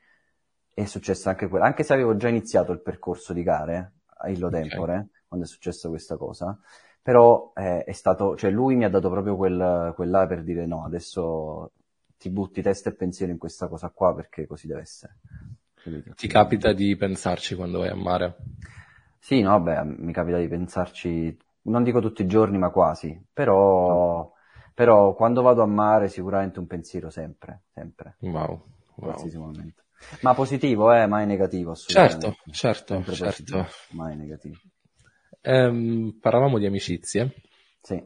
è 0.72 0.86
successo 0.86 1.28
anche 1.28 1.48
quello. 1.48 1.66
Anche 1.66 1.82
se 1.82 1.92
avevo 1.92 2.16
già 2.16 2.28
iniziato 2.28 2.72
il 2.72 2.80
percorso 2.80 3.34
di 3.34 3.42
gare, 3.42 3.92
a 4.06 4.30
illo 4.30 4.48
tempore, 4.48 4.94
okay. 4.94 5.10
quando 5.28 5.44
è 5.44 5.48
successa 5.48 5.90
questa 5.90 6.16
cosa, 6.16 6.58
però 7.06 7.52
eh, 7.54 7.84
è 7.84 7.92
stato, 7.92 8.34
cioè 8.34 8.50
lui 8.50 8.74
mi 8.74 8.84
ha 8.84 8.88
dato 8.88 9.08
proprio 9.08 9.36
quel, 9.36 9.92
quella 9.94 10.26
per 10.26 10.42
dire 10.42 10.66
no, 10.66 10.84
adesso 10.84 11.70
ti 12.18 12.30
butti 12.30 12.62
testa 12.62 12.90
e 12.90 12.94
pensiero 12.94 13.30
in 13.30 13.38
questa 13.38 13.68
cosa 13.68 13.90
qua 13.90 14.12
perché 14.12 14.44
così 14.44 14.66
deve 14.66 14.80
essere. 14.80 15.18
Ti 16.16 16.26
capita 16.26 16.72
di 16.72 16.96
pensarci 16.96 17.54
quando 17.54 17.78
vai 17.78 17.90
a 17.90 17.94
mare? 17.94 18.34
Sì, 19.20 19.40
no, 19.40 19.60
beh, 19.60 19.84
mi 19.84 20.12
capita 20.12 20.38
di 20.38 20.48
pensarci, 20.48 21.38
non 21.62 21.84
dico 21.84 22.00
tutti 22.00 22.22
i 22.22 22.26
giorni, 22.26 22.58
ma 22.58 22.70
quasi, 22.70 23.16
però, 23.32 23.54
oh. 23.54 24.32
però 24.74 25.14
quando 25.14 25.42
vado 25.42 25.62
a 25.62 25.66
mare 25.66 26.08
sicuramente 26.08 26.58
un 26.58 26.66
pensiero 26.66 27.08
sempre, 27.08 27.66
sempre. 27.72 28.16
Wow, 28.18 28.64
qualsiasi 28.96 29.36
wow. 29.36 29.46
momento. 29.46 29.84
Ma 30.22 30.34
positivo, 30.34 30.92
eh, 30.92 31.06
mai 31.06 31.24
negativo, 31.24 31.70
assolutamente. 31.70 32.36
Certo, 32.50 33.00
certo, 33.00 33.12
certo. 33.12 33.66
mai 33.90 34.16
negativo. 34.16 34.56
Ehm, 35.46 36.18
parlavamo 36.20 36.58
di 36.58 36.66
amicizie. 36.66 37.32
Sì. 37.80 38.02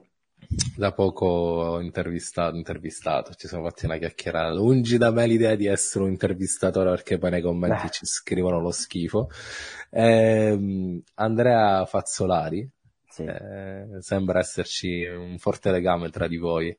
da 0.76 0.92
poco 0.92 1.26
ho 1.26 1.80
intervistato, 1.80 2.56
intervistato, 2.56 3.34
ci 3.34 3.46
siamo 3.48 3.64
fatti 3.64 3.86
una 3.86 3.96
chiacchierata. 3.96 4.52
Lungi 4.52 4.98
da 4.98 5.10
me 5.10 5.26
l'idea 5.26 5.54
di 5.54 5.66
essere 5.66 6.04
un 6.04 6.10
intervistatore 6.10 6.90
perché 6.90 7.18
poi 7.18 7.30
nei 7.30 7.42
commenti 7.42 7.84
Beh. 7.84 7.90
ci 7.90 8.06
scrivono 8.06 8.60
lo 8.60 8.70
schifo. 8.70 9.28
Eh, 9.90 11.02
Andrea 11.14 11.84
Fazzolari, 11.86 12.68
sì. 13.08 13.24
eh, 13.24 13.86
sembra 14.00 14.40
esserci 14.40 15.04
un 15.04 15.38
forte 15.38 15.70
legame 15.70 16.10
tra 16.10 16.26
di 16.26 16.36
voi. 16.36 16.76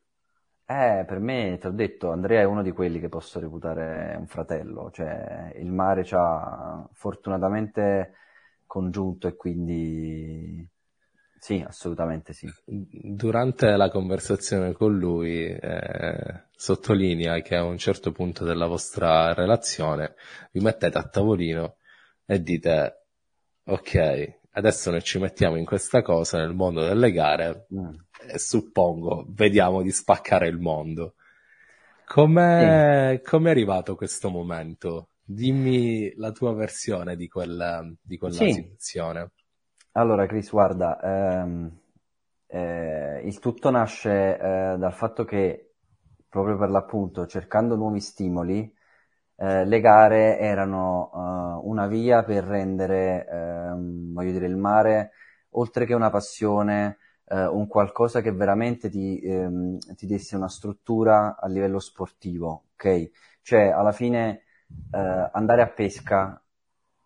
Eh, 0.66 1.03
per 1.05 1.20
me, 1.20 1.57
ti 1.59 1.68
ho 1.68 1.72
detto, 1.72 2.12
Andrea 2.12 2.41
è 2.41 2.45
uno 2.45 2.62
di 2.62 2.72
quelli 2.72 2.99
che 2.99 3.09
posso 3.09 3.39
reputare 3.39 4.16
un 4.18 4.28
fratello, 4.28 4.89
cioè 4.91 5.53
il 5.57 5.70
mare 5.72 6.05
ci 6.05 6.14
ha 6.16 6.88
fortunatamente 6.93 8.14
congiunto 8.72 9.28
e 9.28 9.36
quindi 9.36 10.65
sì, 11.38 11.61
assolutamente 11.67 12.32
sì. 12.32 12.49
Durante 12.65 13.76
la 13.76 13.89
conversazione 13.89 14.72
con 14.72 14.97
lui 14.97 15.45
eh, 15.45 16.43
sottolinea 16.55 17.41
che 17.41 17.57
a 17.57 17.65
un 17.65 17.78
certo 17.78 18.13
punto 18.13 18.45
della 18.45 18.67
vostra 18.67 19.34
relazione 19.34 20.15
vi 20.53 20.61
mettete 20.61 20.97
a 20.97 21.03
tavolino 21.03 21.76
e 22.26 22.41
dite 22.41 23.07
ok, 23.65 24.39
adesso 24.51 24.89
noi 24.89 25.03
ci 25.03 25.19
mettiamo 25.19 25.57
in 25.57 25.65
questa 25.65 26.01
cosa 26.01 26.38
nel 26.38 26.53
mondo 26.53 26.86
delle 26.86 27.11
gare 27.11 27.67
mm. 27.74 27.89
e 28.30 28.39
suppongo 28.39 29.26
vediamo 29.32 29.82
di 29.82 29.91
spaccare 29.91 30.47
il 30.47 30.59
mondo. 30.59 31.15
Come 32.05 33.22
sì. 33.22 33.36
è 33.36 33.49
arrivato 33.49 33.95
questo 33.95 34.30
momento? 34.30 35.11
Dimmi 35.34 36.14
la 36.16 36.32
tua 36.32 36.54
versione 36.54 37.16
di 37.16 37.28
quella, 37.28 37.90
di 38.02 38.18
quella 38.18 38.46
sì. 38.48 38.48
situazione. 38.48 39.32
Allora, 39.94 40.26
Chris, 40.26 40.50
guarda, 40.50 41.00
ehm, 41.02 41.70
eh, 42.48 43.22
il 43.26 43.40
tutto 43.40 43.70
nasce 43.70 44.38
eh, 44.38 44.78
dal 44.78 44.94
fatto 44.94 45.26
che, 45.26 45.74
proprio 46.30 46.58
per 46.58 46.70
l'appunto, 46.70 47.26
cercando 47.28 47.76
nuovi 47.76 48.00
stimoli, 48.00 48.74
eh, 49.36 49.66
le 49.66 49.80
gare 49.82 50.38
erano 50.40 51.12
eh, 51.14 51.68
una 51.68 51.88
via 51.88 52.24
per 52.24 52.44
rendere, 52.46 53.28
ehm, 53.28 54.14
voglio 54.14 54.32
dire, 54.32 54.46
il 54.48 54.56
mare, 54.58 55.12
oltre 55.52 55.86
che 55.86 55.94
una 55.94 56.10
passione, 56.10 56.98
eh, 57.28 57.46
un 57.48 57.68
qualcosa 57.68 58.22
che 58.22 58.32
veramente 58.32 58.90
ti, 58.90 59.20
ehm, 59.22 59.78
ti 59.96 60.06
desse 60.08 60.36
una 60.38 60.48
struttura 60.50 61.36
a 61.38 61.48
livello 61.48 61.80
sportivo, 61.80 62.66
ok? 62.74 63.10
Cioè, 63.42 63.68
alla 63.70 63.92
fine, 63.92 64.44
eh, 64.91 65.30
andare 65.32 65.61
a 65.61 65.67
pesca 65.67 66.41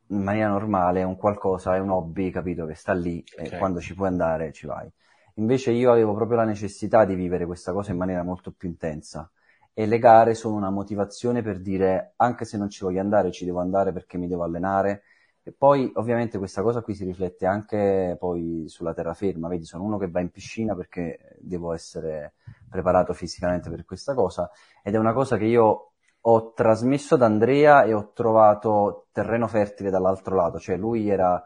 in 0.07 0.21
maniera 0.21 0.49
normale 0.49 1.01
è 1.01 1.03
un 1.03 1.15
qualcosa, 1.15 1.75
è 1.75 1.79
un 1.79 1.89
hobby, 1.89 2.29
capito, 2.29 2.65
che 2.65 2.75
sta 2.75 2.93
lì 2.93 3.23
okay. 3.33 3.53
e 3.53 3.57
quando 3.57 3.79
ci 3.79 3.95
puoi 3.95 4.07
andare 4.07 4.51
ci 4.51 4.65
vai. 4.65 4.91
Invece 5.35 5.71
io 5.71 5.91
avevo 5.91 6.13
proprio 6.13 6.37
la 6.37 6.45
necessità 6.45 7.05
di 7.05 7.15
vivere 7.15 7.45
questa 7.45 7.73
cosa 7.73 7.91
in 7.91 7.97
maniera 7.97 8.23
molto 8.23 8.51
più 8.51 8.69
intensa 8.69 9.29
e 9.77 9.85
le 9.85 9.99
gare 9.99 10.35
sono 10.35 10.55
una 10.55 10.69
motivazione 10.69 11.41
per 11.41 11.59
dire 11.59 12.13
anche 12.15 12.45
se 12.45 12.57
non 12.57 12.69
ci 12.69 12.85
voglio 12.85 13.01
andare 13.01 13.29
ci 13.33 13.43
devo 13.43 13.59
andare 13.59 13.91
perché 13.91 14.17
mi 14.17 14.29
devo 14.29 14.43
allenare 14.43 15.01
e 15.43 15.51
poi 15.51 15.91
ovviamente 15.95 16.37
questa 16.37 16.61
cosa 16.61 16.81
qui 16.81 16.95
si 16.95 17.03
riflette 17.03 17.45
anche 17.45 18.15
poi 18.17 18.63
sulla 18.67 18.93
terraferma, 18.93 19.49
vedi 19.49 19.65
sono 19.65 19.83
uno 19.83 19.97
che 19.97 20.09
va 20.09 20.21
in 20.21 20.31
piscina 20.31 20.75
perché 20.75 21.37
devo 21.41 21.73
essere 21.73 22.35
preparato 22.69 23.11
fisicamente 23.11 23.69
per 23.69 23.83
questa 23.83 24.13
cosa 24.13 24.49
ed 24.81 24.95
è 24.95 24.97
una 24.97 25.13
cosa 25.13 25.37
che 25.37 25.45
io 25.45 25.91
ho 26.27 26.53
trasmesso 26.53 27.15
ad 27.15 27.21
Andrea 27.21 27.83
e 27.83 27.93
ho 27.93 28.11
trovato 28.13 29.07
terreno 29.11 29.47
fertile 29.47 29.89
dall'altro 29.89 30.35
lato, 30.35 30.59
cioè 30.59 30.77
lui 30.77 31.07
era 31.09 31.41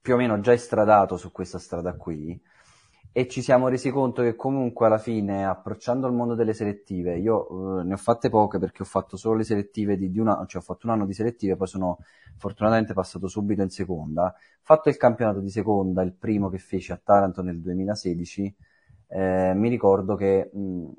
più 0.00 0.14
o 0.14 0.16
meno 0.16 0.40
già 0.40 0.52
estradato 0.52 1.16
su 1.16 1.32
questa 1.32 1.58
strada 1.58 1.94
qui 1.94 2.40
e 3.14 3.28
ci 3.28 3.42
siamo 3.42 3.68
resi 3.68 3.90
conto 3.90 4.22
che 4.22 4.34
comunque 4.36 4.86
alla 4.86 4.98
fine 4.98 5.44
approcciando 5.44 6.06
il 6.06 6.14
mondo 6.14 6.34
delle 6.34 6.54
selettive, 6.54 7.18
io 7.18 7.80
eh, 7.80 7.84
ne 7.84 7.92
ho 7.92 7.96
fatte 7.98 8.30
poche 8.30 8.58
perché 8.58 8.82
ho 8.82 8.86
fatto 8.86 9.18
solo 9.18 9.36
le 9.36 9.44
selettive 9.44 9.96
di, 9.96 10.10
di 10.10 10.18
una, 10.18 10.42
cioè 10.46 10.62
ho 10.62 10.64
fatto 10.64 10.86
un 10.86 10.94
anno 10.94 11.04
di 11.04 11.12
selettive, 11.12 11.56
poi 11.56 11.66
sono 11.66 11.98
fortunatamente 12.38 12.94
passato 12.94 13.28
subito 13.28 13.60
in 13.60 13.68
seconda, 13.68 14.34
fatto 14.62 14.88
il 14.88 14.96
campionato 14.96 15.40
di 15.40 15.50
seconda, 15.50 16.00
il 16.02 16.14
primo 16.14 16.48
che 16.48 16.58
feci 16.58 16.92
a 16.92 17.00
Taranto 17.02 17.42
nel 17.42 17.60
2016, 17.60 18.56
eh, 19.08 19.52
mi 19.54 19.68
ricordo 19.68 20.14
che 20.14 20.50
mh, 20.50 20.90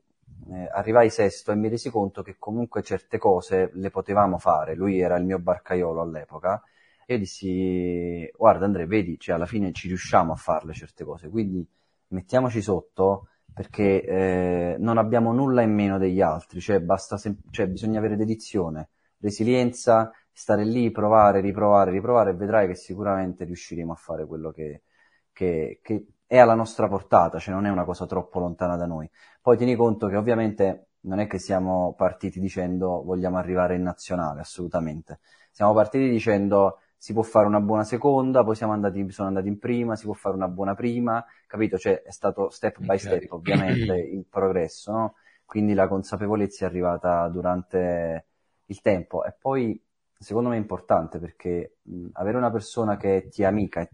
eh, 0.51 0.69
arrivai 0.71 1.09
sesto 1.09 1.51
e 1.51 1.55
mi 1.55 1.69
resi 1.69 1.89
conto 1.89 2.21
che 2.21 2.35
comunque 2.37 2.81
certe 2.83 3.17
cose 3.17 3.71
le 3.73 3.89
potevamo 3.89 4.37
fare. 4.37 4.75
Lui 4.75 4.99
era 4.99 5.15
il 5.17 5.25
mio 5.25 5.39
barcaiolo 5.39 6.01
all'epoca. 6.01 6.61
E 7.05 7.13
io 7.13 7.19
dissi, 7.19 8.29
guarda 8.35 8.65
Andrea, 8.65 8.85
vedi, 8.85 9.19
cioè 9.19 9.35
alla 9.35 9.45
fine 9.45 9.71
ci 9.73 9.87
riusciamo 9.87 10.31
a 10.33 10.35
farle 10.35 10.73
certe 10.73 11.03
cose, 11.03 11.29
quindi 11.29 11.65
mettiamoci 12.07 12.61
sotto 12.61 13.27
perché 13.53 14.03
eh, 14.03 14.75
non 14.79 14.97
abbiamo 14.97 15.31
nulla 15.33 15.61
in 15.61 15.73
meno 15.73 15.97
degli 15.97 16.21
altri, 16.21 16.59
cioè, 16.59 16.79
basta 16.79 17.17
sem- 17.17 17.37
cioè 17.51 17.67
bisogna 17.67 17.99
avere 17.99 18.15
dedizione, 18.15 18.89
resilienza, 19.19 20.11
stare 20.31 20.65
lì, 20.65 20.89
provare, 20.91 21.39
riprovare, 21.41 21.91
riprovare 21.91 22.31
e 22.31 22.33
vedrai 22.35 22.67
che 22.67 22.75
sicuramente 22.75 23.43
riusciremo 23.45 23.91
a 23.91 23.95
fare 23.95 24.25
quello 24.25 24.51
che, 24.51 24.83
che, 25.31 25.79
che 25.83 26.05
è 26.33 26.39
alla 26.39 26.55
nostra 26.55 26.87
portata, 26.87 27.37
cioè 27.37 27.53
non 27.53 27.67
è 27.67 27.69
una 27.69 27.83
cosa 27.83 28.07
troppo 28.07 28.39
lontana 28.39 28.75
da 28.75 28.87
noi. 28.87 29.07
Poi 29.39 29.55
tieni 29.55 29.75
conto 29.75 30.07
che 30.07 30.15
ovviamente 30.15 30.87
non 31.01 31.19
è 31.19 31.27
che 31.27 31.37
siamo 31.37 31.93
partiti 31.95 32.39
dicendo 32.39 33.03
vogliamo 33.03 33.37
arrivare 33.37 33.75
in 33.75 33.83
nazionale, 33.83 34.39
assolutamente. 34.39 35.19
Siamo 35.51 35.75
partiti 35.75 36.09
dicendo 36.09 36.79
si 36.97 37.13
può 37.13 37.21
fare 37.21 37.45
una 37.45 37.59
buona 37.59 37.83
seconda, 37.83 38.43
poi 38.43 38.55
siamo 38.55 38.73
andati, 38.73 39.11
sono 39.11 39.27
andati 39.27 39.47
in 39.47 39.59
prima, 39.59 39.95
si 39.95 40.05
può 40.05 40.15
fare 40.15 40.33
una 40.33 40.47
buona 40.47 40.73
prima, 40.73 41.23
capito? 41.45 41.77
Cioè 41.77 42.01
è 42.01 42.11
stato 42.11 42.49
step 42.49 42.79
by 42.79 42.97
step 42.97 43.31
ovviamente 43.31 43.93
il 44.01 44.25
progresso, 44.27 44.91
no? 44.91 45.13
Quindi 45.45 45.75
la 45.75 45.87
consapevolezza 45.87 46.65
è 46.65 46.67
arrivata 46.67 47.27
durante 47.27 48.25
il 48.65 48.81
tempo 48.81 49.23
e 49.23 49.35
poi 49.39 49.79
secondo 50.23 50.49
me 50.49 50.55
è 50.55 50.59
importante 50.59 51.19
perché 51.19 51.77
mh, 51.83 52.07
avere 52.13 52.37
una 52.37 52.51
persona 52.51 52.97
che 52.97 53.27
ti 53.29 53.43
è 53.43 53.45
amica 53.45 53.81
e 53.81 53.89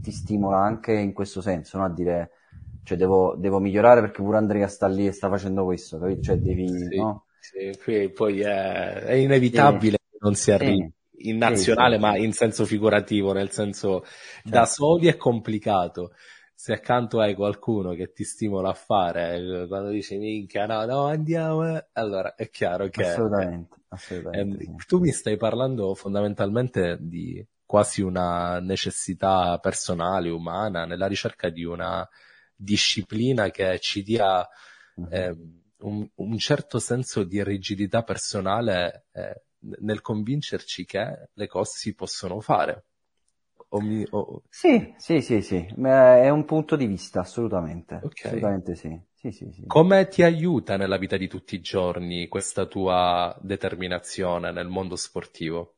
ti 0.00 0.10
stimola 0.10 0.58
anche 0.58 0.92
in 0.92 1.12
questo 1.12 1.40
senso, 1.40 1.78
no? 1.78 1.84
A 1.84 1.90
dire, 1.90 2.30
cioè 2.84 2.96
devo, 2.96 3.34
devo, 3.36 3.58
migliorare 3.58 4.00
perché 4.00 4.22
pure 4.22 4.38
Andrea 4.38 4.68
sta 4.68 4.86
lì 4.86 5.06
e 5.06 5.12
sta 5.12 5.28
facendo 5.28 5.64
questo, 5.64 5.98
capito? 5.98 6.22
Cioè 6.22 6.36
devi, 6.36 6.68
sì, 6.68 6.96
no? 6.96 7.26
Sì, 7.40 8.10
poi 8.10 8.40
è, 8.40 9.00
è 9.00 9.12
inevitabile 9.14 9.98
sì. 10.00 10.10
che 10.10 10.18
non 10.20 10.34
si 10.34 10.50
arrivi 10.52 10.92
in 11.22 11.36
nazionale, 11.36 11.98
ma 11.98 12.16
in 12.16 12.32
senso 12.32 12.64
figurativo, 12.64 13.32
nel 13.32 13.50
senso 13.50 14.02
certo. 14.02 14.48
da 14.48 14.64
soli 14.64 15.08
è 15.08 15.16
complicato. 15.16 16.12
Se 16.62 16.72
accanto 16.72 17.18
hai 17.18 17.34
qualcuno 17.34 17.92
che 17.92 18.12
ti 18.12 18.22
stimola 18.22 18.68
a 18.68 18.72
fare, 18.72 19.66
quando 19.66 19.88
dici 19.88 20.16
minchia, 20.16 20.64
no, 20.64 20.84
no, 20.84 21.06
andiamo, 21.06 21.66
eh", 21.76 21.88
allora 21.94 22.36
è 22.36 22.50
chiaro 22.50 22.86
che... 22.86 23.02
Assolutamente, 23.02 23.78
assolutamente. 23.88 24.62
Eh, 24.62 24.74
tu 24.86 25.00
mi 25.00 25.10
stai 25.10 25.36
parlando 25.36 25.92
fondamentalmente 25.96 26.98
di 27.00 27.44
quasi 27.66 28.00
una 28.00 28.60
necessità 28.60 29.58
personale, 29.58 30.30
umana, 30.30 30.84
nella 30.84 31.08
ricerca 31.08 31.48
di 31.48 31.64
una 31.64 32.08
disciplina 32.54 33.50
che 33.50 33.80
ci 33.80 34.04
dia 34.04 34.48
mhm. 34.94 35.08
eh, 35.10 35.36
un, 35.78 36.08
un, 36.14 36.38
certo 36.38 36.78
senso 36.78 37.24
di 37.24 37.42
rigidità 37.42 38.04
personale 38.04 39.06
eh, 39.10 39.46
nel 39.80 40.00
convincerci 40.00 40.84
che 40.84 41.30
le 41.32 41.46
cose 41.48 41.72
si 41.76 41.92
possono 41.92 42.38
fare. 42.38 42.84
O 43.76 43.80
mi, 43.80 43.98
o... 44.12 44.22
Sì, 44.48 44.94
sì, 44.98 45.20
sì, 45.20 45.42
sì, 45.42 45.56
è 45.56 46.28
un 46.28 46.44
punto 46.44 46.76
di 46.76 46.86
vista, 46.86 47.18
assolutamente. 47.20 47.94
Okay. 48.04 48.20
Assolutamente 48.20 48.76
sì. 48.76 49.00
Sì, 49.14 49.32
sì, 49.32 49.50
sì. 49.50 49.66
Come 49.66 50.06
ti 50.06 50.22
aiuta 50.22 50.76
nella 50.76 50.98
vita 50.98 51.16
di 51.16 51.26
tutti 51.26 51.56
i 51.56 51.60
giorni 51.60 52.28
questa 52.28 52.64
tua 52.66 53.36
determinazione 53.42 54.52
nel 54.52 54.68
mondo 54.68 54.94
sportivo? 54.94 55.74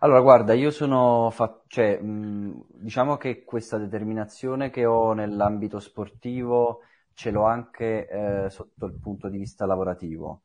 Allora, 0.00 0.20
guarda, 0.20 0.54
io 0.54 0.70
sono, 0.70 1.30
fa- 1.30 1.62
cioè, 1.66 1.98
mh, 2.00 2.64
diciamo 2.70 3.16
che 3.16 3.44
questa 3.44 3.76
determinazione 3.78 4.70
che 4.70 4.86
ho 4.86 5.12
nell'ambito 5.12 5.78
sportivo 5.78 6.80
ce 7.12 7.30
l'ho 7.30 7.44
anche 7.44 8.08
eh, 8.08 8.50
sotto 8.50 8.86
il 8.86 8.94
punto 8.94 9.28
di 9.28 9.36
vista 9.38 9.66
lavorativo, 9.66 10.42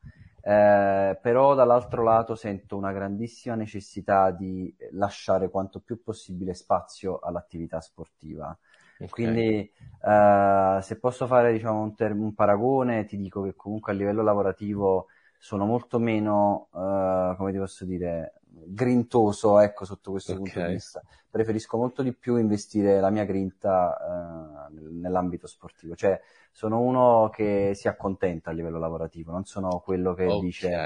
eh, 0.47 1.17
però 1.19 1.55
dall'altro 1.55 2.03
lato 2.03 2.35
sento 2.35 2.77
una 2.77 2.91
grandissima 2.91 3.55
necessità 3.55 4.29
di 4.29 4.73
lasciare 4.91 5.49
quanto 5.49 5.79
più 5.79 6.03
possibile 6.03 6.53
spazio 6.53 7.17
all'attività 7.19 7.81
sportiva. 7.81 8.55
Okay. 8.99 9.09
Quindi, 9.09 9.71
eh, 10.05 10.79
se 10.81 10.99
posso 10.99 11.25
fare 11.25 11.51
diciamo, 11.51 11.81
un, 11.81 11.95
ter- 11.95 12.13
un 12.13 12.33
paragone, 12.35 13.05
ti 13.05 13.17
dico 13.17 13.41
che 13.41 13.55
comunque 13.55 13.91
a 13.91 13.95
livello 13.95 14.21
lavorativo 14.21 15.07
sono 15.37 15.65
molto 15.65 15.97
meno, 15.99 16.67
eh, 16.75 17.33
come 17.37 17.51
ti 17.51 17.57
posso 17.57 17.85
dire, 17.85 18.41
grintoso, 18.66 19.60
ecco, 19.60 19.86
sotto 19.86 20.12
questo 20.12 20.36
Ok. 20.36 20.38
punto 20.38 20.60
di 20.62 20.68
vista. 20.68 21.01
Preferisco 21.30 21.78
molto 21.78 22.01
di 22.01 22.14
più 22.14 22.38
investire 22.38 22.99
la 22.99 23.10
mia 23.10 23.26
grinta 23.26 24.68
eh, 24.70 24.80
nell'ambito 24.91 25.47
sportivo. 25.47 25.95
Cioè, 25.95 26.20
sono 26.51 26.80
uno 26.80 27.30
che 27.34 27.72
si 27.76 27.88
accontenta 27.88 28.49
a 28.49 28.53
livello 28.53 28.80
lavorativo, 28.80 29.32
non 29.32 29.45
sono 29.45 29.80
quello 29.80 30.14
che 30.14 30.36
Ok. 30.36 30.38
dice... 30.38 30.80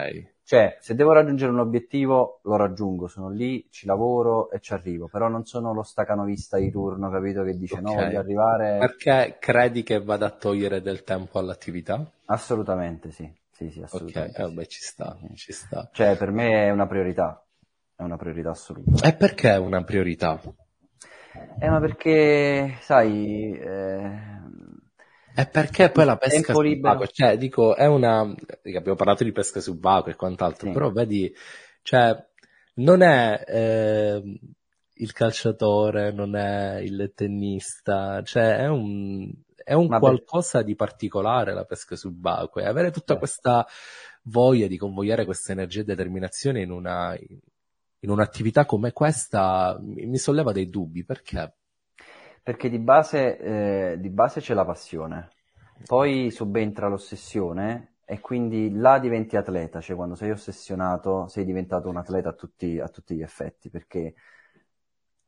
Cioè, 0.50 0.78
se 0.82 0.96
devo 0.96 1.12
raggiungere 1.12 1.52
un 1.52 1.60
obiettivo, 1.60 2.40
lo 2.44 2.56
raggiungo, 2.56 3.08
sono 3.08 3.30
lì, 3.30 3.68
ci 3.70 3.86
lavoro 3.86 4.50
e 4.50 4.60
ci 4.60 4.74
arrivo, 4.74 5.08
però 5.08 5.28
non 5.28 5.46
sono 5.46 5.74
lo 5.76 5.84
stacanovista 5.84 6.58
di 6.58 6.72
turno, 6.72 7.12
capito, 7.12 7.44
che 7.44 7.56
dice 7.56 7.80
no, 7.82 7.92
Ok. 7.92 7.98
voglio 7.98 8.18
arrivare... 8.20 8.80
Perché 8.80 9.38
credi 9.40 9.84
che 9.84 10.02
vada 10.02 10.26
a 10.26 10.32
togliere 10.32 10.82
del 10.82 11.04
tempo 11.04 11.38
all'attività? 11.38 12.04
Assolutamente 12.26 13.12
sì, 13.12 13.30
sì, 13.52 13.70
sì, 13.70 13.82
Ok, 13.92 14.16
assolutamente 14.16 14.42
eh, 14.42 14.48
sì. 14.48 14.54
beh, 14.56 14.68
ci 14.68 14.82
sta, 14.82 15.18
ci 15.36 15.52
sta. 15.52 15.90
Cioè, 15.92 16.16
per 16.18 16.32
me 16.32 16.66
è 16.68 16.72
una 16.72 16.88
priorità, 16.88 17.44
è 18.00 18.04
una 18.04 18.16
priorità 18.16 18.52
assoluta. 18.52 19.06
E 19.06 19.14
perché 19.14 19.52
è 19.52 19.58
una 19.58 19.84
priorità? 19.84 20.42
Eh, 21.60 21.70
ma 21.70 21.82
perché, 21.82 22.78
sai, 22.80 23.52
eh, 23.52 24.20
E 25.36 25.46
perché 25.48 25.90
poi 25.92 26.06
la 26.06 26.16
pesca 26.16 26.54
libero... 26.62 26.94
subacquea, 26.94 27.08
cioè, 27.12 27.38
dico, 27.38 27.76
è 27.76 27.88
una, 27.88 28.22
abbiamo 28.22 28.96
parlato 28.96 29.26
di 29.26 29.34
pesca 29.34 29.60
subacquea 29.60 30.14
e 30.14 30.18
quant'altro, 30.18 30.68
Sì, 30.68 30.74
però 30.74 30.92
vedi, 30.92 31.36
cioè, 31.82 32.16
non 32.76 33.02
è 33.02 33.44
ehm, 33.46 34.40
il 34.94 35.12
calciatore, 35.12 36.14
non 36.14 36.38
è 36.38 36.78
il 36.78 37.12
tennista, 37.14 38.22
cioè, 38.24 38.60
è 38.60 38.68
un, 38.68 39.30
è 39.62 39.74
un 39.74 39.88
qualcosa 39.90 40.62
di 40.62 40.76
particolare 40.76 41.54
la 41.54 41.66
pesca 41.66 41.98
subacquea. 41.98 42.66
E 42.66 42.70
Avere 42.70 42.92
tutta 42.92 43.18
questa 43.18 43.68
voglia 44.24 44.68
di 44.68 44.78
convogliare 44.78 45.26
questa 45.26 45.52
energia 45.52 45.82
e 45.82 45.84
determinazione 45.84 46.62
in 46.62 46.72
una, 46.72 47.14
in 48.02 48.10
un'attività 48.10 48.66
come 48.66 48.94
questa 48.94 49.78
mi 49.82 50.18
solleva 50.18 50.52
dei 50.52 50.70
dubbi, 50.70 51.04
perché? 51.04 51.54
Perché 52.42 52.70
di 52.70 52.80
base, 52.80 53.38
eh, 53.38 54.00
di 54.00 54.10
base 54.10 54.40
c'è 54.40 54.54
la 54.54 54.66
passione, 54.66 55.30
poi 55.86 56.32
subentra 56.32 56.88
l'ossessione 56.88 57.96
e 58.06 58.20
quindi 58.22 58.72
là 58.72 58.98
diventi 58.98 59.36
atleta, 59.36 59.82
cioè 59.82 59.96
quando 59.96 60.16
sei 60.16 60.32
ossessionato 60.32 61.28
sei 61.28 61.46
diventato 61.46 61.90
un 61.90 61.98
atleta 61.98 62.30
a 62.30 62.34
tutti, 62.34 62.80
a 62.80 62.88
tutti 62.88 63.16
gli 63.16 63.22
effetti, 63.22 63.70
perché 63.70 64.16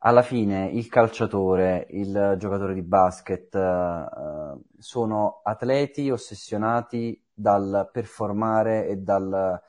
alla 0.03 0.23
fine 0.23 0.67
il 0.71 0.87
calciatore, 0.87 1.85
il 1.91 2.35
giocatore 2.39 2.73
di 2.73 2.81
basket, 2.81 3.53
eh, 3.53 4.57
sono 4.79 5.41
atleti 5.43 6.09
ossessionati 6.09 7.23
dal 7.31 7.87
performare 7.91 8.87
e 8.87 8.95
dal, 8.97 9.61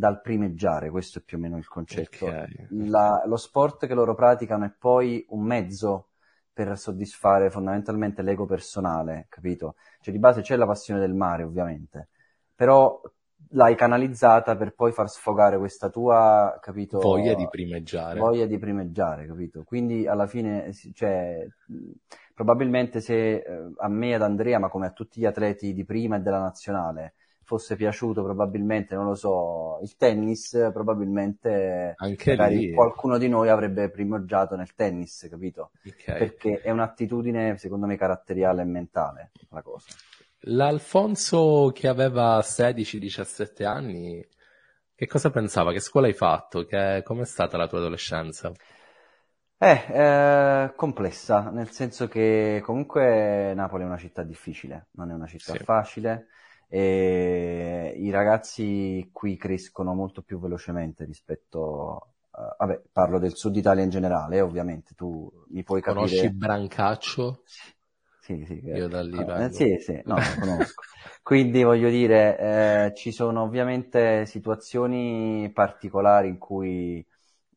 dal 0.00 0.20
primeggiare, 0.20 0.90
questo 0.90 1.18
è 1.20 1.22
più 1.22 1.36
o 1.36 1.40
meno 1.40 1.56
il 1.56 1.68
concetto. 1.68 2.26
Ok, 2.26 2.70
La- 2.72 3.22
lo 3.26 3.36
sport 3.36 3.86
che 3.86 3.94
loro 3.94 4.14
praticano 4.14 4.64
è 4.64 4.70
poi 4.76 5.24
un 5.30 5.42
mezzo 5.44 6.08
per 6.52 6.76
soddisfare 6.78 7.50
fondamentalmente 7.50 8.22
l'ego 8.22 8.46
personale, 8.46 9.26
capito? 9.28 9.76
Cioè 10.00 10.12
di 10.12 10.20
base 10.20 10.40
c'è 10.42 10.56
la 10.56 10.66
passione 10.66 11.00
del 11.00 11.14
mare, 11.14 11.42
ovviamente, 11.44 12.08
però 12.54 13.00
l'hai 13.52 13.74
canalizzata 13.74 14.56
per 14.56 14.74
poi 14.74 14.92
far 14.92 15.08
sfogare 15.10 15.58
questa 15.58 15.88
tua, 15.90 16.58
capito, 16.60 16.98
voglia 17.00 17.34
di 17.34 17.48
primeggiare. 17.48 18.20
voglia 18.20 18.46
di 18.46 18.58
primeggiare, 18.58 19.26
capito? 19.26 19.62
Quindi 19.64 20.06
alla 20.06 20.26
fine, 20.26 20.72
cioè, 20.94 21.46
probabilmente 22.34 23.00
se 23.00 23.36
eh, 23.36 23.72
a 23.78 23.88
me 23.88 24.10
e 24.10 24.14
ad 24.14 24.22
Andrea, 24.22 24.58
ma 24.58 24.68
come 24.68 24.86
a 24.86 24.90
tutti 24.92 25.20
gli 25.20 25.26
atleti 25.26 25.72
di 25.74 25.84
prima 25.84 26.16
e 26.16 26.20
della 26.20 26.40
nazionale, 26.40 27.14
fosse 27.50 27.74
piaciuto 27.74 28.22
probabilmente, 28.22 28.94
non 28.94 29.06
lo 29.06 29.14
so, 29.16 29.80
il 29.82 29.96
tennis, 29.96 30.70
probabilmente 30.72 31.98
lì, 32.36 32.70
qualcuno 32.70 33.18
di 33.18 33.28
noi 33.28 33.48
avrebbe 33.48 33.90
primeggiato 33.90 34.54
nel 34.54 34.74
tennis, 34.74 35.26
capito? 35.28 35.72
ok. 35.86 36.06
Perché 36.16 36.60
è 36.60 36.70
un'attitudine, 36.70 37.56
secondo 37.58 37.86
me, 37.86 37.96
caratteriale 37.96 38.62
e 38.62 38.66
mentale, 38.66 39.32
la 39.48 39.62
cosa. 39.62 39.90
L'Alfonso 40.44 41.70
che 41.74 41.88
aveva 41.88 42.42
16-17 42.42 43.64
anni, 43.64 44.22
che 44.94 45.06
cosa 45.06 45.30
pensava? 45.30 45.72
Che 45.72 45.80
scuola 45.80 46.08
hai 46.08 46.12
fatto? 46.12 46.64
Che, 46.66 47.00
com'è 47.04 47.24
stata 47.24 47.56
la 47.56 47.66
tua 47.66 47.78
adolescenza? 47.78 48.52
Eh, 49.62 49.84
eh, 49.92 50.72
complessa, 50.74 51.50
nel 51.50 51.70
senso 51.70 52.08
che 52.08 52.62
comunque 52.64 53.52
Napoli 53.54 53.82
è 53.82 53.86
una 53.86 53.98
città 53.98 54.22
difficile, 54.22 54.86
non 54.92 55.10
è 55.10 55.14
una 55.14 55.26
città 55.26 55.54
Sì, 55.54 55.58
facile 55.58 56.28
e 56.72 57.94
i 57.98 58.10
ragazzi 58.10 59.10
qui 59.12 59.36
crescono 59.36 59.94
molto 59.94 60.22
più 60.22 60.38
velocemente 60.40 61.04
rispetto 61.04 62.14
a... 62.30 62.56
Vabbè, 62.58 62.82
parlo 62.92 63.18
del 63.18 63.34
sud 63.36 63.56
Italia 63.56 63.82
in 63.84 63.90
generale, 63.90 64.36
eh, 64.36 64.40
ovviamente, 64.40 64.94
tu 64.94 65.30
mi 65.50 65.62
puoi 65.64 65.82
conosci 65.82 66.30
capire... 66.30 66.30
Brancaccio? 66.30 67.42
Sì, 68.18 68.44
sì, 68.46 68.60
che- 68.60 68.70
Io 68.78 68.88
da 68.88 69.02
lì 69.02 69.18
eh, 69.18 69.50
sì, 69.50 69.76
sì, 69.80 70.00
no, 70.04 70.22
lo 70.22 70.34
conosco. 70.36 70.84
Quindi 71.22 71.62
voglio 71.62 71.88
dire, 71.88 72.86
eh, 72.88 72.94
ci 72.94 73.12
sono 73.12 73.42
ovviamente 73.42 74.26
situazioni 74.26 75.50
particolari 75.52 76.28
in 76.28 76.38
cui 76.38 77.04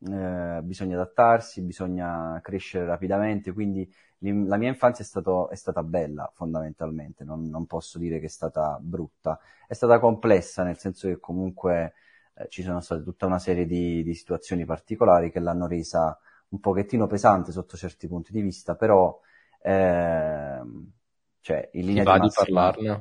eh, 0.10 0.60
bisogna 0.64 0.96
adattarsi, 0.96 1.62
bisogna 1.64 2.40
crescere 2.42 2.86
rapidamente, 2.86 3.52
quindi 3.54 3.90
la 4.32 4.58
mia 4.58 4.70
infanzia 4.70 5.04
è 5.04 5.08
stato- 5.08 5.50
è 5.50 5.56
stata 5.56 5.84
bella 5.84 6.32
fondamentalmente, 6.36 7.24
non, 7.24 7.50
non 7.50 7.66
posso 7.66 7.98
dire 8.00 8.20
che 8.20 8.26
è 8.26 8.30
stata 8.30 8.78
brutta, 8.82 9.40
è 9.68 9.74
stata 9.74 10.00
complessa 10.00 10.64
nel 10.64 10.78
senso 10.78 11.08
che 11.08 11.20
comunque 11.20 11.94
eh, 12.36 12.48
ci 12.50 12.64
sono 12.64 12.80
state 12.82 13.04
tutta 13.04 13.26
una 13.26 13.40
serie 13.40 13.66
di, 13.66 14.04
di 14.04 14.14
situazioni 14.14 14.66
particolari 14.66 15.32
che 15.32 15.40
l'hanno 15.40 15.68
resa 15.68 16.18
un 16.50 16.60
pochettino 16.60 17.08
pesante 17.08 17.52
sotto 17.52 17.76
certi 17.78 18.08
punti 18.08 18.32
di 18.32 18.42
vista, 18.42 18.76
però 18.76 19.20
ehm, 19.62 20.92
cioè 21.42 21.70
in 21.74 21.86
Ti 21.92 22.02
linea 22.02 22.06
va 22.08 22.16
di 22.16 22.18
di 22.20 22.30
massima 22.30 22.68
parlarne? 22.70 22.94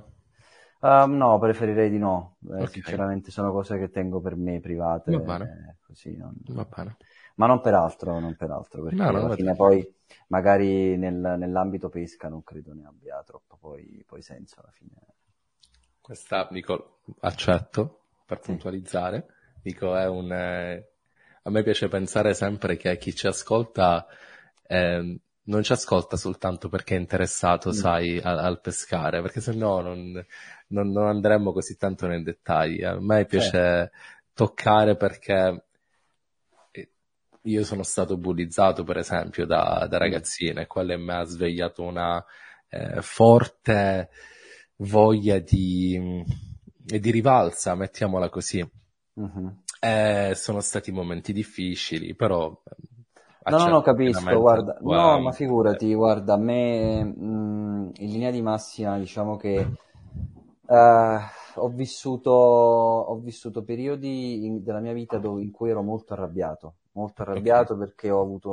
Ah, 0.81 1.07
no, 1.07 1.39
preferirei 1.39 1.91
di 1.91 1.99
no. 1.99 2.37
Eh, 2.59 2.66
sinceramente 2.66 3.31
sono 3.31 3.53
cose 3.53 3.79
che 3.79 3.91
tengo 3.91 4.20
per 4.20 4.37
me 4.37 4.61
private, 4.61 5.12
va 5.12 5.18
bene, 5.20 5.49
eh, 5.70 5.77
così 5.87 6.16
non- 6.16 6.35
va 6.55 6.64
bene. 6.64 6.97
Ma 7.37 7.47
non 7.47 7.61
per 7.61 7.74
altro, 7.74 8.18
non 8.20 8.35
per 8.37 8.51
altro, 8.51 8.83
perché 8.83 9.03
No, 9.03 9.11
no, 9.12 9.18
alla 9.18 9.30
fine 9.30 9.55
poi 9.55 9.87
magari 10.28 10.97
nel- 10.97 11.37
nell'ambito 11.39 11.89
pesca 11.89 12.28
non 12.28 12.43
credo 12.43 12.72
ne 12.74 12.85
abbia 12.87 13.22
troppo 13.24 13.57
poi, 13.59 14.03
poi 14.07 14.22
senso 14.22 14.61
alla 14.61 14.70
fine. 14.72 14.95
Questa, 16.01 16.49
dico, 16.51 17.01
accetto 17.20 18.07
per 18.26 18.41
Sì. 18.41 18.53
puntualizzare. 18.53 19.26
Dico, 19.62 19.95
è 19.97 20.07
un, 20.09 20.33
eh, 20.33 20.89
a 21.45 21.51
me 21.51 21.62
piace 21.62 21.89
pensare 21.89 22.35
sempre 22.35 22.76
che 22.76 22.99
chi 22.99 23.14
ci 23.14 23.26
ascolta 23.28 24.07
ehm, 24.66 25.16
non 25.45 25.62
ci 25.62 25.72
ascolta 25.72 26.16
soltanto 26.16 26.68
perché 26.68 26.97
è 26.97 26.99
interessato, 26.99 27.72
Mm. 27.72 27.72
sai, 27.72 28.18
al, 28.20 28.39
al 28.39 28.61
pescare, 28.61 29.22
perché 29.22 29.41
se 29.41 29.53
no 29.55 29.80
non, 29.80 30.24
non, 30.68 30.91
non 30.91 31.07
andremmo 31.07 31.53
così 31.53 31.76
tanto 31.76 32.07
nei 32.07 32.22
dettagli. 32.22 32.83
A 32.85 32.99
me 33.01 33.24
Certo, 33.35 33.66
piace 33.66 33.91
toccare 34.35 34.97
perché 34.97 35.33
eh, 35.35 35.62
io 37.43 37.64
sono 37.64 37.82
stato 37.82 38.16
bullizzato, 38.16 38.84
per 38.84 38.99
esempio, 38.99 39.47
da, 39.47 39.86
da 39.88 39.99
mm, 40.05 40.22
ragazzino 40.22 40.61
e 40.61 40.66
quello 40.66 40.97
me 40.99 41.14
ha 41.14 41.24
svegliato 41.24 41.82
una 41.82 42.24
eh, 42.68 43.03
forte 43.03 44.11
voglia 44.76 45.38
di, 45.38 46.24
di 46.76 47.11
rivalsa, 47.11 47.74
mettiamola 47.74 48.28
così. 48.28 48.64
mhm. 49.16 49.62
Eh, 49.80 50.32
sono 50.36 50.61
stati 50.61 50.93
momenti 50.93 51.32
difficili, 51.32 52.14
però 52.14 52.51
eh, 52.64 52.76
No, 53.47 53.59
no, 53.59 53.68
no, 53.68 53.82
capisco, 53.82 54.40
guarda, 54.40 54.78
la 54.82 54.97
no, 54.97 55.20
ma 55.20 55.32
figurati, 55.32 55.93
guarda, 55.95 56.34
a 56.34 56.36
me 56.38 57.05
mh, 57.05 57.90
in 57.97 58.11
linea 58.11 58.30
di 58.30 58.40
massima 58.40 58.99
diciamo 58.99 59.36
che 59.36 59.72
eh, 60.66 61.18
ho 61.57 61.68
vissuto, 61.68 62.30
ho 62.30 63.18
vissuto 63.20 63.62
periodi 63.64 64.45
in- 64.47 64.62
della 64.62 64.80
mia 64.80 64.93
vita 64.93 65.18
dove- 65.18 65.43
in 65.43 65.51
cui 65.51 65.70
ero 65.70 65.82
molto 65.82 66.12
arrabbiato, 66.14 66.76
molto 66.93 67.22
arrabbiato 67.22 67.76
perché 67.76 68.11
ho 68.11 68.20
avuto, 68.20 68.51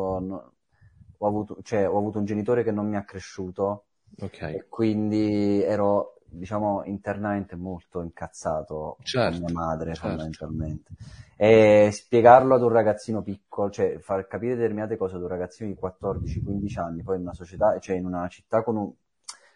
ho 1.18 1.28
avuto, 1.28 1.58
cioè, 1.64 1.88
ho 1.88 1.98
avuto 1.98 2.20
un 2.20 2.26
genitore 2.26 2.64
che 2.64 2.72
non 2.72 2.88
mi 2.88 2.96
ha 2.96 3.04
cresciuto 3.04 3.86
ok, 4.20 4.42
e 4.42 4.66
quindi 4.70 5.62
ero, 5.62 6.20
diciamo, 6.26 6.84
internamente 6.86 7.56
molto 7.56 8.02
incazzato 8.02 8.96
con 8.98 9.06
certo, 9.06 9.40
mia 9.40 9.54
madre, 9.54 9.94
certo, 9.94 10.08
fondamentalmente. 10.08 10.94
E 11.36 11.90
spiegarlo 11.94 12.56
ad 12.56 12.62
un 12.62 12.70
ragazzino 12.70 13.22
piccolo, 13.22 13.70
cioè 13.70 13.98
far 14.00 14.28
capire 14.28 14.56
determinate 14.56 14.98
cose 14.98 15.16
ad 15.16 15.22
un 15.22 15.30
ragazzino 15.30 15.70
di 15.70 15.78
14-15 15.82 16.80
anni, 16.80 17.04
poi 17.04 17.16
in 17.16 17.22
una 17.22 17.34
società, 17.34 17.80
cioè 17.80 17.96
in 17.96 18.06
una 18.06 18.28
città 18.28 18.62
con 18.62 18.76
un, 18.76 18.92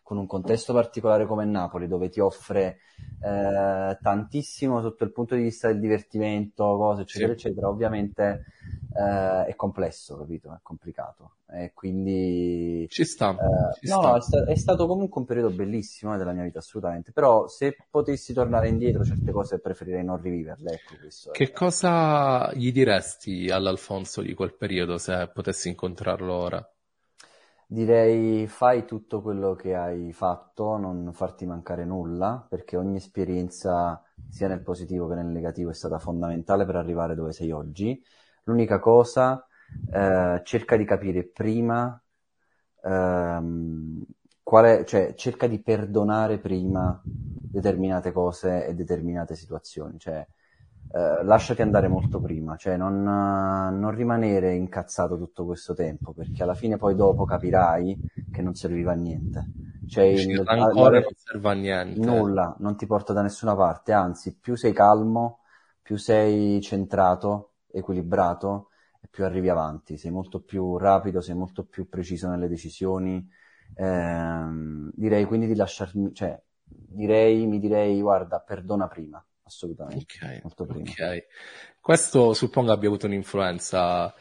con 0.03 0.17
un 0.17 0.27
contesto 0.27 0.73
particolare 0.73 1.25
come 1.25 1.45
Napoli, 1.45 1.87
dove 1.87 2.09
ti 2.09 2.19
offre 2.19 2.79
eh, 3.21 3.97
tantissimo 4.01 4.81
sotto 4.81 5.05
il 5.05 5.11
punto 5.13 5.33
di 5.33 5.43
vista 5.43 5.69
del 5.69 5.79
divertimento, 5.79 6.75
cose, 6.77 7.03
eccetera, 7.03 7.33
sì. 7.33 7.47
eccetera, 7.47 7.69
ovviamente 7.69 8.45
eh, 8.95 9.45
è 9.45 9.55
complesso, 9.55 10.17
capito? 10.17 10.53
È 10.53 10.59
complicato. 10.61 11.37
E 11.49 11.71
quindi... 11.73 12.85
Ci 12.89 13.05
sta. 13.05 13.31
Eh, 13.31 13.79
ci 13.79 13.87
no, 13.87 13.99
sta. 13.99 14.09
no, 14.09 14.15
è, 14.17 14.21
sta- 14.21 14.45
è, 14.45 14.55
stato 14.55 14.87
comunque 14.87 15.21
un 15.21 15.27
periodo 15.27 15.51
bellissimo 15.51 16.13
eh, 16.13 16.17
della 16.17 16.33
mia 16.33 16.43
vita, 16.43 16.59
assolutamente. 16.59 17.11
Però 17.11 17.47
se 17.47 17.75
potessi 17.89 18.33
tornare 18.33 18.67
indietro, 18.67 19.05
certe 19.05 19.31
cose 19.31 19.59
preferirei 19.59 20.03
non 20.03 20.21
riviverle. 20.21 20.73
Ecco, 20.73 20.95
questo 20.99 21.31
che 21.31 21.51
cosa 21.51 22.51
gli 22.53 22.71
diresti 22.71 23.49
all'Alfonso 23.49 24.21
di 24.21 24.33
quel 24.33 24.53
periodo 24.53 24.97
se 24.97 25.29
potessi 25.33 25.69
incontrarlo 25.69 26.33
ora? 26.33 26.72
Direi 27.73 28.45
fai 28.45 28.85
tutto 28.85 29.19
quello 29.23 29.55
che 29.55 29.73
hai 29.73 30.13
fatto, 30.13 30.77
non 30.77 31.11
farti 31.11 31.47
mancare 31.47 31.85
nulla, 31.85 32.45
perché 32.47 32.77
ogni 32.77 32.97
esperienza, 32.97 33.99
sia 34.29 34.47
nel 34.47 34.61
positivo 34.61 35.07
che 35.07 35.15
nel 35.15 35.25
negativo, 35.25 35.71
è 35.71 35.73
stata 35.73 35.97
fondamentale 35.97 36.65
per 36.65 36.75
arrivare 36.75 37.15
dove 37.15 37.31
sei 37.31 37.49
oggi. 37.49 37.99
L'unica 38.43 38.77
cosa, 38.77 39.43
eh, 39.91 40.41
cerca 40.43 40.77
di 40.77 40.85
capire 40.85 41.23
prima 41.23 41.99
ehm, 42.83 44.03
quale, 44.43 44.85
cioè 44.85 45.15
cerca 45.15 45.47
di 45.47 45.59
perdonare 45.59 46.37
prima 46.37 47.01
determinate 47.03 48.11
cose 48.11 48.67
e 48.67 48.75
determinate 48.75 49.33
situazioni, 49.33 49.97
cioè 49.97 50.23
eh, 50.95 51.23
lasciati 51.23 51.63
andare 51.63 51.87
molto 51.87 52.21
prima, 52.21 52.55
cioè 52.55 52.77
non, 52.77 53.01
non, 53.01 53.95
rimanere 53.95 54.53
incazzato 54.53 55.17
tutto 55.17 55.43
questo 55.43 55.73
tempo, 55.73 56.13
perché 56.13 56.43
alla 56.43 56.53
fine 56.53 56.77
poi 56.77 56.93
dopo 56.93 57.25
capirai 57.25 57.99
che 58.31 58.43
non 58.43 58.53
serviva 58.53 58.91
a 58.91 58.95
niente. 58.95 59.43
Cioè, 59.87 60.03
il, 60.03 60.43
ancora 60.45 60.99
non 60.99 61.09
serve 61.15 61.49
a 61.49 61.53
niente. 61.53 61.99
Nulla, 61.99 62.55
non 62.59 62.77
ti 62.77 62.85
porta 62.85 63.11
da 63.11 63.23
nessuna 63.23 63.55
parte, 63.55 63.91
anzi, 63.91 64.37
più 64.39 64.55
sei 64.55 64.71
calmo, 64.71 65.39
più 65.81 65.97
sei 65.97 66.61
centrato, 66.61 67.53
equilibrato, 67.71 68.69
e 69.01 69.07
più 69.09 69.25
arrivi 69.25 69.49
avanti, 69.49 69.97
sei 69.97 70.11
molto 70.11 70.41
più 70.41 70.77
rapido, 70.77 71.21
sei 71.21 71.33
molto 71.33 71.63
più 71.63 71.89
preciso 71.89 72.29
nelle 72.29 72.47
decisioni. 72.47 73.27
Eh, 73.75 74.45
direi 74.93 75.25
quindi 75.25 75.47
di 75.47 75.55
lasciarmi, 75.55 76.13
cioè, 76.13 76.39
direi, 76.63 77.47
mi 77.47 77.59
direi, 77.59 77.99
guarda, 77.99 78.39
perdona 78.39 78.87
prima 78.87 79.25
assolutamente. 79.43 80.05
Okay, 80.17 80.39
molto 80.41 80.65
prima. 80.65 80.89
ok. 80.89 81.25
Questo 81.79 82.33
suppongo 82.33 82.71
abbia 82.71 82.87
avuto 82.87 83.07
un'influenza. 83.07 84.13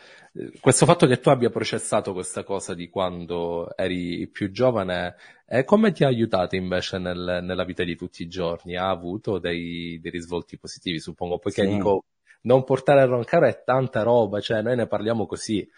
Questo 0.60 0.86
fatto 0.86 1.06
che 1.06 1.20
tu 1.20 1.28
abbia 1.28 1.50
processato 1.50 2.12
questa 2.12 2.42
cosa 2.42 2.74
di 2.74 2.88
quando 2.88 3.74
eri 3.76 4.26
più 4.28 4.50
giovane, 4.50 5.14
eh, 5.46 5.64
come 5.64 5.92
ti 5.92 6.04
ha 6.04 6.08
aiutato 6.08 6.56
invece 6.56 6.98
nel, 6.98 7.40
nella 7.42 7.64
vita 7.64 7.84
di 7.84 7.96
tutti 7.96 8.22
i 8.22 8.28
giorni? 8.28 8.76
Ha 8.76 8.88
avuto 8.88 9.38
dei, 9.38 9.98
dei 10.00 10.10
risvolti 10.10 10.58
positivi, 10.58 10.98
suppongo, 10.98 11.38
poiché 11.38 11.62
sì. 11.62 11.68
dico, 11.68 12.04
non 12.42 12.64
portare 12.64 13.02
a 13.02 13.06
roncare 13.06 13.48
è 13.48 13.62
tanta 13.62 14.02
roba, 14.02 14.40
cioè 14.40 14.62
noi 14.62 14.76
ne 14.76 14.86
parliamo 14.86 15.26
così, 15.26 15.68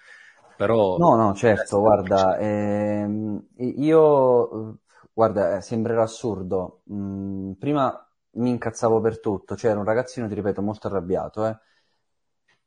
però... 0.56 0.96
No, 0.98 1.16
no, 1.16 1.34
certo, 1.34 1.80
guarda, 1.80 2.38
ehm, 2.38 3.46
io, 3.56 4.78
guarda, 5.12 5.60
sembrerà 5.60 6.02
assurdo, 6.02 6.82
mm, 6.92 7.52
prima 7.52 8.03
mi 8.36 8.50
incazzavo 8.50 9.00
per 9.00 9.20
tutto, 9.20 9.56
cioè 9.56 9.70
ero 9.70 9.80
un 9.80 9.86
ragazzino, 9.86 10.28
ti 10.28 10.34
ripeto, 10.34 10.62
molto 10.62 10.86
arrabbiato, 10.88 11.46
eh. 11.46 11.56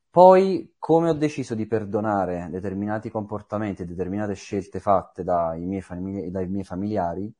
Poi, 0.09 0.73
come 0.79 1.09
ho 1.09 1.13
deciso 1.13 1.53
di 1.53 1.67
perdonare 1.67 2.47
determinati 2.49 3.09
comportamenti 3.11 3.83
e 3.83 3.85
determinate 3.85 4.33
scelte 4.33 4.79
fatte 4.79 5.23
dai 5.23 5.63
miei, 5.65 5.81
famili- 5.81 6.31
dai 6.31 6.47
miei 6.47 6.63
familiari, 6.63 7.31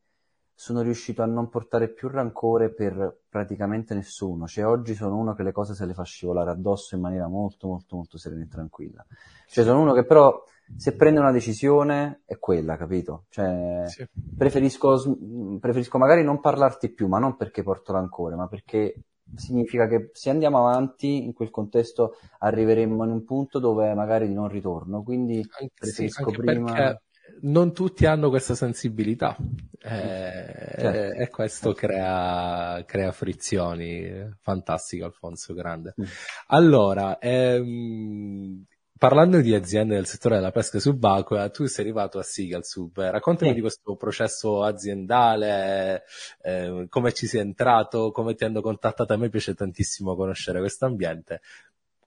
sono 0.53 0.81
riuscito 0.81 1.21
a 1.23 1.25
non 1.25 1.49
portare 1.49 1.89
più 1.89 2.07
rancore 2.07 2.71
per 2.73 3.21
praticamente 3.29 3.95
nessuno. 3.95 4.45
Cioè, 4.47 4.65
oggi 4.65 4.93
sono 4.93 5.17
uno 5.17 5.33
che 5.33 5.43
le 5.43 5.51
cose 5.51 5.73
se 5.73 5.85
le 5.85 5.93
fa 5.93 6.03
scivolare 6.03 6.51
addosso 6.51 6.95
in 6.95 7.01
maniera 7.01 7.27
molto, 7.27 7.67
molto, 7.67 7.95
molto 7.95 8.17
serena 8.17 8.43
e 8.43 8.47
tranquilla. 8.47 9.05
Cioè, 9.47 9.63
sono 9.63 9.81
uno 9.81 9.93
che 9.93 10.05
però 10.05 10.43
se 10.75 10.95
prende 10.95 11.19
una 11.19 11.31
decisione 11.31 12.21
è 12.25 12.37
quella, 12.37 12.77
capito? 12.77 13.25
Cioè, 13.29 13.83
sì. 13.87 14.05
preferisco, 14.35 15.17
preferisco 15.59 15.97
magari 15.97 16.23
non 16.23 16.39
parlarti 16.39 16.91
più, 16.91 17.07
ma 17.07 17.19
non 17.19 17.37
perché 17.37 17.63
porto 17.63 17.93
rancore, 17.93 18.35
ma 18.35 18.47
perché 18.47 18.95
significa 19.35 19.87
che 19.87 20.09
se 20.13 20.29
andiamo 20.29 20.67
avanti 20.67 21.23
in 21.23 21.33
quel 21.33 21.49
contesto 21.49 22.17
arriveremmo 22.39 23.03
in 23.03 23.11
un 23.11 23.23
punto 23.23 23.59
dove 23.59 23.93
magari 23.93 24.31
non 24.33 24.47
ritorno. 24.47 25.03
Quindi 25.03 25.37
anche, 25.37 25.71
preferisco 25.77 26.29
sì, 26.29 26.37
prima. 26.37 26.99
Non 27.39 27.73
tutti 27.73 28.05
hanno 28.05 28.29
questa 28.29 28.55
sensibilità 28.55 29.35
eh, 29.81 30.75
certo. 30.79 31.21
e 31.21 31.29
questo 31.29 31.73
crea, 31.73 32.83
crea, 32.85 33.11
frizioni. 33.11 34.35
Fantastico, 34.41 35.05
Alfonso 35.05 35.53
Grande. 35.53 35.93
Mm. 35.99 36.05
Allora, 36.47 37.19
ehm, 37.19 38.65
parlando 38.97 39.41
di 39.41 39.53
aziende 39.53 39.95
del 39.95 40.05
settore 40.05 40.35
della 40.35 40.51
pesca 40.51 40.79
subacquea, 40.79 41.49
tu 41.49 41.65
sei 41.65 41.85
arrivato 41.85 42.19
a 42.19 42.23
Sigalsub. 42.23 42.99
Raccontami 42.99 43.49
sì. 43.49 43.55
di 43.55 43.61
questo 43.61 43.95
processo 43.95 44.63
aziendale, 44.63 46.03
eh, 46.41 46.85
come 46.89 47.13
ci 47.13 47.27
sei 47.27 47.41
entrato, 47.41 48.11
come 48.11 48.35
ti 48.35 48.43
hanno 48.43 48.61
contattato. 48.61 49.13
A 49.13 49.17
me 49.17 49.29
piace 49.29 49.53
tantissimo 49.53 50.15
conoscere 50.15 50.59
questo 50.59 50.85
ambiente. 50.85 51.41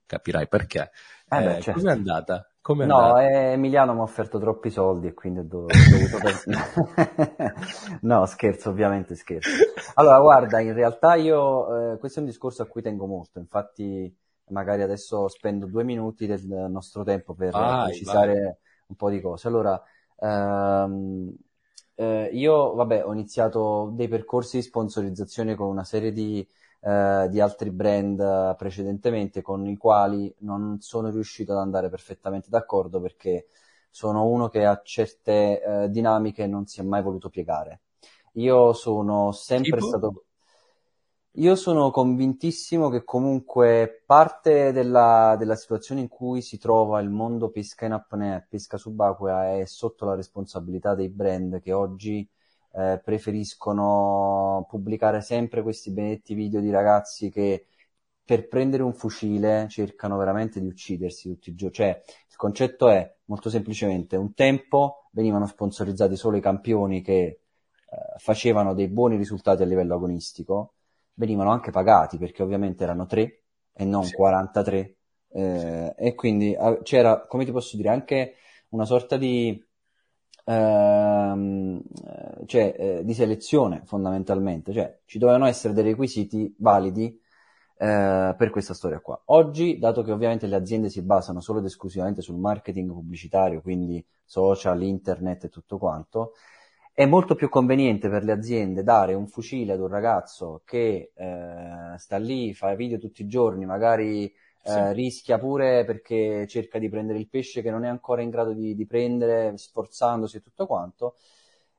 Capirai 0.05 0.47
perché. 0.47 0.91
Eh 1.29 1.43
beh, 1.43 1.57
eh, 1.57 1.61
certo. 1.61 1.79
Come 1.79 1.91
è 1.91 1.95
andata? 1.95 2.45
Com'è 2.61 2.85
no, 2.85 2.97
andata? 2.97 3.27
Eh, 3.27 3.51
Emiliano 3.53 3.93
mi 3.93 3.99
ha 3.99 4.03
offerto 4.03 4.37
troppi 4.37 4.69
soldi 4.69 5.07
e 5.07 5.13
quindi 5.13 5.39
ho 5.39 5.43
dovuto... 5.43 5.73
no, 8.01 8.25
scherzo, 8.25 8.69
ovviamente 8.69 9.15
scherzo. 9.15 9.49
Allora, 9.95 10.19
guarda, 10.19 10.59
in 10.59 10.73
realtà 10.73 11.15
io, 11.15 11.93
eh, 11.93 11.97
questo 11.97 12.19
è 12.19 12.21
un 12.21 12.27
discorso 12.27 12.61
a 12.61 12.67
cui 12.67 12.83
tengo 12.83 13.07
molto, 13.07 13.39
infatti 13.39 14.15
magari 14.51 14.81
adesso 14.81 15.27
spendo 15.27 15.65
due 15.65 15.83
minuti 15.83 16.27
del 16.27 16.45
nostro 16.69 17.03
tempo 17.03 17.33
per 17.33 17.51
vai, 17.51 17.85
precisare 17.89 18.33
vai. 18.33 18.55
un 18.87 18.95
po' 18.95 19.09
di 19.09 19.19
cose. 19.19 19.47
Allora, 19.47 19.81
ehm, 20.19 21.33
eh, 21.95 22.29
io 22.33 22.73
vabbè, 22.73 23.05
ho 23.05 23.13
iniziato 23.13 23.91
dei 23.93 24.07
percorsi 24.07 24.57
di 24.57 24.63
sponsorizzazione 24.63 25.55
con 25.55 25.67
una 25.67 25.83
serie 25.83 26.11
di, 26.11 26.45
eh, 26.81 27.27
di 27.29 27.39
altri 27.39 27.69
brand 27.71 28.55
precedentemente 28.55 29.41
con 29.41 29.67
i 29.67 29.77
quali 29.77 30.33
non 30.39 30.79
sono 30.79 31.09
riuscito 31.09 31.51
ad 31.53 31.59
andare 31.59 31.89
perfettamente 31.89 32.49
d'accordo 32.49 32.99
perché 33.01 33.47
sono 33.89 34.25
uno 34.25 34.47
che 34.47 34.65
a 34.65 34.79
certe 34.83 35.61
eh, 35.61 35.89
dinamiche 35.89 36.47
non 36.47 36.65
si 36.65 36.79
è 36.79 36.83
mai 36.83 37.01
voluto 37.01 37.29
piegare. 37.29 37.81
Io 38.35 38.71
sono 38.73 39.31
sempre 39.33 39.79
tipo? 39.79 39.87
stato 39.87 40.23
io 41.35 41.55
sono 41.55 41.91
convintissimo 41.91 42.89
che 42.89 43.03
comunque 43.05 44.03
parte 44.05 44.73
della, 44.73 45.35
della, 45.39 45.55
situazione 45.55 46.01
in 46.01 46.09
cui 46.09 46.41
si 46.41 46.57
trova 46.57 46.99
il 46.99 47.09
mondo 47.09 47.49
pesca 47.49 47.85
in 47.85 47.93
apnea 47.93 48.45
pesca 48.47 48.77
subacquea 48.77 49.57
è 49.57 49.65
sotto 49.65 50.05
la 50.05 50.15
responsabilità 50.15 50.93
dei 50.93 51.07
brand 51.07 51.61
che 51.61 51.71
oggi 51.71 52.27
eh, 52.73 52.99
preferiscono 53.01 54.65
pubblicare 54.69 55.21
sempre 55.21 55.61
questi 55.61 55.91
benedetti 55.91 56.33
video 56.33 56.59
di 56.59 56.69
ragazzi 56.69 57.29
che 57.29 57.67
per 58.25 58.47
prendere 58.49 58.83
un 58.83 58.93
fucile 58.93 59.67
cercano 59.69 60.17
veramente 60.17 60.59
di 60.59 60.67
uccidersi 60.67 61.29
tutti 61.29 61.49
i 61.49 61.55
giorni. 61.55 61.75
Cioè, 61.75 62.03
il 62.29 62.35
concetto 62.35 62.89
è 62.89 63.13
molto 63.25 63.49
semplicemente, 63.49 64.15
un 64.15 64.33
tempo 64.33 65.07
venivano 65.11 65.45
sponsorizzati 65.47 66.15
solo 66.15 66.37
i 66.37 66.41
campioni 66.41 67.01
che 67.01 67.13
eh, 67.23 67.39
facevano 68.17 68.73
dei 68.73 68.87
buoni 68.87 69.17
risultati 69.17 69.63
a 69.63 69.65
livello 69.65 69.95
agonistico 69.95 70.73
venivano 71.13 71.51
anche 71.51 71.71
pagati 71.71 72.17
perché 72.17 72.43
ovviamente 72.43 72.83
erano 72.83 73.05
tre 73.05 73.41
e 73.73 73.85
non 73.85 74.03
sì. 74.03 74.13
43 74.13 74.95
eh, 75.33 75.95
e 75.97 76.15
quindi 76.15 76.55
c'era, 76.83 77.25
come 77.25 77.45
ti 77.45 77.51
posso 77.51 77.77
dire, 77.77 77.89
anche 77.89 78.35
una 78.69 78.85
sorta 78.85 79.17
di, 79.17 79.63
ehm, 80.45 81.81
cioè, 82.45 82.75
eh, 82.77 83.03
di 83.03 83.13
selezione 83.13 83.81
fondamentalmente, 83.85 84.73
cioè 84.73 84.99
ci 85.05 85.17
dovevano 85.19 85.45
essere 85.45 85.73
dei 85.73 85.83
requisiti 85.83 86.53
validi 86.59 87.19
eh, 87.77 88.35
per 88.37 88.49
questa 88.49 88.73
storia 88.73 88.99
qua. 88.99 89.19
Oggi, 89.25 89.77
dato 89.77 90.03
che 90.03 90.11
ovviamente 90.11 90.47
le 90.47 90.55
aziende 90.55 90.89
si 90.89 91.01
basano 91.01 91.39
solo 91.41 91.59
ed 91.59 91.65
esclusivamente 91.65 92.21
sul 92.21 92.37
marketing 92.37 92.91
pubblicitario, 92.91 93.61
quindi 93.61 94.05
social, 94.25 94.81
internet 94.81 95.45
e 95.45 95.49
tutto 95.49 95.77
quanto, 95.77 96.33
è 96.93 97.05
molto 97.05 97.35
più 97.35 97.49
conveniente 97.49 98.09
per 98.09 98.23
le 98.23 98.33
aziende 98.33 98.83
dare 98.83 99.13
un 99.13 99.27
fucile 99.27 99.73
ad 99.73 99.79
un 99.79 99.87
ragazzo 99.87 100.61
che 100.65 101.11
eh, 101.15 101.97
sta 101.97 102.17
lì, 102.17 102.53
fa 102.53 102.75
video 102.75 102.99
tutti 102.99 103.21
i 103.21 103.27
giorni, 103.27 103.65
magari 103.65 104.25
eh, 104.25 104.33
sì. 104.69 104.93
rischia 104.93 105.39
pure 105.39 105.85
perché 105.85 106.45
cerca 106.47 106.77
di 106.79 106.89
prendere 106.89 107.19
il 107.19 107.29
pesce 107.29 107.61
che 107.61 107.71
non 107.71 107.85
è 107.85 107.87
ancora 107.87 108.21
in 108.21 108.29
grado 108.29 108.53
di, 108.53 108.75
di, 108.75 108.85
prendere, 108.85 109.57
sforzandosi 109.57 110.37
e 110.37 110.41
tutto 110.41 110.67
quanto. 110.67 111.15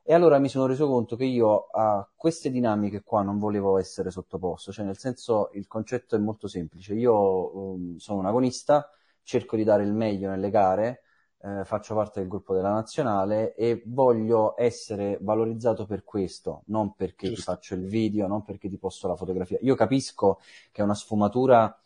E 0.05 0.13
allora 0.13 0.37
mi 0.37 0.49
sono 0.49 0.65
reso 0.65 0.87
conto 0.87 1.15
che 1.15 1.23
io 1.23 1.67
a 1.71 2.05
queste 2.13 2.49
dinamiche 2.51 3.03
qua 3.03 3.21
non 3.21 3.37
volevo 3.39 3.77
essere 3.77 4.11
sottoposto, 4.11 4.73
cioè 4.73 4.83
nel 4.83 4.97
senso 4.97 5.49
il 5.53 5.65
concetto 5.67 6.15
è 6.17 6.19
molto 6.19 6.47
semplice. 6.47 6.93
Io 6.93 7.73
um, 7.73 7.95
sono 7.97 8.19
un 8.19 8.25
agonista, 8.25 8.89
cerco 9.21 9.55
di 9.55 9.63
dare 9.63 9.83
il 9.83 9.93
meglio 9.93 10.29
nelle 10.29 10.49
gare, 10.49 11.02
eh, 11.43 11.65
faccio 11.65 11.93
parte 11.93 12.21
del 12.21 12.29
gruppo 12.29 12.53
della 12.53 12.71
nazionale 12.71 13.53
e 13.55 13.83
voglio 13.85 14.55
essere 14.57 15.17
valorizzato 15.19 15.85
per 15.85 16.05
questo, 16.05 16.63
non 16.67 16.95
perché 16.95 17.27
Giusto. 17.27 17.35
ti 17.35 17.41
faccio 17.41 17.75
il 17.75 17.85
video, 17.85 18.27
non 18.27 18.43
perché 18.43 18.69
ti 18.69 18.77
posto 18.77 19.09
la 19.09 19.15
fotografia. 19.17 19.57
Io 19.61 19.75
capisco 19.75 20.39
che 20.71 20.81
è 20.81 20.85
una 20.85 20.95
sfumatura 20.95 21.77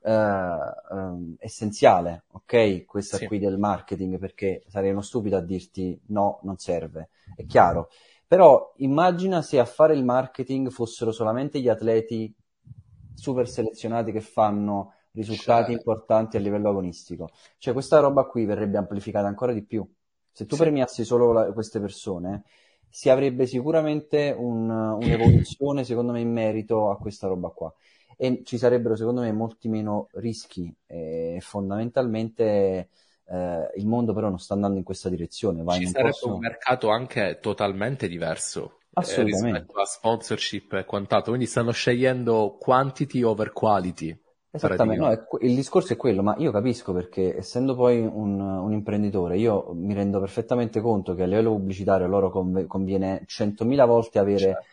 eh, 0.00 0.10
eh, 0.10 1.34
essenziale, 1.38 2.24
ok? 2.32 2.86
Questa 2.86 3.18
sì. 3.18 3.26
qui 3.26 3.38
del 3.38 3.58
marketing, 3.58 4.18
perché 4.18 4.64
sarei 4.68 4.90
uno 4.90 5.02
stupido 5.02 5.36
a 5.36 5.42
dirti 5.42 6.00
no, 6.06 6.40
non 6.42 6.56
serve, 6.56 7.10
è 7.36 7.44
chiaro. 7.44 7.90
Però 8.26 8.72
immagina 8.76 9.42
se 9.42 9.58
a 9.58 9.66
fare 9.66 9.94
il 9.94 10.04
marketing 10.04 10.70
fossero 10.70 11.12
solamente 11.12 11.60
gli 11.60 11.68
atleti 11.68 12.34
super 13.14 13.46
selezionati 13.46 14.10
che 14.10 14.22
fanno 14.22 14.94
risultati 15.12 15.72
cioè... 15.72 15.74
importanti 15.74 16.36
a 16.36 16.40
livello 16.40 16.70
agonistico. 16.70 17.30
Cioè 17.58 17.72
questa 17.72 18.00
roba 18.00 18.24
qui 18.24 18.44
verrebbe 18.44 18.78
amplificata 18.78 19.26
ancora 19.26 19.52
di 19.52 19.62
più. 19.62 19.86
Se 20.30 20.46
tu 20.46 20.56
sì. 20.56 20.62
premiassi 20.62 21.04
solo 21.04 21.32
la, 21.32 21.52
queste 21.52 21.80
persone, 21.80 22.44
si 22.88 23.08
avrebbe 23.08 23.46
sicuramente 23.46 24.34
un, 24.36 24.68
un'evoluzione, 24.68 25.84
secondo 25.84 26.12
me, 26.12 26.20
in 26.20 26.32
merito 26.32 26.90
a 26.90 26.96
questa 26.96 27.26
roba 27.26 27.48
qua. 27.48 27.72
E 28.16 28.42
ci 28.44 28.58
sarebbero, 28.58 28.96
secondo 28.96 29.22
me, 29.22 29.32
molti 29.32 29.68
meno 29.68 30.08
rischi. 30.12 30.74
E 30.86 31.38
fondamentalmente 31.40 32.88
eh, 33.26 33.70
il 33.76 33.86
mondo 33.86 34.12
però 34.12 34.28
non 34.28 34.38
sta 34.38 34.54
andando 34.54 34.78
in 34.78 34.84
questa 34.84 35.08
direzione. 35.08 35.62
Va 35.62 35.74
ci 35.74 35.86
sarebbe 35.86 36.10
posto... 36.10 36.34
un 36.34 36.38
mercato 36.38 36.90
anche 36.90 37.38
totalmente 37.40 38.08
diverso. 38.08 38.78
Eh, 38.94 39.22
rispetto 39.22 39.80
a 39.80 39.86
sponsorship 39.86 40.74
e 40.74 40.84
quant'altro, 40.84 41.30
quindi 41.30 41.46
stanno 41.46 41.70
scegliendo 41.70 42.58
quantity 42.60 43.22
over 43.22 43.52
quality. 43.52 44.18
Esattamente, 44.54 45.02
no, 45.02 45.10
è, 45.10 45.46
il 45.46 45.54
discorso 45.54 45.94
è 45.94 45.96
quello, 45.96 46.22
ma 46.22 46.34
io 46.36 46.50
capisco 46.50 46.92
perché 46.92 47.38
essendo 47.38 47.74
poi 47.74 48.00
un, 48.00 48.38
un, 48.38 48.72
imprenditore, 48.72 49.38
io 49.38 49.72
mi 49.72 49.94
rendo 49.94 50.20
perfettamente 50.20 50.82
conto 50.82 51.14
che 51.14 51.22
a 51.22 51.26
livello 51.26 51.52
pubblicitario 51.52 52.06
loro 52.06 52.30
conv- 52.30 52.66
conviene 52.66 53.24
100.000 53.26 53.86
volte 53.86 54.18
avere 54.18 54.38
certo. 54.38 54.64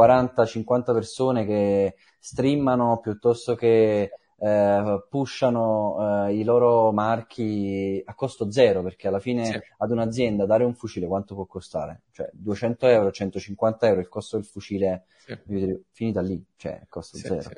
40-50 0.00 0.92
persone 0.92 1.46
che 1.46 1.94
streamano 2.18 2.98
piuttosto 2.98 3.54
che 3.54 4.10
eh, 4.40 5.06
pushano 5.08 6.26
eh, 6.28 6.34
i 6.36 6.44
loro 6.44 6.92
marchi 6.92 8.00
a 8.04 8.14
costo 8.14 8.50
zero, 8.50 8.82
perché 8.82 9.08
alla 9.08 9.20
fine 9.20 9.44
sì. 9.44 9.60
ad 9.78 9.90
un'azienda 9.90 10.46
dare 10.46 10.64
un 10.64 10.74
fucile 10.74 11.06
quanto 11.06 11.34
può 11.34 11.46
costare? 11.46 12.02
Cioè 12.12 12.30
200 12.32 12.86
euro, 12.86 13.10
150 13.10 13.86
euro 13.86 14.00
il 14.00 14.08
costo 14.08 14.36
del 14.36 14.46
fucile, 14.46 15.04
sì. 15.18 15.36
dire, 15.44 15.82
finita 15.90 16.20
lì, 16.20 16.42
cioè 16.56 16.82
costo 16.88 17.16
sì, 17.16 17.26
zero. 17.26 17.50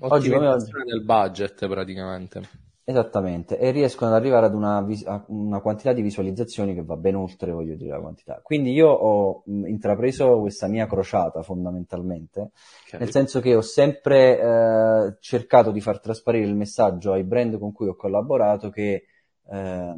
Oggi 0.00 0.30
come 0.30 0.46
oggi... 0.46 0.70
del 0.84 1.04
budget 1.04 1.66
praticamente. 1.66 2.66
Esattamente, 2.88 3.58
e 3.58 3.70
riescono 3.70 4.10
ad 4.10 4.16
arrivare 4.16 4.46
ad 4.46 4.54
una, 4.54 4.80
vis- 4.80 5.04
una, 5.26 5.60
quantità 5.60 5.92
di 5.92 6.00
visualizzazioni 6.00 6.72
che 6.72 6.82
va 6.82 6.96
ben 6.96 7.16
oltre, 7.16 7.52
voglio 7.52 7.74
dire, 7.74 7.90
la 7.90 8.00
quantità. 8.00 8.40
Quindi 8.42 8.72
io 8.72 8.88
ho 8.88 9.42
intrapreso 9.44 10.40
questa 10.40 10.68
mia 10.68 10.86
crociata 10.86 11.42
fondamentalmente, 11.42 12.52
okay. 12.86 13.00
nel 13.00 13.10
senso 13.10 13.40
che 13.40 13.54
ho 13.54 13.60
sempre 13.60 14.40
eh, 14.40 15.16
cercato 15.20 15.70
di 15.70 15.82
far 15.82 16.00
trasparire 16.00 16.46
il 16.46 16.56
messaggio 16.56 17.12
ai 17.12 17.24
brand 17.24 17.58
con 17.58 17.72
cui 17.72 17.88
ho 17.88 17.94
collaborato 17.94 18.70
che 18.70 19.04
eh, 19.50 19.94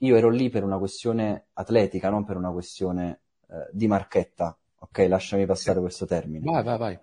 io 0.00 0.16
ero 0.16 0.28
lì 0.28 0.50
per 0.50 0.64
una 0.64 0.78
questione 0.78 1.44
atletica, 1.52 2.10
non 2.10 2.24
per 2.24 2.36
una 2.36 2.50
questione 2.50 3.20
eh, 3.48 3.68
di 3.70 3.86
marchetta. 3.86 4.58
Ok, 4.80 5.06
lasciami 5.08 5.46
passare 5.46 5.78
questo 5.78 6.06
termine. 6.06 6.44
Vai, 6.44 6.64
vai, 6.64 6.78
vai. 6.78 6.98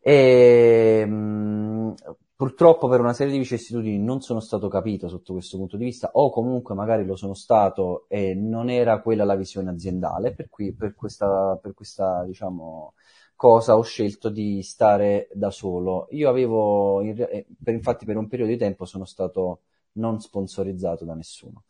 E 0.00 1.04
mh, 1.04 1.94
Purtroppo 2.42 2.88
per 2.88 2.98
una 2.98 3.12
serie 3.12 3.32
di 3.32 3.38
vicissitudini 3.38 4.02
non 4.02 4.20
sono 4.20 4.40
stato 4.40 4.66
capito 4.66 5.06
sotto 5.06 5.32
questo 5.32 5.58
punto 5.58 5.76
di 5.76 5.84
vista, 5.84 6.10
o 6.14 6.28
comunque 6.32 6.74
magari 6.74 7.04
lo 7.04 7.14
sono 7.14 7.34
stato 7.34 8.06
e 8.08 8.34
non 8.34 8.68
era 8.68 9.00
quella 9.00 9.22
la 9.22 9.36
visione 9.36 9.70
aziendale, 9.70 10.34
per 10.34 10.48
cui 10.48 10.74
per 10.74 10.96
questa, 10.96 11.56
per 11.62 11.72
questa 11.72 12.24
diciamo, 12.24 12.94
cosa 13.36 13.76
ho 13.76 13.82
scelto 13.82 14.28
di 14.28 14.60
stare 14.64 15.28
da 15.32 15.52
solo. 15.52 16.08
Io 16.10 16.28
avevo, 16.28 17.00
eh, 17.02 17.46
per, 17.62 17.74
infatti 17.74 18.04
per 18.04 18.16
un 18.16 18.26
periodo 18.26 18.50
di 18.50 18.58
tempo 18.58 18.86
sono 18.86 19.04
stato 19.04 19.60
non 19.92 20.18
sponsorizzato 20.18 21.04
da 21.04 21.14
nessuno. 21.14 21.62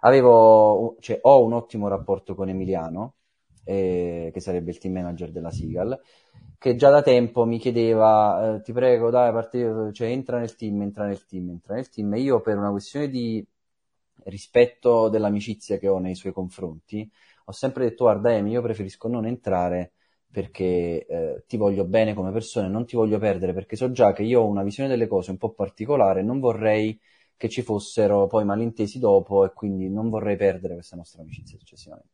Avevo, 0.00 0.96
cioè, 1.00 1.20
ho 1.22 1.42
un 1.42 1.54
ottimo 1.54 1.88
rapporto 1.88 2.34
con 2.34 2.50
Emiliano, 2.50 3.14
eh, 3.64 4.30
che 4.30 4.40
sarebbe 4.40 4.72
il 4.72 4.78
team 4.78 4.92
manager 4.92 5.30
della 5.30 5.50
Seagal, 5.50 5.98
che 6.58 6.74
già 6.76 6.90
da 6.90 7.02
tempo 7.02 7.44
mi 7.44 7.58
chiedeva, 7.58 8.56
eh, 8.56 8.62
ti 8.62 8.72
prego, 8.72 9.10
dai, 9.10 9.32
partire, 9.32 9.92
cioè, 9.92 10.08
entra 10.08 10.38
nel 10.38 10.54
team, 10.56 10.82
entra 10.82 11.06
nel 11.06 11.24
team, 11.26 11.50
entra 11.50 11.74
nel 11.74 11.88
team. 11.88 12.14
E 12.14 12.20
io, 12.20 12.40
per 12.40 12.56
una 12.58 12.70
questione 12.70 13.08
di 13.08 13.44
rispetto 14.24 15.08
dell'amicizia 15.08 15.78
che 15.78 15.88
ho 15.88 15.98
nei 15.98 16.14
suoi 16.14 16.32
confronti, 16.32 17.08
ho 17.46 17.52
sempre 17.52 17.84
detto, 17.84 18.04
guarda, 18.04 18.32
Emi, 18.32 18.50
io 18.50 18.62
preferisco 18.62 19.08
non 19.08 19.26
entrare 19.26 19.92
perché 20.30 21.06
eh, 21.06 21.44
ti 21.46 21.56
voglio 21.56 21.84
bene 21.84 22.12
come 22.14 22.32
persona 22.32 22.66
e 22.66 22.70
non 22.70 22.84
ti 22.84 22.96
voglio 22.96 23.18
perdere 23.18 23.54
perché 23.54 23.76
so 23.76 23.90
già 23.92 24.12
che 24.12 24.22
io 24.22 24.42
ho 24.42 24.46
una 24.46 24.62
visione 24.62 24.88
delle 24.90 25.06
cose 25.06 25.30
un 25.30 25.38
po' 25.38 25.52
particolare, 25.52 26.22
non 26.22 26.38
vorrei 26.38 26.98
che 27.36 27.48
ci 27.48 27.62
fossero 27.62 28.26
poi 28.26 28.44
malintesi 28.44 28.98
dopo 28.98 29.44
e 29.46 29.52
quindi 29.54 29.88
non 29.88 30.10
vorrei 30.10 30.36
perdere 30.36 30.74
questa 30.74 30.96
nostra 30.96 31.22
amicizia 31.22 31.56
successivamente. 31.56 32.10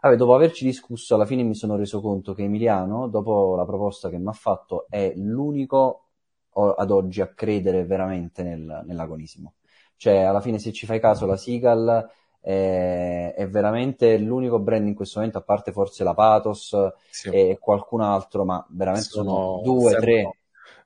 Vabbè, 0.00 0.16
dopo 0.16 0.34
averci 0.34 0.64
discusso, 0.64 1.14
alla 1.14 1.26
fine 1.26 1.42
mi 1.42 1.54
sono 1.54 1.76
reso 1.76 2.00
conto 2.00 2.32
che 2.32 2.42
Emiliano, 2.42 3.06
dopo 3.08 3.54
la 3.54 3.66
proposta 3.66 4.08
che 4.08 4.18
mi 4.18 4.28
ha 4.28 4.32
fatto, 4.32 4.86
è 4.88 5.12
l'unico 5.16 6.06
ad 6.52 6.90
oggi 6.90 7.20
a 7.20 7.28
credere 7.28 7.84
veramente 7.84 8.42
nel, 8.42 8.82
nell'agonismo. 8.86 9.54
Cioè, 9.96 10.22
alla 10.22 10.40
fine, 10.40 10.58
se 10.58 10.72
ci 10.72 10.86
fai 10.86 10.98
caso, 11.00 11.26
la 11.26 11.36
Seagal 11.36 12.08
è, 12.40 13.34
è, 13.36 13.48
veramente 13.48 14.16
l'unico 14.16 14.58
brand 14.58 14.86
in 14.86 14.94
questo 14.94 15.18
momento, 15.18 15.38
a 15.38 15.42
parte 15.42 15.72
forse 15.72 16.04
la 16.04 16.14
Pathos 16.14 16.74
sì. 17.10 17.28
e 17.28 17.58
qualcun 17.60 18.00
altro, 18.00 18.44
ma 18.44 18.64
veramente 18.70 19.08
sono, 19.08 19.60
sono 19.62 19.62
due, 19.62 19.94
tre. 19.96 20.34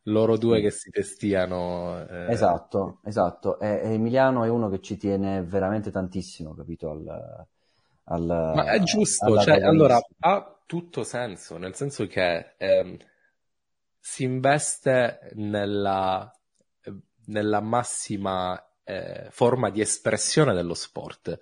Loro 0.08 0.36
due 0.36 0.60
che 0.60 0.70
si 0.70 0.90
testiano. 0.90 2.04
Eh... 2.06 2.32
Esatto, 2.32 2.98
esatto. 3.04 3.58
E, 3.60 3.80
Emiliano 3.84 4.42
è 4.42 4.48
uno 4.48 4.68
che 4.68 4.80
ci 4.80 4.96
tiene 4.96 5.42
veramente 5.42 5.90
tantissimo, 5.90 6.52
capito, 6.52 6.90
al, 6.90 7.46
al, 8.04 8.52
Ma 8.54 8.72
è 8.72 8.80
giusto, 8.80 9.38
cioè, 9.40 9.60
allora 9.60 9.98
ha 10.20 10.58
tutto 10.66 11.04
senso, 11.04 11.56
nel 11.56 11.74
senso 11.74 12.06
che 12.06 12.54
ehm, 12.56 12.96
si 13.98 14.24
investe 14.24 15.30
nella, 15.34 16.30
nella 17.26 17.60
massima 17.60 18.62
eh, 18.84 19.28
forma 19.30 19.70
di 19.70 19.80
espressione 19.80 20.52
dello 20.52 20.74
sport, 20.74 21.38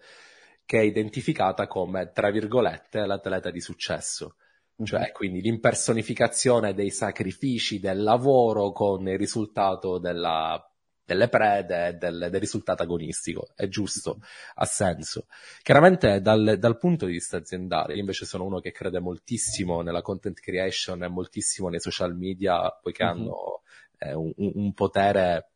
che 0.65 0.79
è 0.79 0.83
identificata 0.83 1.67
come, 1.67 2.13
tra 2.13 2.31
virgolette, 2.31 3.05
l'atleta 3.05 3.51
di 3.51 3.61
successo. 3.61 4.37
Cioè, 4.83 5.01
mm-hmm. 5.01 5.13
quindi 5.13 5.41
l'impersonificazione 5.41 6.75
dei 6.75 6.91
sacrifici, 6.91 7.79
del 7.79 8.03
lavoro 8.03 8.73
con 8.73 9.07
il 9.09 9.19
risultato 9.19 9.99
della 9.99 10.72
delle 11.13 11.29
prede 11.29 11.97
del, 11.99 12.29
del, 12.31 12.41
risultato 12.41 12.83
agonistico. 12.83 13.49
È 13.55 13.69
giusto, 13.69 14.21
ha 14.55 14.65
senso. 14.65 15.27
Chiaramente 15.63 16.21
dal, 16.21 16.57
dal, 16.59 16.79
punto 16.79 17.07
di 17.07 17.13
vista 17.13 17.37
aziendale, 17.37 17.95
io 17.95 18.01
invece 18.01 18.25
sono 18.25 18.45
uno 18.45 18.61
che 18.61 18.73
crede 18.73 18.99
moltissimo 18.99 19.83
nella 19.83 20.03
content 20.03 20.41
creation 20.41 21.05
e 21.05 21.09
moltissimo 21.09 21.69
nei 21.69 21.81
social 21.81 22.17
media, 22.17 22.71
poiché 22.71 23.05
mm-hmm. 23.05 23.15
hanno 23.15 23.63
eh, 23.99 24.15
un, 24.15 24.33
un 24.37 24.73
potere 24.73 25.51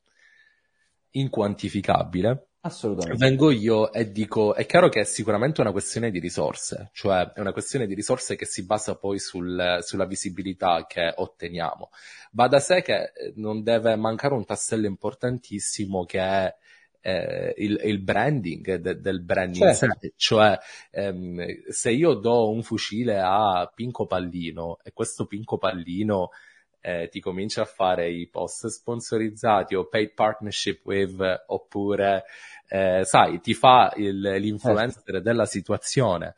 inquantificabile 1.11 2.46
Assolutamente. 2.67 3.25
Vengo 3.25 3.51
io 3.51 3.93
e 3.93 4.11
dico, 4.11 4.55
è 4.55 4.67
chiaro 4.67 4.89
che 4.89 5.01
è 5.01 5.05
sicuramente 5.05 5.61
una 5.61 5.71
questione 5.71 6.11
di 6.11 6.19
risorse, 6.19 6.91
cioè 6.93 7.33
è 7.33 7.41
una 7.41 7.53
questione 7.53 7.87
di 7.87 7.95
risorse 7.95 8.35
che 8.35 8.45
si 8.45 8.65
basa 8.65 8.97
poi 8.97 9.21
sul, 9.21 9.79
sulla 9.83 10.05
visibilità 10.05 10.85
che 10.87 11.13
otteniamo. 11.15 11.91
Va 12.33 12.49
da 12.49 12.59
sé 12.59 12.83
che 12.83 13.13
eh, 13.15 13.33
non 13.37 13.63
deve 13.63 13.95
mancare 13.97 14.35
un 14.35 14.45
tassello 14.45 14.87
importantissimo 14.87 16.05
che 16.05 16.19
è 16.19 16.55
eh, 17.01 17.55
il, 17.59 17.81
il, 17.85 18.01
branding 18.01 18.75
de, 18.75 19.01
del 19.01 19.23
branding 19.23 19.73
certo. 19.73 20.09
cioè 20.17 20.59
ehm, 20.91 21.69
se 21.69 21.93
io 21.93 22.15
do 22.15 22.51
un 22.51 22.65
fucile 22.65 23.21
a 23.23 23.71
Pinco 23.73 24.07
Pallino 24.07 24.79
e 24.83 24.93
questo 24.93 25.27
Pinco 25.27 25.57
Pallino 25.57 26.31
eh, 26.87 27.09
ti 27.09 27.19
comincia 27.19 27.63
a 27.63 27.65
fare 27.65 28.09
i 28.11 28.29
post 28.29 28.69
sponsorizzati 28.69 29.75
o 29.75 29.89
paid 29.89 30.15
partnership 30.15 30.85
with 30.85 31.21
oppure 31.47 32.23
eh, 32.69 33.03
sai, 33.05 33.41
ti 33.41 33.55
fa 33.55 33.93
il, 33.97 34.21
l'influencer 34.21 35.03
certo. 35.03 35.21
della 35.21 35.47
situazione, 35.47 36.37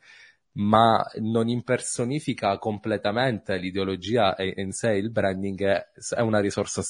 ma 0.53 1.05
non 1.15 1.47
impersonifica 1.47 2.57
completamente 2.57 3.57
l'ideologia 3.57 4.35
e 4.35 4.53
in 4.57 4.71
sé 4.71 4.93
il 4.93 5.11
branding 5.11 5.63
è, 5.63 5.87
è 6.15 6.21
una 6.21 6.39
risorsa 6.39 6.81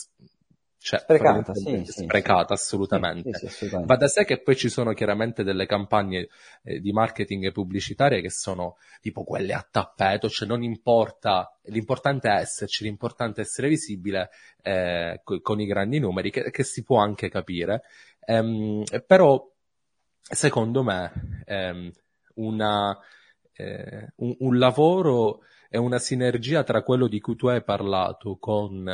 cioè, 0.82 1.02
sprecata, 1.02 1.54
sì, 1.54 1.84
sprecata 1.86 2.56
sì, 2.56 2.64
assolutamente. 2.64 3.34
Sì, 3.34 3.46
assolutamente. 3.48 3.94
Va 3.94 4.00
da 4.00 4.08
sé 4.08 4.24
che 4.24 4.42
poi 4.42 4.56
ci 4.56 4.70
sono 4.70 4.94
chiaramente 4.94 5.44
delle 5.44 5.66
campagne 5.66 6.30
eh, 6.64 6.80
di 6.80 6.94
marketing 6.94 7.52
pubblicitarie 7.52 8.22
che 8.22 8.30
sono 8.30 8.78
tipo 9.02 9.26
quelle 9.26 9.54
a 9.54 9.68
tappeto, 9.70 10.30
cioè 10.30 10.48
non 10.48 10.64
importa, 10.64 11.54
l'importante 11.64 12.30
è 12.30 12.40
esserci, 12.40 12.86
l'importante 12.86 13.42
è 13.42 13.44
essere 13.44 13.68
visibile 13.68 14.30
eh, 14.62 15.20
co- 15.22 15.42
con 15.42 15.60
i 15.60 15.66
grandi 15.66 16.00
numeri, 16.00 16.32
che, 16.32 16.50
che, 16.50 16.64
si 16.64 16.82
può 16.82 17.00
anche 17.00 17.30
capire. 17.30 17.82
Ehm, 18.30 18.84
però 19.08 19.44
secondo 20.22 20.84
me, 20.84 21.42
ehm, 21.46 21.92
una, 22.36 22.96
eh, 23.54 24.14
un, 24.18 24.36
un 24.38 24.58
lavoro 24.60 25.40
e 25.68 25.80
una 25.80 25.98
sinergia 25.98 26.64
tra 26.64 26.84
quello 26.84 27.08
di 27.08 27.20
cui 27.20 27.36
tu 27.36 27.48
hai 27.48 27.64
parlato 27.64 28.38
con 28.38 28.88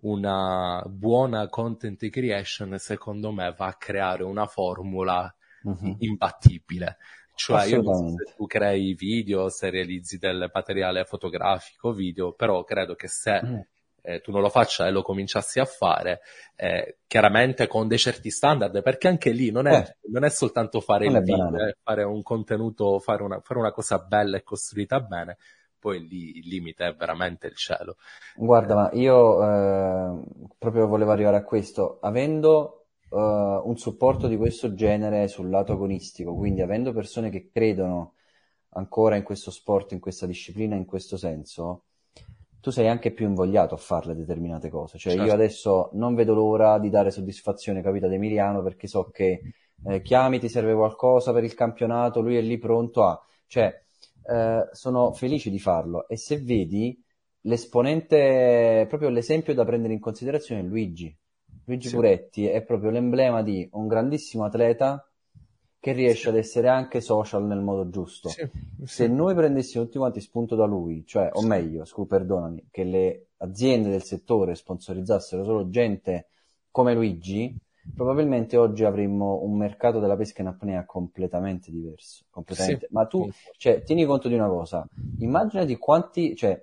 una 0.00 0.84
buona 0.86 1.48
content 1.48 2.08
creation, 2.08 2.78
secondo 2.78 3.32
me, 3.32 3.52
va 3.52 3.66
a 3.66 3.74
creare 3.74 4.22
una 4.22 4.46
formula 4.46 5.34
uh-huh. 5.62 5.96
imbattibile. 5.98 6.98
Cioè, 7.34 7.66
io 7.66 7.82
non 7.82 8.10
so 8.10 8.24
se 8.24 8.34
tu 8.36 8.46
crei 8.46 8.94
video, 8.94 9.48
se 9.48 9.70
realizzi 9.70 10.18
del 10.18 10.50
materiale 10.52 11.04
fotografico, 11.04 11.92
video, 11.92 12.32
però 12.32 12.62
credo 12.62 12.94
che 12.94 13.08
se 13.08 13.40
mm. 13.44 13.60
Eh, 14.08 14.20
tu 14.20 14.32
non 14.32 14.40
lo 14.40 14.48
faccia 14.48 14.86
e 14.86 14.90
lo 14.90 15.02
cominciassi 15.02 15.60
a 15.60 15.66
fare, 15.66 16.20
eh, 16.56 16.98
chiaramente 17.06 17.66
con 17.66 17.88
dei 17.88 17.98
certi 17.98 18.30
standard, 18.30 18.80
perché 18.82 19.06
anche 19.06 19.30
lì 19.30 19.50
non 19.50 19.66
è, 19.66 19.76
eh. 19.76 19.96
non 20.10 20.24
è 20.24 20.30
soltanto 20.30 20.80
fare 20.80 21.06
il 21.06 21.20
video, 21.20 21.68
è 21.68 21.76
fare 21.82 22.04
un 22.04 22.22
contenuto, 22.22 22.98
fare 23.00 23.22
una, 23.22 23.40
fare 23.40 23.60
una 23.60 23.70
cosa 23.70 23.98
bella 23.98 24.38
e 24.38 24.42
costruita 24.42 25.00
bene, 25.00 25.36
poi 25.78 26.08
lì 26.08 26.38
il 26.38 26.48
limite 26.48 26.86
è 26.86 26.94
veramente 26.94 27.48
il 27.48 27.54
cielo. 27.54 27.96
Guarda, 28.34 28.74
ma 28.74 28.90
io 28.94 29.42
eh, 29.42 30.22
proprio 30.56 30.86
volevo 30.86 31.12
arrivare 31.12 31.36
a 31.36 31.44
questo, 31.44 31.98
avendo 32.00 32.86
uh, 33.10 33.18
un 33.18 33.76
supporto 33.76 34.26
di 34.26 34.38
questo 34.38 34.72
genere 34.72 35.28
sul 35.28 35.50
lato 35.50 35.72
agonistico, 35.72 36.34
quindi 36.34 36.62
avendo 36.62 36.94
persone 36.94 37.28
che 37.28 37.50
credono 37.52 38.14
ancora 38.70 39.16
in 39.16 39.22
questo 39.22 39.50
sport, 39.50 39.92
in 39.92 40.00
questa 40.00 40.24
disciplina, 40.24 40.76
in 40.76 40.86
questo 40.86 41.18
senso, 41.18 41.84
tu 42.60 42.70
sei 42.70 42.88
anche 42.88 43.12
più 43.12 43.26
invogliato 43.26 43.74
a 43.74 43.78
fare 43.78 44.14
determinate 44.14 44.68
cose. 44.68 44.98
Cioè, 44.98 45.12
certo. 45.12 45.26
io 45.26 45.32
adesso 45.32 45.90
non 45.92 46.14
vedo 46.14 46.34
l'ora 46.34 46.78
di 46.78 46.90
dare 46.90 47.10
soddisfazione 47.10 47.82
capita 47.82 48.06
ad 48.06 48.12
Emiliano 48.12 48.62
perché 48.62 48.86
so 48.86 49.10
che 49.10 49.40
eh, 49.84 50.02
chiami, 50.02 50.38
ti 50.38 50.48
serve 50.48 50.74
qualcosa 50.74 51.32
per 51.32 51.44
il 51.44 51.54
campionato, 51.54 52.20
lui 52.20 52.36
è 52.36 52.40
lì 52.40 52.58
pronto 52.58 53.04
a. 53.04 53.20
Cioè, 53.46 53.82
eh, 54.24 54.68
sono 54.72 55.12
felice 55.12 55.50
di 55.50 55.58
farlo. 55.58 56.08
E 56.08 56.16
se 56.16 56.38
vedi, 56.38 57.00
l'esponente, 57.42 58.86
proprio 58.88 59.08
l'esempio 59.08 59.54
da 59.54 59.64
prendere 59.64 59.92
in 59.92 60.00
considerazione 60.00 60.60
è 60.60 60.64
Luigi. 60.64 61.16
Luigi 61.64 61.88
sì. 61.88 61.94
Puretti 61.94 62.46
è 62.46 62.62
proprio 62.62 62.90
l'emblema 62.90 63.42
di 63.42 63.68
un 63.72 63.86
grandissimo 63.86 64.44
atleta 64.44 65.07
che 65.80 65.92
riesce 65.92 66.28
ad 66.28 66.36
essere 66.36 66.68
anche 66.68 67.00
social 67.00 67.44
nel 67.44 67.60
modo 67.60 67.88
giusto. 67.88 68.28
Sì. 68.28 68.48
Se 68.84 69.06
noi 69.06 69.34
prendessimo 69.34 69.84
tutti 69.84 69.98
quanti 69.98 70.20
spunto 70.20 70.56
da 70.56 70.64
lui, 70.64 71.04
cioè, 71.06 71.30
o 71.32 71.42
meglio, 71.42 71.84
scu, 71.84 72.06
perdonami, 72.06 72.68
che 72.70 72.84
le 72.84 73.26
aziende 73.38 73.88
del 73.90 74.02
settore 74.02 74.54
sponsorizzassero 74.54 75.44
solo 75.44 75.68
gente 75.68 76.28
come 76.70 76.94
Luigi, 76.94 77.56
probabilmente 77.94 78.56
oggi 78.56 78.84
avremmo 78.84 79.42
un 79.42 79.56
mercato 79.56 80.00
della 80.00 80.16
pesca 80.16 80.42
in 80.42 80.48
apnea 80.48 80.84
completamente 80.84 81.70
diverso. 81.70 82.24
Completamente. 82.28 82.88
Ma 82.90 83.06
tu, 83.06 83.28
cioè, 83.56 83.82
tieni 83.82 84.04
conto 84.04 84.28
di 84.28 84.34
una 84.34 84.48
cosa, 84.48 84.86
immaginati 85.18 85.76
quanti, 85.76 86.34
cioè, 86.34 86.60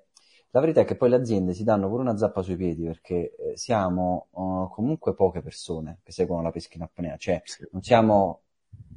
la 0.50 0.60
verità 0.60 0.82
è 0.82 0.86
che 0.86 0.96
poi 0.96 1.10
le 1.10 1.18
aziende 1.18 1.54
si 1.54 1.66
danno 1.66 1.90
pure 1.90 2.02
una 2.02 2.16
zappa 2.16 2.42
sui 2.42 2.56
piedi 2.56 2.86
perché 2.86 3.36
eh, 3.36 3.58
siamo 3.58 4.28
uh, 4.32 4.70
comunque 4.70 5.14
poche 5.14 5.42
persone 5.42 6.00
che 6.02 6.14
seguono 6.14 6.44
la 6.44 6.52
pesca 6.52 6.78
in 6.78 6.84
apnea, 6.84 7.18
cioè 7.18 7.42
non 7.72 7.82
siamo 7.82 8.44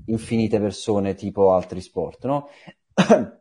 infinite 0.09 0.61
persone 0.61 1.15
tipo 1.15 1.53
altri 1.53 1.81
sport, 1.81 2.27
no? 2.27 2.49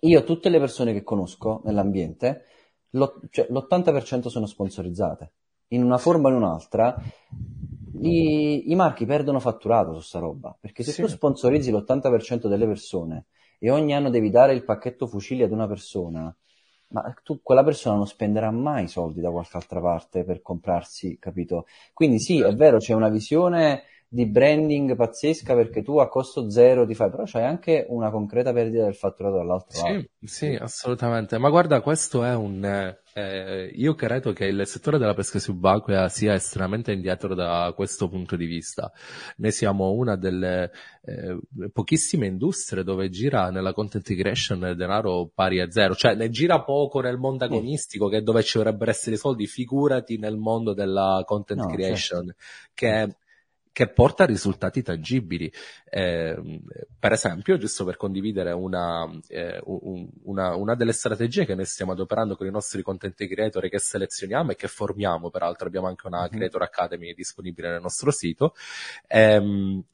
Io 0.00 0.24
tutte 0.24 0.48
le 0.48 0.58
persone 0.58 0.92
che 0.92 1.02
conosco 1.02 1.62
nell'ambiente, 1.64 2.44
lo, 2.90 3.20
cioè, 3.30 3.46
l'80% 3.48 4.28
sono 4.28 4.46
sponsorizzate. 4.46 5.32
In 5.68 5.82
una 5.82 5.98
forma 5.98 6.28
o 6.28 6.30
in 6.30 6.36
un'altra, 6.36 6.96
i, 8.00 8.70
i 8.70 8.74
marchi 8.74 9.06
perdono 9.06 9.40
fatturato 9.40 9.94
su 9.94 10.00
sta 10.00 10.18
roba, 10.18 10.56
perché 10.58 10.82
se 10.82 10.92
sì. 10.92 11.02
tu 11.02 11.08
sponsorizzi 11.08 11.70
l'80% 11.70 12.46
delle 12.46 12.66
persone 12.66 13.26
e 13.58 13.70
ogni 13.70 13.94
anno 13.94 14.08
devi 14.08 14.30
dare 14.30 14.54
il 14.54 14.64
pacchetto 14.64 15.06
fucili 15.06 15.42
ad 15.42 15.50
una 15.50 15.66
persona, 15.66 16.34
ma 16.90 17.14
tu, 17.22 17.40
quella 17.42 17.64
persona 17.64 17.96
non 17.96 18.06
spenderà 18.06 18.50
mai 18.50 18.88
soldi 18.88 19.20
da 19.20 19.30
qualche 19.30 19.56
altra 19.56 19.80
parte 19.80 20.24
per 20.24 20.40
comprarsi, 20.40 21.18
capito? 21.18 21.66
Quindi 21.92 22.18
sì, 22.18 22.40
è 22.40 22.54
vero, 22.54 22.78
c'è 22.78 22.94
una 22.94 23.08
visione 23.08 23.82
di 24.10 24.24
branding 24.24 24.96
pazzesca 24.96 25.54
perché 25.54 25.82
tu 25.82 25.98
a 25.98 26.08
costo 26.08 26.48
zero 26.48 26.86
ti 26.86 26.94
fai, 26.94 27.10
però 27.10 27.24
c'hai 27.26 27.44
anche 27.44 27.84
una 27.90 28.10
concreta 28.10 28.54
perdita 28.54 28.84
del 28.84 28.94
fatturato 28.94 29.36
dall'altro 29.36 29.78
sì, 29.78 29.92
lato. 29.92 30.08
Sì, 30.22 30.54
assolutamente. 30.54 31.36
Ma 31.36 31.50
guarda, 31.50 31.82
questo 31.82 32.24
è 32.24 32.34
un... 32.34 32.96
Eh, 33.12 33.70
io 33.74 33.94
credo 33.94 34.32
che 34.32 34.46
il 34.46 34.64
settore 34.64 34.96
della 34.96 35.12
pesca 35.12 35.38
subacquea 35.38 36.08
sia 36.08 36.34
estremamente 36.34 36.92
indietro 36.92 37.34
da 37.34 37.70
questo 37.74 38.08
punto 38.08 38.36
di 38.36 38.46
vista. 38.46 38.90
Noi 39.38 39.50
siamo 39.50 39.90
una 39.90 40.16
delle 40.16 40.70
eh, 41.04 41.38
pochissime 41.70 42.26
industrie 42.26 42.84
dove 42.84 43.10
gira 43.10 43.50
nella 43.50 43.72
content 43.72 44.06
creation 44.14 44.72
denaro 44.76 45.30
pari 45.34 45.60
a 45.60 45.70
zero, 45.70 45.94
cioè 45.94 46.14
ne 46.14 46.30
gira 46.30 46.62
poco 46.62 47.00
nel 47.00 47.18
mondo 47.18 47.44
agonistico, 47.44 48.08
che 48.08 48.18
è 48.18 48.22
dove 48.22 48.42
ci 48.42 48.56
dovrebbero 48.56 48.90
essere 48.90 49.16
i 49.16 49.18
soldi, 49.18 49.46
figurati 49.46 50.16
nel 50.16 50.36
mondo 50.36 50.72
della 50.72 51.22
content 51.26 51.60
no, 51.60 51.66
creation, 51.66 52.26
certo. 52.26 52.42
che 52.72 53.16
che 53.78 53.86
porta 53.86 54.24
a 54.24 54.26
risultati 54.26 54.82
tangibili. 54.82 55.52
Eh, 55.88 56.36
per 56.98 57.12
esempio, 57.12 57.56
giusto 57.58 57.84
per 57.84 57.96
condividere 57.96 58.50
una, 58.50 59.08
eh, 59.28 59.60
un, 59.66 60.08
una, 60.24 60.56
una, 60.56 60.74
delle 60.74 60.90
strategie 60.90 61.46
che 61.46 61.54
noi 61.54 61.64
stiamo 61.64 61.92
adoperando 61.92 62.34
con 62.34 62.48
i 62.48 62.50
nostri 62.50 62.82
content 62.82 63.14
creator 63.14 63.68
che 63.68 63.78
selezioniamo 63.78 64.50
e 64.50 64.56
che 64.56 64.66
formiamo, 64.66 65.30
peraltro 65.30 65.68
abbiamo 65.68 65.86
anche 65.86 66.08
una 66.08 66.22
mhm. 66.22 66.28
Creator 66.28 66.62
Academy 66.62 67.14
disponibile 67.14 67.70
nel 67.70 67.80
nostro 67.80 68.10
sito, 68.10 68.56
ehm, 69.06 69.84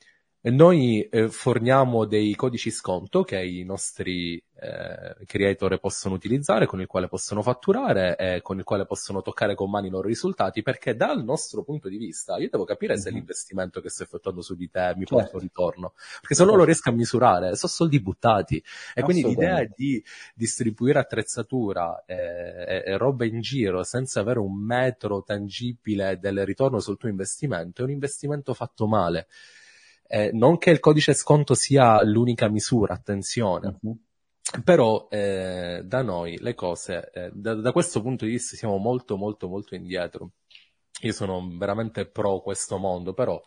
noi 0.41 1.03
eh, 1.03 1.29
forniamo 1.29 2.07
dei 2.07 2.35
codici 2.35 2.71
sconto 2.71 3.23
che 3.23 3.43
i 3.43 3.65
nostri 3.65 4.43
eh, 4.65 5.25
creator 5.27 5.79
possono 5.79 6.15
utilizzare, 6.15 6.67
con 6.67 6.81
il 6.81 6.87
quale 6.87 7.09
possono 7.09 7.43
fatturare 7.43 8.17
e 8.17 8.41
con 8.43 8.59
il 8.59 8.65
quale 8.65 8.87
possono 8.87 9.21
toccare 9.21 9.55
con 9.55 9.71
mano 9.71 9.87
i 9.87 9.91
loro 9.91 10.09
risultati, 10.09 10.63
perché 10.63 10.97
dal 10.97 11.23
nostro 11.23 11.63
punto 11.63 11.89
di 11.89 11.99
vista 11.99 12.37
io 12.39 12.49
devo 12.51 12.65
capire 12.65 12.95
mm-hmm. 12.95 13.03
se 13.03 13.11
mhm. 13.11 13.17
l'investimento 13.17 13.81
che 13.81 13.91
sto 13.91 14.03
effettuando 14.05 14.41
su 14.41 14.55
di 14.55 14.71
te 14.71 14.95
mi 14.97 15.05
certo. 15.05 15.17
porta 15.17 15.37
un 15.37 15.43
ritorno, 15.43 15.93
perché 16.21 16.35
se 16.35 16.45
non 16.45 16.57
lo 16.57 16.65
riesco 16.65 16.89
a 16.89 16.93
misurare 16.93 17.57
sono 17.57 17.73
soldi 17.73 18.01
buttati 18.01 18.63
e 18.95 19.03
quindi 19.03 19.25
l'idea 19.25 19.65
di 19.65 20.03
distribuire 20.35 20.99
attrezzatura 20.99 22.05
e, 22.07 22.15
e, 22.15 22.83
e 22.87 22.97
roba 22.97 23.25
in 23.25 23.41
giro 23.41 23.83
senza 23.83 24.21
avere 24.21 24.39
un 24.39 24.55
metro 24.55 25.23
tangibile 25.23 26.19
del 26.19 26.45
ritorno 26.45 26.81
sul 26.81 26.97
tuo 26.97 27.09
investimento 27.09 27.83
è 27.83 27.85
un 27.85 27.91
investimento 27.91 28.55
fatto 28.55 28.87
male. 28.87 29.27
Eh, 30.07 30.31
non 30.33 30.59
che 30.59 30.71
il 30.71 30.81
codice 30.81 31.15
sconto 31.15 31.55
sia 31.55 32.03
l'unica 32.05 32.49
misura, 32.49 32.95
attenzione. 32.95 33.79
Uh-huh. 33.81 33.99
Però 34.63 35.09
eh, 35.11 35.83
da 35.85 36.03
noi 36.03 36.39
le 36.39 36.55
cose, 36.55 37.11
eh, 37.13 37.31
da, 37.33 37.55
da, 37.55 37.73
questo 37.73 38.01
punto 38.03 38.25
di 38.25 38.33
vista 38.33 38.57
siamo 38.57 38.77
molto 38.77 39.17
molto 39.17 39.49
molto 39.49 39.75
indietro. 39.75 40.31
Io 41.03 41.13
sono 41.13 41.43
veramente 41.59 42.07
pro 42.07 42.41
questo 42.41 42.79
mondo, 42.79 43.15
però... 43.15 43.41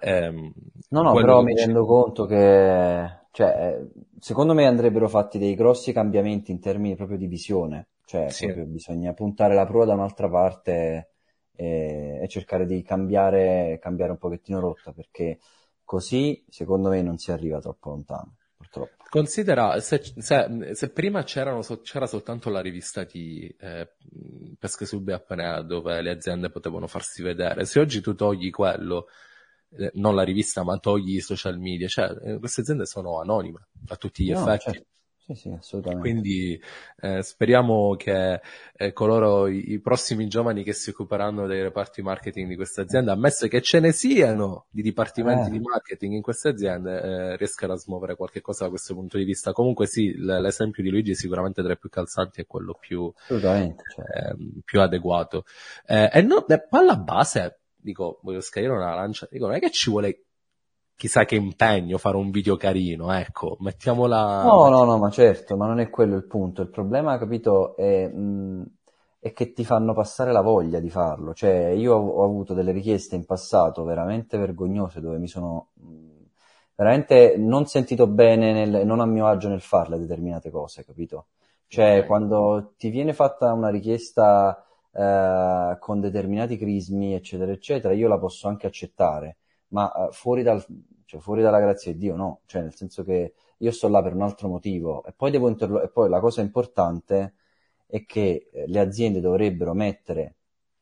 Ehm, 0.00 0.52
no, 0.90 1.02
no, 1.02 1.14
però 1.14 1.42
mi 1.42 1.54
rendo 1.54 1.86
conto 1.86 2.26
che, 2.26 3.20
cioè, 3.30 3.80
secondo 4.18 4.52
me 4.52 4.66
andrebbero 4.66 5.08
fatti 5.08 5.38
dei 5.38 5.54
grossi 5.54 5.92
cambiamenti 5.92 6.50
in 6.50 6.60
termini 6.60 6.96
proprio 6.96 7.16
di 7.16 7.26
visione. 7.26 7.88
Cioè, 8.04 8.28
sì. 8.28 8.52
bisogna 8.66 9.14
puntare 9.14 9.54
la 9.54 9.66
prua 9.66 9.84
da 9.84 9.94
un'altra 9.94 10.28
parte 10.28 11.10
e, 11.56 12.20
e 12.22 12.28
cercare 12.28 12.66
di 12.66 12.82
cambiare, 12.82 13.78
cambiare 13.80 14.12
un 14.12 14.18
pochettino 14.18 14.60
rotta, 14.60 14.92
perché 14.92 15.38
Così, 15.86 16.44
secondo 16.48 16.88
me, 16.88 17.00
non 17.00 17.16
si 17.16 17.30
arriva 17.30 17.60
troppo 17.60 17.90
lontano, 17.90 18.34
purtroppo. 18.76 19.04
Considera, 19.08 19.80
se, 19.80 20.02
se, 20.18 20.70
se 20.72 20.90
prima 20.90 21.22
c'era 21.22 21.56
soltanto 22.06 22.50
la 22.50 22.60
rivista 22.60 23.04
di 23.04 23.54
eh, 23.58 23.92
Pesche 24.58 24.84
sul 24.84 25.10
apnea 25.10 25.62
dove 25.62 26.02
le 26.02 26.10
aziende 26.10 26.50
potevano 26.50 26.86
farsi 26.86 27.22
vedere, 27.22 27.64
se 27.64 27.80
oggi 27.80 28.00
tu 28.00 28.14
togli 28.14 28.50
quello, 28.50 29.06
eh, 29.70 29.90
non 29.94 30.14
la 30.14 30.22
rivista, 30.22 30.62
ma 30.64 30.76
togli 30.78 31.16
i 31.16 31.20
social 31.20 31.58
media, 31.58 31.88
cioè 31.88 32.14
eh, 32.22 32.38
queste 32.38 32.60
aziende 32.60 32.86
sono 32.86 33.20
anonime 33.20 33.68
a 33.88 33.96
tutti 33.96 34.24
gli 34.24 34.32
no, 34.32 34.40
effetti. 34.40 34.72
Certo. 34.72 34.86
Sì, 35.26 35.34
sì, 35.34 35.50
assolutamente. 35.50 36.08
Quindi 36.08 36.60
eh, 37.00 37.20
speriamo 37.20 37.96
che 37.96 38.40
eh, 38.76 38.92
coloro, 38.92 39.48
i, 39.48 39.72
i, 39.72 39.80
prossimi 39.80 40.28
giovani 40.28 40.62
che 40.62 40.72
si 40.72 40.90
occuperanno 40.90 41.48
dei 41.48 41.62
reparti 41.62 42.00
marketing 42.00 42.48
di 42.48 42.54
questa 42.54 42.82
azienda, 42.82 43.10
ammesso 43.10 43.48
che 43.48 43.60
ce 43.60 43.80
ne 43.80 43.90
siano 43.90 44.66
di 44.70 44.82
dipartimenti 44.82 45.48
eh. 45.48 45.50
di 45.50 45.58
marketing 45.58 46.14
in 46.14 46.22
queste 46.22 46.50
aziende, 46.50 47.00
eh, 47.00 47.36
riescano 47.36 47.72
a 47.72 47.76
smuovere 47.76 48.14
qualche 48.14 48.40
cosa 48.40 48.64
da 48.64 48.70
questo 48.70 48.94
punto 48.94 49.18
di 49.18 49.24
vista. 49.24 49.50
Comunque 49.50 49.88
sì, 49.88 50.16
l- 50.16 50.40
l'esempio 50.40 50.84
di 50.84 50.90
Luigi 50.90 51.10
è 51.10 51.14
sicuramente 51.14 51.60
tra 51.60 51.72
i 51.72 51.78
più 51.78 51.88
calzanti 51.88 52.42
e 52.42 52.46
quello 52.46 52.76
più, 52.78 53.12
cioè. 53.26 53.74
più 54.64 54.80
adeguato. 54.80 55.44
Eh, 55.86 56.08
e 56.12 56.22
no, 56.22 56.44
poi 56.44 56.80
alla 56.80 56.98
base, 56.98 57.62
dico, 57.74 58.20
voglio 58.22 58.40
scarire 58.40 58.70
una 58.70 58.94
lancia, 58.94 59.26
dico, 59.28 59.46
non 59.46 59.56
è 59.56 59.58
che 59.58 59.72
ci 59.72 59.90
vuole 59.90 60.25
chissà 60.96 61.24
che 61.24 61.36
impegno 61.36 61.98
fare 61.98 62.16
un 62.16 62.30
video 62.30 62.56
carino, 62.56 63.12
ecco, 63.12 63.56
mettiamola... 63.60 64.42
No, 64.44 64.68
no, 64.68 64.84
no, 64.84 64.98
ma 64.98 65.10
certo, 65.10 65.56
ma 65.56 65.66
non 65.66 65.78
è 65.78 65.90
quello 65.90 66.16
il 66.16 66.26
punto. 66.26 66.62
Il 66.62 66.70
problema, 66.70 67.18
capito, 67.18 67.76
è, 67.76 68.08
mh, 68.08 68.64
è 69.20 69.32
che 69.32 69.52
ti 69.52 69.64
fanno 69.64 69.92
passare 69.92 70.32
la 70.32 70.40
voglia 70.40 70.80
di 70.80 70.90
farlo. 70.90 71.34
Cioè, 71.34 71.68
io 71.68 71.94
ho, 71.94 72.08
ho 72.08 72.24
avuto 72.24 72.54
delle 72.54 72.72
richieste 72.72 73.14
in 73.14 73.26
passato 73.26 73.84
veramente 73.84 74.38
vergognose 74.38 75.00
dove 75.00 75.18
mi 75.18 75.28
sono... 75.28 75.68
Veramente 76.74 77.36
non 77.38 77.66
sentito 77.66 78.06
bene, 78.06 78.52
nel, 78.52 78.86
non 78.86 79.00
a 79.00 79.06
mio 79.06 79.26
agio 79.26 79.48
nel 79.48 79.62
farle 79.62 79.98
determinate 79.98 80.50
cose, 80.50 80.84
capito? 80.84 81.28
Cioè, 81.68 81.96
okay. 81.96 82.06
quando 82.06 82.74
ti 82.76 82.90
viene 82.90 83.14
fatta 83.14 83.52
una 83.52 83.70
richiesta 83.70 84.62
eh, 84.92 85.76
con 85.78 86.00
determinati 86.00 86.58
crismi, 86.58 87.14
eccetera, 87.14 87.50
eccetera, 87.50 87.94
io 87.94 88.08
la 88.08 88.18
posso 88.18 88.48
anche 88.48 88.66
accettare, 88.66 89.38
ma 89.68 89.92
eh, 89.92 90.12
fuori, 90.12 90.42
dal, 90.42 90.64
cioè, 91.04 91.20
fuori 91.20 91.42
dalla 91.42 91.60
grazia 91.60 91.92
di 91.92 91.98
Dio 91.98 92.16
no, 92.16 92.40
cioè 92.46 92.62
nel 92.62 92.74
senso 92.74 93.04
che 93.04 93.34
io 93.58 93.70
sto 93.70 93.88
là 93.88 94.02
per 94.02 94.14
un 94.14 94.22
altro 94.22 94.48
motivo 94.48 95.04
e 95.04 95.12
poi, 95.12 95.30
devo 95.30 95.48
interlo- 95.48 95.82
e 95.82 95.88
poi 95.88 96.08
la 96.08 96.20
cosa 96.20 96.40
importante 96.40 97.34
è 97.86 98.04
che 98.04 98.48
eh, 98.52 98.66
le 98.66 98.80
aziende 98.80 99.20
dovrebbero 99.20 99.72
mettere 99.74 100.34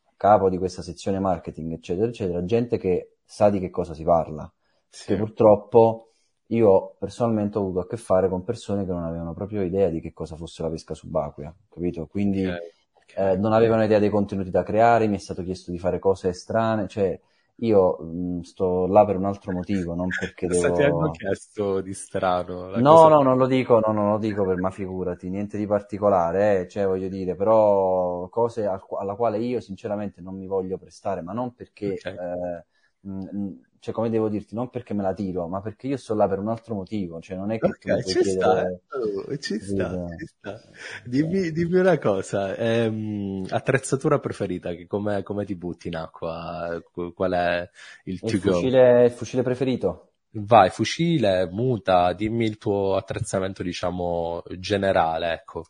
a 0.05 0.13
capo 0.17 0.49
di 0.49 0.59
questa 0.59 0.83
sezione 0.83 1.19
marketing, 1.19 1.73
eccetera, 1.73 2.09
eccetera, 2.09 2.45
gente 2.45 2.79
che 2.79 3.17
sa 3.25 3.51
di 3.51 3.61
che 3.61 3.71
cosa 3.71 3.95
si 3.95 4.05
parla. 4.05 4.51
Sì. 4.89 5.07
Che 5.07 5.17
purtroppo 5.17 6.09
io 6.49 6.95
personalmente 6.99 7.59
ho 7.59 7.63
avuto 7.63 7.81
a 7.81 7.87
che 7.87 7.97
fare 7.97 8.29
con 8.29 8.45
persone 8.45 8.85
che 8.85 8.93
non 8.93 9.05
avevano 9.05 9.33
proprio 9.35 9.63
idea 9.63 9.89
di 9.89 10.01
che 10.01 10.13
cosa 10.13 10.37
fosse 10.37 10.63
la 10.63 10.71
pesca 10.71 10.95
subacquea, 10.95 11.55
capito? 11.69 12.07
Quindi 12.07 12.45
okay. 12.45 12.73
Eh, 13.17 13.37
non 13.37 13.53
avevano 13.53 13.85
idea 13.85 13.99
dei 13.99 14.09
contenuti 14.09 14.51
da 14.51 14.63
creare, 14.63 15.07
mi 15.07 15.17
è 15.17 15.19
stato 15.19 15.43
chiesto 15.43 15.71
di 15.71 15.79
fare 15.79 15.99
cose 15.99 16.33
strane, 16.33 16.89
cioè 16.89 17.19
io 17.57 17.97
mh, 17.99 18.41
sto 18.43 18.87
là 18.87 19.05
per 19.05 19.17
un 19.17 19.25
altro 19.27 19.53
motivo, 19.53 19.95
non 19.95 20.09
perché 20.17 20.47
devo... 20.49 20.73
Ti 20.75 20.83
hanno 20.83 21.11
chiesto 21.11 21.81
di 21.81 21.95
strano? 21.95 22.71
No, 22.77 22.81
cosa... 22.81 23.09
no, 23.09 23.23
non 23.23 23.37
lo 23.39 23.47
dico, 23.47 23.79
no, 23.79 23.93
non 23.93 24.11
lo 24.11 24.19
dico 24.19 24.45
per, 24.45 24.57
ma 24.59 24.71
figurati, 24.71 25.29
niente 25.31 25.57
di 25.59 25.67
particolare, 25.67 26.63
eh, 26.63 26.69
cioè 26.69 26.87
voglio 26.87 27.09
dire, 27.09 27.37
però 27.37 28.29
cose 28.29 28.67
al, 28.67 28.81
alla 28.99 29.15
quale 29.15 29.39
io 29.39 29.61
sinceramente 29.61 30.21
non 30.21 30.37
mi 30.37 30.47
voglio 30.47 30.77
prestare, 30.79 31.23
ma 31.23 31.33
non 31.33 31.55
perché... 31.55 31.93
Okay. 31.93 32.15
Eh, 32.15 32.65
mh, 33.09 33.61
cioè 33.85 33.93
come 33.93 34.09
devo 34.09 34.31
dirti, 34.31 34.55
non 34.55 34.71
perché 34.71 34.95
me 34.95 35.03
la 35.03 35.13
tiro, 35.13 35.47
ma 35.47 35.61
perché 35.61 35.89
io 35.89 35.99
sto 35.99 36.15
là 36.15 36.27
per 36.27 36.39
un 36.39 36.49
altro 36.49 36.75
motivo, 36.75 37.21
cioè 37.21 37.37
non 37.37 37.53
è 37.53 37.59
che 37.59 37.67
okay, 37.67 38.03
ci, 38.03 38.19
chiedere... 38.21 38.81
sta, 38.87 38.97
oh, 38.97 39.37
ci, 39.37 39.61
sta, 39.61 40.07
ci 40.17 40.25
sta, 40.25 40.63
dimmi, 41.05 41.53
dimmi 41.53 41.81
una 41.81 41.99
cosa, 41.99 42.57
ehm, 42.57 43.45
attrezzatura 43.51 44.21
preferita, 44.21 44.71
come, 44.87 45.23
come 45.23 45.45
ti 45.45 45.55
butti 45.55 45.89
in 45.89 45.97
acqua, 45.97 46.83
qual 47.15 47.33
è 47.33 47.71
il, 48.05 48.19
il 48.23 48.39
fucile, 48.41 49.05
il 49.05 49.11
fucile 49.11 49.43
preferito? 49.43 50.13
Vai, 50.31 50.71
fucile, 50.71 51.47
muta, 51.51 52.15
dimmi 52.15 52.47
il 52.47 52.57
tuo 52.57 52.97
attrezzamento, 52.97 53.63
diciamo, 53.63 54.43
generale, 54.57 55.31
ecco. 55.31 55.67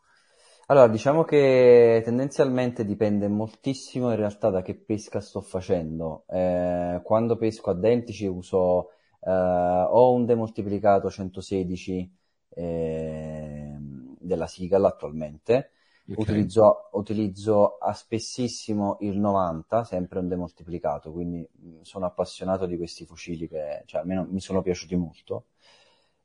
Allora, 0.67 0.89
diciamo 0.89 1.25
che 1.25 2.01
tendenzialmente 2.05 2.87
dipende 2.87 3.29
moltissimo 3.29 4.11
in 4.11 4.17
realtà 4.17 4.49
da 4.49 4.63
che 4.63 4.75
pesca 4.75 5.21
sto 5.21 5.43
facendo. 5.43 6.25
Eh, 6.29 7.01
quando 7.03 7.37
pesco 7.37 7.71
a 7.71 7.75
dentici 7.75 8.27
uso 8.27 8.93
eh, 9.21 9.31
o 9.31 10.13
un 10.13 10.25
demoltiplicato 10.25 11.11
116 11.11 12.17
eh, 12.49 13.77
della 14.19 14.47
Seagull 14.47 14.87
attualmente, 14.87 15.73
okay. 16.09 16.15
utilizzo, 16.17 16.89
utilizzo 16.93 17.77
a 17.77 17.93
spessissimo 17.93 18.97
il 19.01 19.19
90, 19.19 19.85
sempre 19.85 20.19
un 20.21 20.29
demoltiplicato, 20.29 21.13
quindi 21.13 21.47
sono 21.83 22.07
appassionato 22.07 22.65
di 22.65 22.79
questi 22.79 23.05
fucili 23.05 23.49
che 23.49 23.83
cioè, 23.85 24.01
almeno 24.01 24.27
mi 24.31 24.41
sono 24.41 24.63
piaciuti 24.63 24.97
molto. 24.97 25.45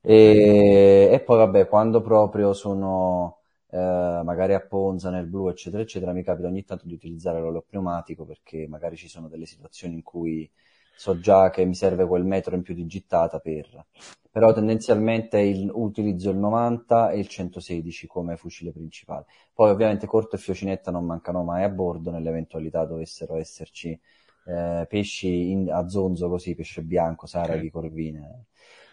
E, 0.00 1.10
e 1.12 1.20
poi 1.20 1.36
vabbè, 1.36 1.68
quando 1.68 2.00
proprio 2.00 2.54
sono 2.54 3.39
eh, 3.70 4.20
magari 4.24 4.54
a 4.54 4.60
Ponza, 4.60 5.10
nel 5.10 5.26
blu, 5.26 5.48
eccetera, 5.48 5.82
eccetera, 5.82 6.12
mi 6.12 6.22
capita 6.22 6.48
ogni 6.48 6.64
tanto 6.64 6.86
di 6.86 6.94
utilizzare 6.94 7.40
l'olio 7.40 7.64
pneumatico 7.68 8.24
perché 8.24 8.66
magari 8.68 8.96
ci 8.96 9.08
sono 9.08 9.28
delle 9.28 9.46
situazioni 9.46 9.94
in 9.94 10.02
cui 10.02 10.50
so 10.96 11.18
già 11.18 11.50
che 11.50 11.64
mi 11.64 11.74
serve 11.74 12.06
quel 12.06 12.24
metro 12.24 12.54
in 12.54 12.62
più 12.62 12.74
di 12.74 12.86
gittata 12.86 13.38
per... 13.38 13.86
Però 14.32 14.52
tendenzialmente 14.52 15.40
il, 15.40 15.68
utilizzo 15.72 16.30
il 16.30 16.36
90 16.36 17.10
e 17.10 17.18
il 17.18 17.26
116 17.26 18.06
come 18.06 18.36
fucile 18.36 18.70
principale. 18.70 19.24
Poi 19.52 19.70
ovviamente 19.70 20.06
corto 20.06 20.36
e 20.36 20.38
fiocinetta 20.38 20.92
non 20.92 21.04
mancano 21.04 21.42
mai 21.42 21.64
a 21.64 21.68
bordo 21.68 22.12
nell'eventualità 22.12 22.84
dovessero 22.84 23.36
esserci 23.38 23.98
eh, 24.46 24.86
pesci 24.88 25.50
in, 25.50 25.70
a 25.70 25.88
zonzo 25.88 26.28
così, 26.28 26.54
pesce 26.54 26.82
bianco, 26.82 27.26
saraghi, 27.26 27.66
okay. 27.66 27.70
corvine. 27.70 28.44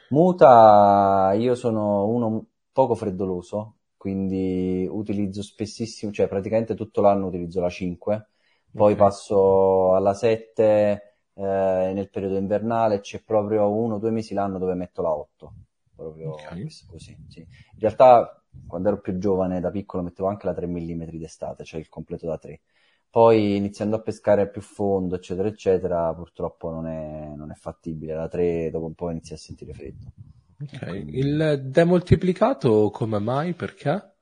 Muta, 0.10 1.34
io 1.38 1.56
sono 1.56 2.08
uno 2.08 2.46
poco 2.72 2.96
freddoloso, 2.96 3.77
quindi 4.08 4.88
utilizzo 4.90 5.44
spessissimo, 5.44 6.14
cioè 6.14 6.30
praticamente 6.30 6.76
tutto 6.76 7.02
l'anno 7.02 7.28
utilizzo 7.28 7.60
la 7.60 7.68
5, 7.68 8.28
poi 8.72 8.94
okay. 8.94 9.06
passo 9.06 9.96
alla 9.96 10.14
7 10.14 11.18
eh, 11.34 11.92
nel 11.94 12.10
periodo 12.10 12.38
invernale, 12.38 13.02
c'è 13.02 13.22
proprio 13.22 13.70
uno 13.70 13.96
o 13.96 14.00
due 14.00 14.12
mesi 14.12 14.34
l'anno 14.34 14.60
dove 14.60 14.76
metto 14.76 15.02
la 15.02 15.14
8, 15.14 15.54
proprio 15.94 16.32
okay. 16.32 16.70
così. 16.88 17.18
Sì. 17.28 17.40
In 17.42 17.80
realtà 17.80 18.42
quando 18.66 18.88
ero 18.88 19.02
più 19.02 19.18
giovane, 19.18 19.60
da 19.60 19.72
piccolo, 19.72 20.04
mettevo 20.04 20.30
anche 20.30 20.46
la 20.46 20.54
3 20.54 20.68
mm 20.68 21.04
d'estate, 21.18 21.66
cioè 21.66 21.82
il 21.82 21.90
completo 21.90 22.28
da 22.28 22.38
3. 22.38 22.62
Poi 23.10 23.58
iniziando 23.58 23.98
a 23.98 24.02
pescare 24.02 24.50
più 24.50 24.62
fondo, 24.62 25.16
eccetera, 25.16 25.50
eccetera, 25.50 26.14
purtroppo 26.14 26.70
non 26.70 26.88
è, 26.88 27.34
non 27.36 27.52
è 27.52 27.56
fattibile. 27.56 28.16
La 28.16 28.30
3 28.30 28.70
dopo 28.72 28.86
un 28.86 28.94
po' 28.94 29.10
inizia 29.10 29.36
a 29.36 29.40
sentire 29.40 29.74
freddo. 29.74 30.14
Ok, 30.62 31.06
il 31.14 31.62
demoltiplicato 31.66 32.92
come 32.92 33.18
mai? 33.18 33.54
Perché? 33.56 34.18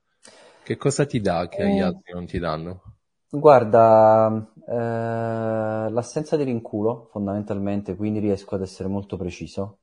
Che 0.64 0.78
cosa 0.78 1.06
ti 1.06 1.20
dà 1.20 1.48
che 1.50 1.70
gli 1.70 1.80
eh. 1.80 1.82
altri 1.82 2.14
non 2.14 2.26
ti 2.26 2.40
danno? 2.40 2.82
Guarda, 3.30 4.30
eh, 4.66 5.90
l'assenza 5.92 6.38
di 6.38 6.44
rinculo 6.44 7.10
fondamentalmente, 7.12 7.96
quindi 7.96 8.20
riesco 8.20 8.56
ad 8.56 8.62
essere 8.62 8.88
molto 8.88 9.18
preciso. 9.18 9.80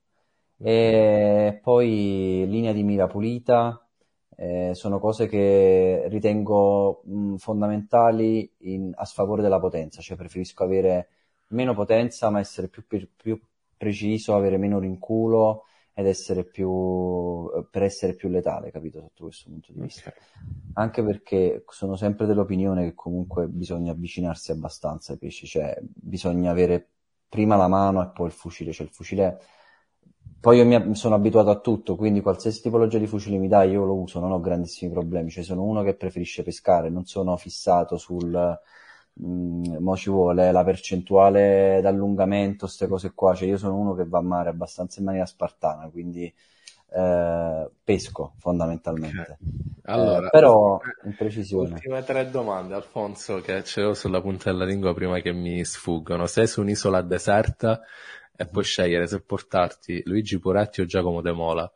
E 0.58 1.60
poi 1.62 2.46
linea 2.48 2.72
di 2.72 2.82
mira 2.82 3.06
pulita, 3.08 3.86
eh, 4.36 4.70
sono 4.74 4.98
cose 5.00 5.26
che 5.28 6.04
ritengo 6.08 7.02
mh, 7.04 7.36
fondamentali 7.36 8.50
in, 8.60 8.92
a 8.94 9.04
sfavore 9.04 9.42
della 9.42 9.60
potenza, 9.60 10.00
cioè 10.00 10.16
preferisco 10.16 10.64
avere 10.64 11.08
meno 11.48 11.74
potenza 11.74 12.30
ma 12.30 12.38
essere 12.40 12.68
più, 12.68 12.84
più 12.86 13.38
preciso, 13.76 14.34
avere 14.34 14.56
meno 14.56 14.78
rinculo 14.78 15.64
ed 15.94 16.06
essere 16.06 16.44
più, 16.44 17.50
per 17.70 17.82
essere 17.82 18.14
più 18.14 18.28
letale, 18.28 18.70
capito, 18.70 19.00
sotto 19.00 19.24
questo 19.24 19.50
punto 19.50 19.72
di 19.72 19.80
vista. 19.80 20.08
Okay. 20.08 20.22
Anche 20.74 21.02
perché 21.02 21.64
sono 21.68 21.96
sempre 21.96 22.26
dell'opinione 22.26 22.84
che 22.84 22.94
comunque 22.94 23.46
bisogna 23.46 23.92
avvicinarsi 23.92 24.52
abbastanza 24.52 25.12
ai 25.12 25.18
pesci, 25.18 25.46
cioè 25.46 25.76
bisogna 25.82 26.50
avere 26.50 26.88
prima 27.28 27.56
la 27.56 27.68
mano 27.68 28.02
e 28.02 28.10
poi 28.12 28.26
il 28.26 28.32
fucile, 28.32 28.72
cioè 28.72 28.86
il 28.86 28.92
fucile... 28.92 29.40
Poi 30.40 30.58
io 30.58 30.64
mi 30.64 30.94
sono 30.96 31.14
abituato 31.14 31.50
a 31.50 31.60
tutto, 31.60 31.94
quindi 31.94 32.20
qualsiasi 32.20 32.62
tipologia 32.62 32.98
di 32.98 33.06
fucile 33.06 33.38
mi 33.38 33.46
dai 33.46 33.70
io 33.70 33.84
lo 33.84 33.94
uso, 33.94 34.18
non 34.18 34.32
ho 34.32 34.40
grandissimi 34.40 34.90
problemi, 34.90 35.30
cioè 35.30 35.44
sono 35.44 35.62
uno 35.62 35.82
che 35.82 35.94
preferisce 35.94 36.42
pescare, 36.42 36.90
non 36.90 37.04
sono 37.04 37.36
fissato 37.36 37.96
sul 37.96 38.58
mh, 39.14 39.76
mo 39.78 39.96
ci 39.96 40.10
vuole 40.10 40.52
la 40.52 40.64
percentuale 40.64 41.80
d'allungamento, 41.82 42.66
queste 42.66 42.86
cose 42.86 43.12
qua, 43.14 43.34
cioè 43.34 43.48
io 43.48 43.58
sono 43.58 43.76
uno 43.76 43.94
che 43.94 44.06
va 44.06 44.18
a 44.18 44.22
mare 44.22 44.48
abbastanza 44.48 45.00
in 45.00 45.06
maniera 45.06 45.26
spartana, 45.26 45.88
quindi 45.90 46.32
eh, 46.94 47.70
pesco 47.82 48.34
fondamentalmente. 48.38 49.20
Okay. 49.20 49.36
Allora, 49.84 50.26
eh, 50.26 50.30
però 50.30 50.80
in 51.04 51.14
precisione. 51.16 51.70
Ultime 51.70 52.04
tre 52.04 52.30
domande, 52.30 52.74
Alfonso, 52.74 53.40
che 53.40 53.64
ce 53.64 53.80
l'ho 53.80 53.94
sulla 53.94 54.20
punta 54.20 54.50
della 54.50 54.64
lingua 54.64 54.94
prima 54.94 55.20
che 55.20 55.32
mi 55.32 55.64
sfuggono. 55.64 56.26
Sei 56.26 56.46
su 56.46 56.60
un'isola 56.60 57.02
deserta 57.02 57.80
e 58.36 58.46
puoi 58.46 58.64
scegliere 58.64 59.06
se 59.06 59.20
portarti 59.20 60.02
Luigi 60.04 60.38
Poretti 60.38 60.80
o 60.80 60.84
Giacomo 60.84 61.20
De 61.20 61.32
Mola 61.32 61.70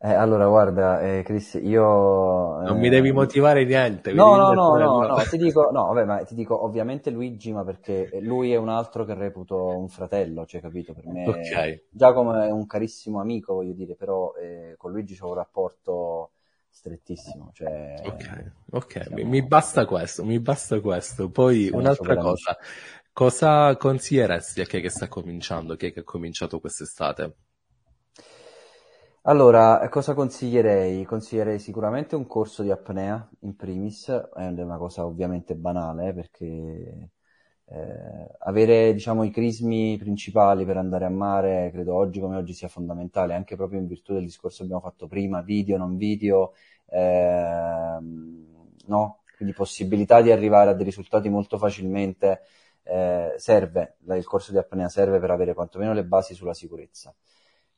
eh, 0.00 0.12
allora, 0.12 0.46
guarda, 0.46 1.00
eh, 1.00 1.22
Chris, 1.24 1.58
io... 1.60 2.60
Non 2.60 2.78
mi 2.78 2.88
devi 2.88 3.08
eh, 3.08 3.12
motivare 3.12 3.64
niente. 3.64 4.12
No, 4.12 4.36
no, 4.36 4.52
no, 4.52 4.76
no, 4.76 5.00
no, 5.00 5.16
ti 5.28 5.36
dico, 5.36 5.70
no, 5.72 5.86
vabbè, 5.86 6.04
ma 6.04 6.22
ti 6.22 6.36
dico 6.36 6.64
ovviamente 6.64 7.10
Luigi, 7.10 7.52
ma 7.52 7.64
perché 7.64 8.08
lui 8.20 8.52
è 8.52 8.56
un 8.56 8.68
altro 8.68 9.04
che 9.04 9.14
reputo 9.14 9.76
un 9.76 9.88
fratello, 9.88 10.46
cioè, 10.46 10.60
capito? 10.60 10.94
Per 10.94 11.04
me 11.04 11.28
okay. 11.28 11.86
Giacomo 11.90 12.40
è 12.40 12.48
un 12.48 12.64
carissimo 12.66 13.20
amico, 13.20 13.54
voglio 13.54 13.72
dire, 13.72 13.96
però 13.96 14.34
eh, 14.34 14.74
con 14.76 14.92
Luigi 14.92 15.18
ho 15.20 15.28
un 15.28 15.34
rapporto 15.34 16.30
strettissimo, 16.68 17.50
cioè... 17.52 17.94
Ok, 18.04 18.52
ok, 18.70 19.02
siamo... 19.02 19.28
mi 19.28 19.42
basta 19.42 19.84
questo, 19.84 20.24
mi 20.24 20.38
basta 20.38 20.80
questo. 20.80 21.28
Poi 21.28 21.70
un'altra 21.72 22.16
cosa, 22.16 22.56
cosa 23.12 23.76
consiglieresti 23.76 24.60
a 24.60 24.64
chi 24.64 24.80
che 24.80 24.90
sta 24.90 25.08
cominciando, 25.08 25.74
chi 25.74 25.86
è 25.86 25.92
che 25.92 26.00
ha 26.00 26.04
cominciato 26.04 26.60
quest'estate? 26.60 27.34
Allora, 29.28 29.86
cosa 29.90 30.14
consiglierei? 30.14 31.04
Consiglierei 31.04 31.58
sicuramente 31.58 32.16
un 32.16 32.26
corso 32.26 32.62
di 32.62 32.70
apnea 32.70 33.28
in 33.40 33.56
primis, 33.56 34.08
è 34.08 34.46
una 34.46 34.78
cosa 34.78 35.04
ovviamente 35.04 35.54
banale 35.54 36.14
perché 36.14 37.10
eh, 37.66 38.28
avere 38.38 38.94
diciamo, 38.94 39.24
i 39.24 39.30
crismi 39.30 39.98
principali 39.98 40.64
per 40.64 40.78
andare 40.78 41.04
a 41.04 41.10
mare 41.10 41.68
credo 41.70 41.94
oggi 41.94 42.20
come 42.20 42.36
oggi 42.36 42.54
sia 42.54 42.68
fondamentale, 42.68 43.34
anche 43.34 43.54
proprio 43.54 43.78
in 43.80 43.86
virtù 43.86 44.14
del 44.14 44.24
discorso 44.24 44.58
che 44.58 44.62
abbiamo 44.64 44.80
fatto 44.80 45.06
prima, 45.06 45.42
video, 45.42 45.76
non 45.76 45.98
video, 45.98 46.54
eh, 46.86 47.98
no? 48.86 49.22
Quindi 49.36 49.54
possibilità 49.54 50.22
di 50.22 50.32
arrivare 50.32 50.70
a 50.70 50.72
dei 50.72 50.86
risultati 50.86 51.28
molto 51.28 51.58
facilmente 51.58 52.40
eh, 52.82 53.34
serve, 53.36 53.96
il 54.08 54.24
corso 54.24 54.52
di 54.52 54.58
apnea 54.58 54.88
serve 54.88 55.20
per 55.20 55.30
avere 55.30 55.52
quantomeno 55.52 55.92
le 55.92 56.04
basi 56.04 56.32
sulla 56.34 56.54
sicurezza. 56.54 57.14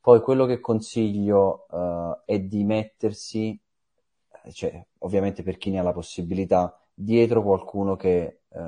Poi 0.01 0.21
quello 0.23 0.47
che 0.47 0.61
consiglio 0.61 1.67
uh, 1.71 2.23
è 2.25 2.41
di 2.41 2.65
mettersi, 2.65 3.61
cioè, 4.53 4.85
ovviamente 4.99 5.43
per 5.43 5.59
chi 5.59 5.71
ne 5.71 5.79
ha 5.79 5.83
la 5.83 5.93
possibilità, 5.93 6.79
dietro 6.95 7.43
qualcuno 7.43 7.97
che 7.97 8.41
uh, 8.49 8.61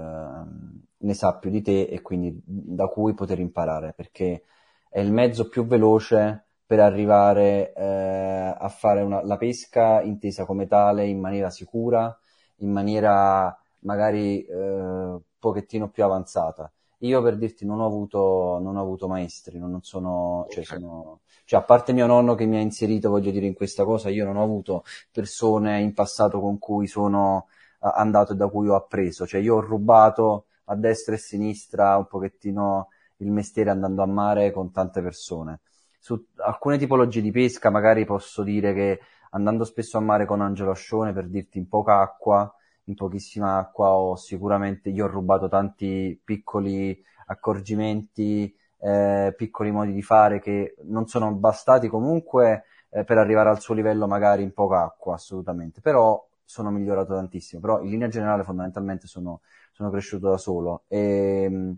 ne 0.99 1.14
sa 1.14 1.39
più 1.39 1.51
di 1.51 1.62
te 1.62 1.83
e 1.85 2.01
quindi 2.03 2.41
da 2.45 2.87
cui 2.87 3.14
poter 3.14 3.39
imparare, 3.39 3.93
perché 3.95 4.45
è 4.89 5.01
il 5.01 5.12
mezzo 5.12 5.49
più 5.49 5.66
veloce 5.66 6.47
per 6.66 6.80
arrivare 6.80 7.72
eh, 7.74 8.55
a 8.59 8.68
fare 8.68 9.03
una, 9.03 9.22
la 9.24 9.37
pesca 9.37 10.01
intesa 10.01 10.47
come 10.47 10.66
tale 10.66 11.07
in 11.07 11.18
maniera 11.18 11.51
sicura, 11.51 12.18
in 12.57 12.70
maniera 12.70 13.55
magari 13.80 14.43
eh, 14.45 15.18
pochettino 15.39 15.91
più 15.91 16.05
avanzata. 16.05 16.72
Io 17.03 17.21
per 17.21 17.37
dirti 17.37 17.67
non 17.67 17.81
ho 17.81 17.87
avuto, 17.87 18.59
non 18.63 18.77
ho 18.77 18.81
avuto 18.81 19.09
maestri, 19.09 19.59
non 19.59 19.83
sono, 19.83 20.47
cioè, 20.51 20.63
sono, 20.63 21.21
cioè 21.45 21.59
a 21.59 21.63
parte 21.65 21.93
mio 21.93 22.07
nonno 22.07 22.37
che 22.37 22.47
mi 22.47 22.57
ha 22.57 22.61
inserito, 22.61 23.11
voglio 23.11 23.33
dire, 23.33 23.47
in 23.47 23.55
questa 23.55 23.85
cosa, 23.85 24.09
io 24.09 24.25
non 24.25 24.37
ho 24.37 24.43
avuto 24.43 24.85
persone 25.11 25.81
in 25.81 25.95
passato 25.95 26.41
con 26.41 26.59
cui 26.59 26.87
sono 26.87 27.47
andato 27.81 28.35
e 28.35 28.37
da 28.37 28.47
cui 28.49 28.69
ho 28.69 28.77
appreso, 28.77 29.27
cioè 29.27 29.41
io 29.41 29.57
ho 29.57 29.61
rubato 29.61 30.47
a 30.67 30.77
destra 30.77 31.15
e 31.15 31.17
a 31.17 31.21
sinistra 31.21 31.97
un 31.97 32.07
pochettino 32.07 32.89
il 33.17 33.33
mestiere 33.33 33.71
andando 33.71 34.03
a 34.03 34.07
mare 34.07 34.53
con 34.53 34.71
tante 34.71 35.03
persone. 35.03 35.61
Su 35.99 36.25
alcune 36.37 36.79
tipologie 36.79 37.21
di 37.21 37.33
pesca 37.33 37.71
magari 37.71 38.05
posso 38.05 38.45
dire 38.45 38.73
che 38.75 39.01
andando 39.31 39.65
spesso 39.65 39.99
a 39.99 40.01
mare 40.01 40.25
con 40.25 40.41
Angelo 40.41 40.71
Ascione 40.71 41.13
per 41.13 41.29
dirti 41.29 41.59
in 41.59 41.69
poca 41.69 42.01
acqua, 42.01 42.53
in 42.85 42.95
pochissima 42.95 43.59
acqua 43.59 43.91
ho 43.91 44.16
sicuramente, 44.16 44.91
io 44.91 45.05
ho 45.05 45.09
rubato 45.09 45.49
tanti 45.49 46.20
piccoli 46.22 47.01
accorgimenti, 47.26 48.55
eh, 48.78 49.33
piccoli 49.37 49.70
modi 49.70 49.93
di 49.93 50.03
fare 50.03 50.41
che 50.41 50.74
non 50.85 51.07
sono 51.07 51.33
bastati 51.35 51.89
comunque 51.89 52.64
eh, 52.91 53.05
per 53.05 53.18
arrivare 53.18 53.49
al 53.49 53.61
suo 53.61 53.74
livello 53.74 54.07
magari 54.07 54.43
in 54.43 54.53
poca 54.53 54.83
acqua, 54.83 55.14
assolutamente, 55.14 55.80
però 55.80 56.24
sono 56.45 56.70
migliorato 56.70 57.14
tantissimo, 57.14 57.61
però 57.61 57.80
in 57.83 57.91
linea 57.91 58.09
generale 58.09 58.43
fondamentalmente 58.43 59.07
sono, 59.07 59.41
sono 59.72 59.91
cresciuto 59.91 60.28
da 60.28 60.37
solo. 60.37 60.85
E, 60.89 61.45
ehm, 61.45 61.76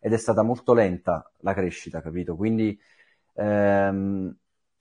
ed 0.00 0.12
è 0.12 0.16
stata 0.16 0.42
molto 0.42 0.74
lenta 0.74 1.30
la 1.40 1.54
crescita, 1.54 2.00
capito? 2.02 2.36
Quindi 2.36 2.78
ehm, 3.34 4.36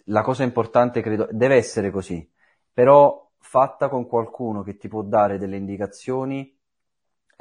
la 0.05 0.21
cosa 0.21 0.43
importante 0.43 1.01
credo 1.01 1.27
deve 1.31 1.55
essere 1.55 1.91
così, 1.91 2.27
però 2.73 3.29
fatta 3.41 3.89
con 3.89 4.07
qualcuno 4.07 4.61
che 4.61 4.77
ti 4.77 4.87
può 4.87 5.01
dare 5.01 5.37
delle 5.37 5.57
indicazioni 5.57 6.57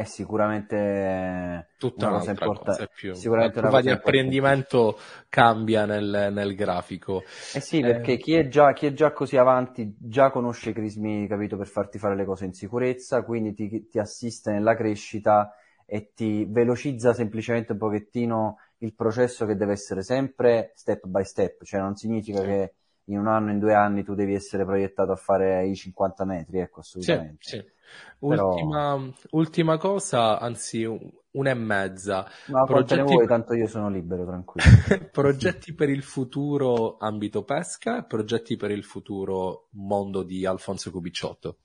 è 0.01 0.05
sicuramente 0.05 1.73
tutta 1.79 2.09
una 2.09 2.17
cosa 2.17 2.31
importante. 2.31 2.89
Più. 2.95 3.13
Sicuramente 3.13 3.61
la 3.61 3.67
curva 3.67 3.83
di 3.83 3.91
apprendimento 3.91 4.99
cambia 5.29 5.85
nel, 5.85 6.31
nel, 6.33 6.55
grafico. 6.55 7.23
Eh 7.55 7.61
sì, 7.61 7.81
perché 7.81 8.13
eh... 8.13 8.17
Chi, 8.17 8.35
è 8.35 8.49
già, 8.49 8.73
chi, 8.73 8.87
è 8.87 8.95
già, 8.95 9.13
così 9.13 9.37
avanti 9.37 9.95
già 9.99 10.31
conosce 10.31 10.71
i 10.71 10.73
crismi, 10.73 11.27
capito, 11.29 11.59
per 11.59 11.67
farti 11.67 11.99
fare 11.99 12.17
le 12.17 12.25
cose 12.25 12.47
in 12.47 12.55
sicurezza, 12.55 13.23
quindi 13.23 13.53
ti, 13.53 13.89
ti 13.89 13.99
assiste 13.99 14.51
nella 14.51 14.75
crescita 14.75 15.55
e 15.85 16.13
ti 16.15 16.47
velocizza 16.49 17.13
semplicemente 17.13 17.73
un 17.73 17.79
pochettino 17.79 18.57
il 18.79 18.95
processo 18.95 19.45
che 19.45 19.55
deve 19.55 19.73
essere 19.73 20.03
sempre 20.03 20.73
step 20.77 21.05
by 21.07 21.25
step, 21.25 21.63
cioè 21.65 21.81
non 21.81 21.97
significa 21.97 22.41
sì. 22.41 22.47
che 22.47 22.75
in 23.13 23.19
un 23.19 23.29
anno, 23.29 23.51
in 23.51 23.59
due 23.59 23.75
anni 23.75 24.03
tu 24.03 24.15
devi 24.15 24.35
essere 24.35 24.65
proiettato 24.65 25.13
a 25.13 25.17
fare 25.17 25.67
i 25.67 25.75
50 25.75 26.25
metri, 26.25 26.59
ecco, 26.59 26.81
assolutamente. 26.81 27.39
Sì, 27.41 27.57
sì. 27.57 27.79
Ultima, 28.21 28.97
Però... 28.97 29.13
ultima 29.31 29.77
cosa, 29.79 30.39
anzi 30.39 30.85
una 30.85 31.51
e 31.51 31.55
mezza. 31.55 32.27
Ma 32.47 32.65
progetti... 32.65 33.03
vuoi, 33.03 33.27
tanto 33.27 33.55
io 33.55 33.67
sono 33.67 33.89
libero, 33.89 34.25
tranquillo. 34.25 34.69
progetti 35.11 35.75
per 35.75 35.89
il 35.89 36.03
futuro 36.03 36.97
ambito 36.99 37.45
pesca 37.45 37.99
e 37.99 38.05
progetti 38.05 38.57
per 38.57 38.71
il 38.71 38.85
futuro 38.85 39.69
mondo 39.71 40.23
di 40.23 40.45
Alfonso 40.47 40.91
Cubicciotto. 40.91 41.59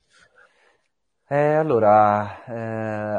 Eh, 1.27 1.53
allora, 1.55 2.45
eh, 2.45 2.53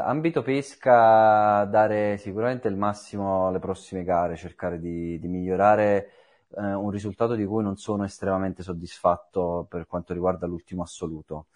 ambito 0.05 0.41
pesca, 0.41 1.65
dare 1.65 2.17
sicuramente 2.17 2.69
il 2.69 2.77
massimo 2.77 3.47
alle 3.47 3.59
prossime 3.59 4.03
gare, 4.03 4.37
cercare 4.37 4.79
di, 4.79 5.19
di 5.19 5.27
migliorare 5.27 6.11
eh, 6.55 6.73
un 6.73 6.89
risultato 6.89 7.35
di 7.35 7.45
cui 7.45 7.63
non 7.63 7.77
sono 7.77 8.03
estremamente 8.03 8.63
soddisfatto 8.63 9.65
per 9.69 9.85
quanto 9.87 10.13
riguarda 10.13 10.47
l'ultimo 10.47 10.83
assoluto. 10.83 11.47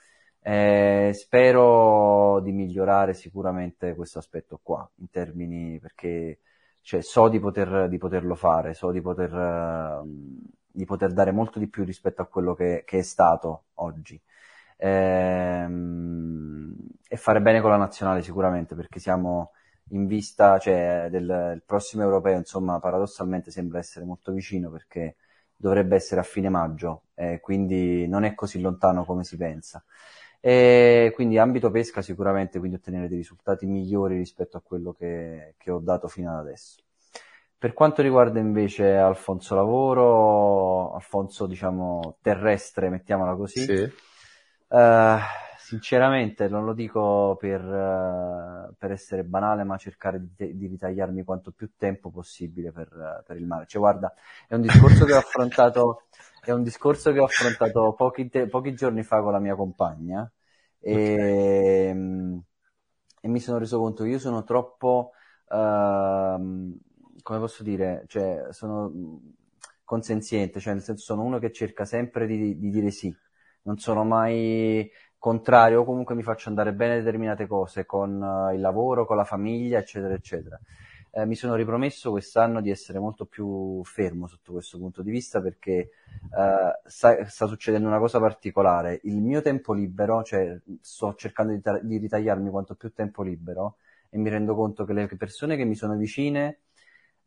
Eh, 0.44 1.12
spero 1.14 2.40
di 2.42 2.52
migliorare 2.52 3.14
sicuramente 3.14 3.94
questo 3.96 4.20
aspetto 4.20 4.60
qua, 4.62 4.90
in 4.96 5.10
termini 5.10 5.80
perché 5.80 6.40
cioè, 6.82 7.02
so 7.02 7.28
di, 7.30 7.40
poter, 7.40 7.88
di 7.88 7.98
poterlo 7.98 8.36
fare, 8.36 8.74
so 8.74 8.92
di 8.92 9.02
poter, 9.02 9.32
uh, 9.34 10.04
di 10.68 10.86
poter, 10.86 11.14
dare 11.14 11.32
molto 11.32 11.60
di 11.60 11.68
più 11.68 11.84
rispetto 11.84 12.22
a 12.22 12.26
quello 12.26 12.56
che, 12.56 12.84
che 12.86 13.00
è 13.00 13.02
stato 13.04 13.66
oggi. 13.76 14.20
Ehm, 14.78 16.76
e 17.08 17.18
fare 17.18 17.42
bene 17.42 17.62
con 17.62 17.70
la 17.70 17.78
nazionale 17.78 18.22
sicuramente 18.24 18.74
perché 18.74 19.00
siamo 19.00 19.52
in 19.92 20.06
vista 20.08 20.58
cioè, 20.58 21.08
del, 21.10 21.62
prossimo 21.66 22.04
europeo, 22.04 22.38
insomma, 22.38 22.80
paradossalmente 22.80 23.52
sembra 23.52 23.80
essere 23.80 24.06
molto 24.06 24.32
vicino 24.32 24.70
perché 24.70 25.16
dovrebbe 25.56 25.96
essere 25.96 26.22
a 26.22 26.24
fine 26.24 26.50
maggio, 26.50 27.04
eh, 27.14 27.40
quindi 27.40 28.08
non 28.08 28.24
è 28.24 28.34
così 28.34 28.60
lontano 28.60 29.06
come 29.06 29.24
si 29.24 29.38
pensa. 29.38 29.84
E 30.40 31.12
quindi 31.14 31.38
ambito 31.38 31.70
pesca 31.70 32.02
sicuramente 32.02 32.58
quindi 32.58 32.78
ottenere 32.78 33.08
dei 33.08 33.18
risultati 33.18 33.68
migliori 33.68 34.18
rispetto 34.18 34.58
a 34.58 34.62
quello 34.62 34.92
che, 34.92 35.54
che 35.58 35.70
ho 35.70 35.80
dato 35.80 36.08
fino 36.08 36.32
ad 36.32 36.40
adesso. 36.40 36.82
Per 37.58 37.74
quanto 37.74 38.02
riguarda 38.02 38.40
invece 38.40 38.96
Alfonso 38.96 39.54
Lavoro, 39.54 40.94
Alfonso 40.96 41.46
diciamo 41.46 42.18
terrestre, 42.24 42.90
mettiamola 42.90 43.36
così, 43.36 43.62
sì. 43.62 43.92
uh, 44.70 45.18
Sinceramente 45.72 46.50
non 46.50 46.66
lo 46.66 46.74
dico 46.74 47.38
per, 47.40 47.64
uh, 47.64 48.76
per 48.78 48.92
essere 48.92 49.24
banale, 49.24 49.64
ma 49.64 49.78
cercare 49.78 50.22
di, 50.36 50.58
di, 50.58 50.68
ritagliarmi 50.68 51.24
quanto 51.24 51.52
più 51.52 51.72
tempo 51.78 52.10
possibile 52.10 52.74
per, 52.74 52.90
uh, 52.92 53.24
per, 53.26 53.38
il 53.38 53.46
mare. 53.46 53.68
Cioè, 53.68 53.80
guarda, 53.80 54.14
è 54.50 54.56
un 54.56 54.60
discorso 54.64 55.06
che 55.06 55.14
ho 55.14 55.20
affrontato, 55.20 56.08
è 56.44 56.52
un 56.52 56.64
discorso 56.64 57.14
che 57.14 57.20
ho 57.20 57.24
affrontato 57.24 57.94
pochi, 57.94 58.28
te- 58.28 58.50
pochi 58.50 58.74
giorni 58.74 59.02
fa 59.04 59.22
con 59.22 59.32
la 59.32 59.40
mia 59.40 59.56
compagna 59.56 60.30
e, 60.78 61.14
okay. 61.14 61.92
um, 61.92 62.44
e 63.22 63.28
mi 63.30 63.40
sono 63.40 63.58
reso 63.58 63.80
conto 63.80 64.04
che 64.04 64.10
io 64.10 64.20
sono 64.20 64.44
troppo, 64.44 65.12
uh, 65.48 66.80
come 67.22 67.40
posso 67.40 67.64
dire, 67.64 68.04
cioè, 68.08 68.48
sono 68.50 68.92
consenziente, 69.86 70.60
cioè 70.60 70.74
nel 70.74 70.84
senso 70.84 71.06
sono 71.06 71.24
uno 71.24 71.40
che 71.40 71.54
cerca 71.54 71.86
sempre 71.86 72.28
di, 72.28 72.60
di 72.60 72.70
dire 72.70 72.92
sì. 72.92 73.16
Non 73.64 73.78
sono 73.78 74.04
mai 74.04 74.90
contrario 75.22 75.82
o 75.82 75.84
comunque 75.86 76.16
mi 76.16 76.24
faccio 76.24 76.50
andare 76.50 76.74
bene 76.74 76.98
determinate 76.98 77.46
cose 77.46 77.86
con 77.86 78.20
uh, 78.20 78.52
il 78.56 78.60
lavoro, 78.60 79.06
con 79.06 79.16
la 79.16 79.24
famiglia, 79.24 79.78
eccetera, 79.78 80.16
eccetera. 80.16 80.60
Eh, 81.12 81.28
mi 81.28 81.36
sono 81.36 81.54
ripromesso 81.54 82.10
quest'anno 82.10 82.60
di 82.60 82.72
essere 82.72 82.98
molto 82.98 83.28
più 83.28 83.84
fermo 83.84 84.26
sotto 84.26 84.54
questo 84.54 84.80
punto 84.80 85.04
di 85.04 85.12
vista 85.12 85.40
perché 85.40 85.92
uh, 86.32 86.90
sta, 86.90 87.24
sta, 87.28 87.46
succedendo 87.46 87.88
una 87.88 88.00
cosa 88.00 88.20
particolare. 88.20 89.00
Il 89.04 89.22
mio 89.22 89.44
tempo 89.44 89.74
libero, 89.74 90.24
cioè 90.24 90.60
sto 90.82 91.14
cercando 91.14 91.54
di, 91.54 91.62
di, 91.84 91.98
ritagliarmi 91.98 92.50
quanto 92.50 92.74
più 92.74 92.92
tempo 92.92 93.22
libero 93.22 93.76
e 94.10 94.18
mi 94.18 94.28
rendo 94.28 94.56
conto 94.56 94.86
che 94.86 94.94
le 94.94 95.08
persone 95.18 95.56
che 95.56 95.66
mi 95.66 95.76
sono 95.76 95.96
vicine 95.98 96.62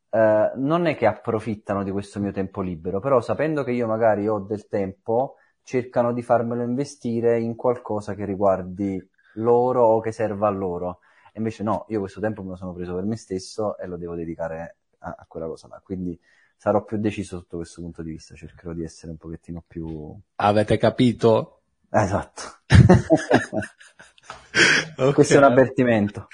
uh, 0.09 0.51
non 0.57 0.86
è 0.86 0.97
che 0.97 1.07
approfittano 1.07 1.84
di 1.84 1.92
questo 1.92 2.18
mio 2.18 2.32
tempo 2.32 2.61
libero, 2.61 2.99
però 2.99 3.20
sapendo 3.20 3.62
che 3.62 3.70
io 3.70 3.86
magari 3.86 4.26
ho 4.26 4.40
del 4.40 4.66
tempo, 4.66 5.36
cercano 5.64 6.12
di 6.12 6.22
farmelo 6.22 6.62
investire 6.62 7.40
in 7.40 7.56
qualcosa 7.56 8.14
che 8.14 8.24
riguardi 8.24 9.02
loro 9.34 9.84
o 9.84 10.00
che 10.00 10.12
serva 10.12 10.46
a 10.46 10.50
loro. 10.50 11.00
E 11.32 11.38
invece 11.38 11.64
no, 11.64 11.86
io 11.88 12.00
questo 12.00 12.20
tempo 12.20 12.42
me 12.42 12.50
lo 12.50 12.56
sono 12.56 12.72
preso 12.72 12.94
per 12.94 13.04
me 13.04 13.16
stesso 13.16 13.76
e 13.78 13.86
lo 13.86 13.96
devo 13.96 14.14
dedicare 14.14 14.76
a, 14.98 15.16
a 15.18 15.24
quella 15.26 15.46
cosa 15.46 15.68
là. 15.68 15.80
Quindi 15.82 16.18
sarò 16.56 16.84
più 16.84 16.98
deciso 16.98 17.38
sotto 17.38 17.56
questo 17.56 17.80
punto 17.80 18.02
di 18.02 18.12
vista, 18.12 18.34
cercherò 18.34 18.72
di 18.72 18.84
essere 18.84 19.10
un 19.10 19.18
pochettino 19.18 19.62
più... 19.66 20.16
Avete 20.36 20.76
capito? 20.76 21.60
Esatto. 21.90 22.42
okay. 24.96 25.12
Questo 25.12 25.34
è 25.34 25.38
un 25.38 25.44
avvertimento. 25.44 26.28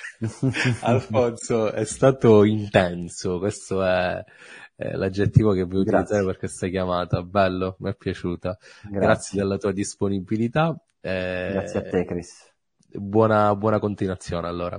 Alfonso, 0.83 1.73
è 1.73 1.85
stato 1.85 2.45
intenso, 2.45 3.39
questo 3.39 3.85
è 3.85 4.23
eh, 4.81 4.97
l'aggettivo 4.97 5.53
che 5.53 5.65
vuoi 5.65 5.83
utilizzare 5.83 6.25
per 6.25 6.39
questa 6.39 6.67
chiamata. 6.69 7.23
Bello, 7.23 7.77
mi 7.81 7.91
è 7.91 7.95
piaciuta. 7.95 8.57
Grazie, 8.59 8.99
Grazie 8.99 9.39
della 9.39 9.59
tua 9.59 9.73
disponibilità. 9.73 10.75
Eh, 11.01 11.51
Grazie 11.53 11.79
a 11.81 11.83
te, 11.83 12.05
Chris. 12.07 12.51
Buona, 12.93 13.55
buona 13.55 13.79
continuazione 13.79 14.49
allora. 14.49 14.79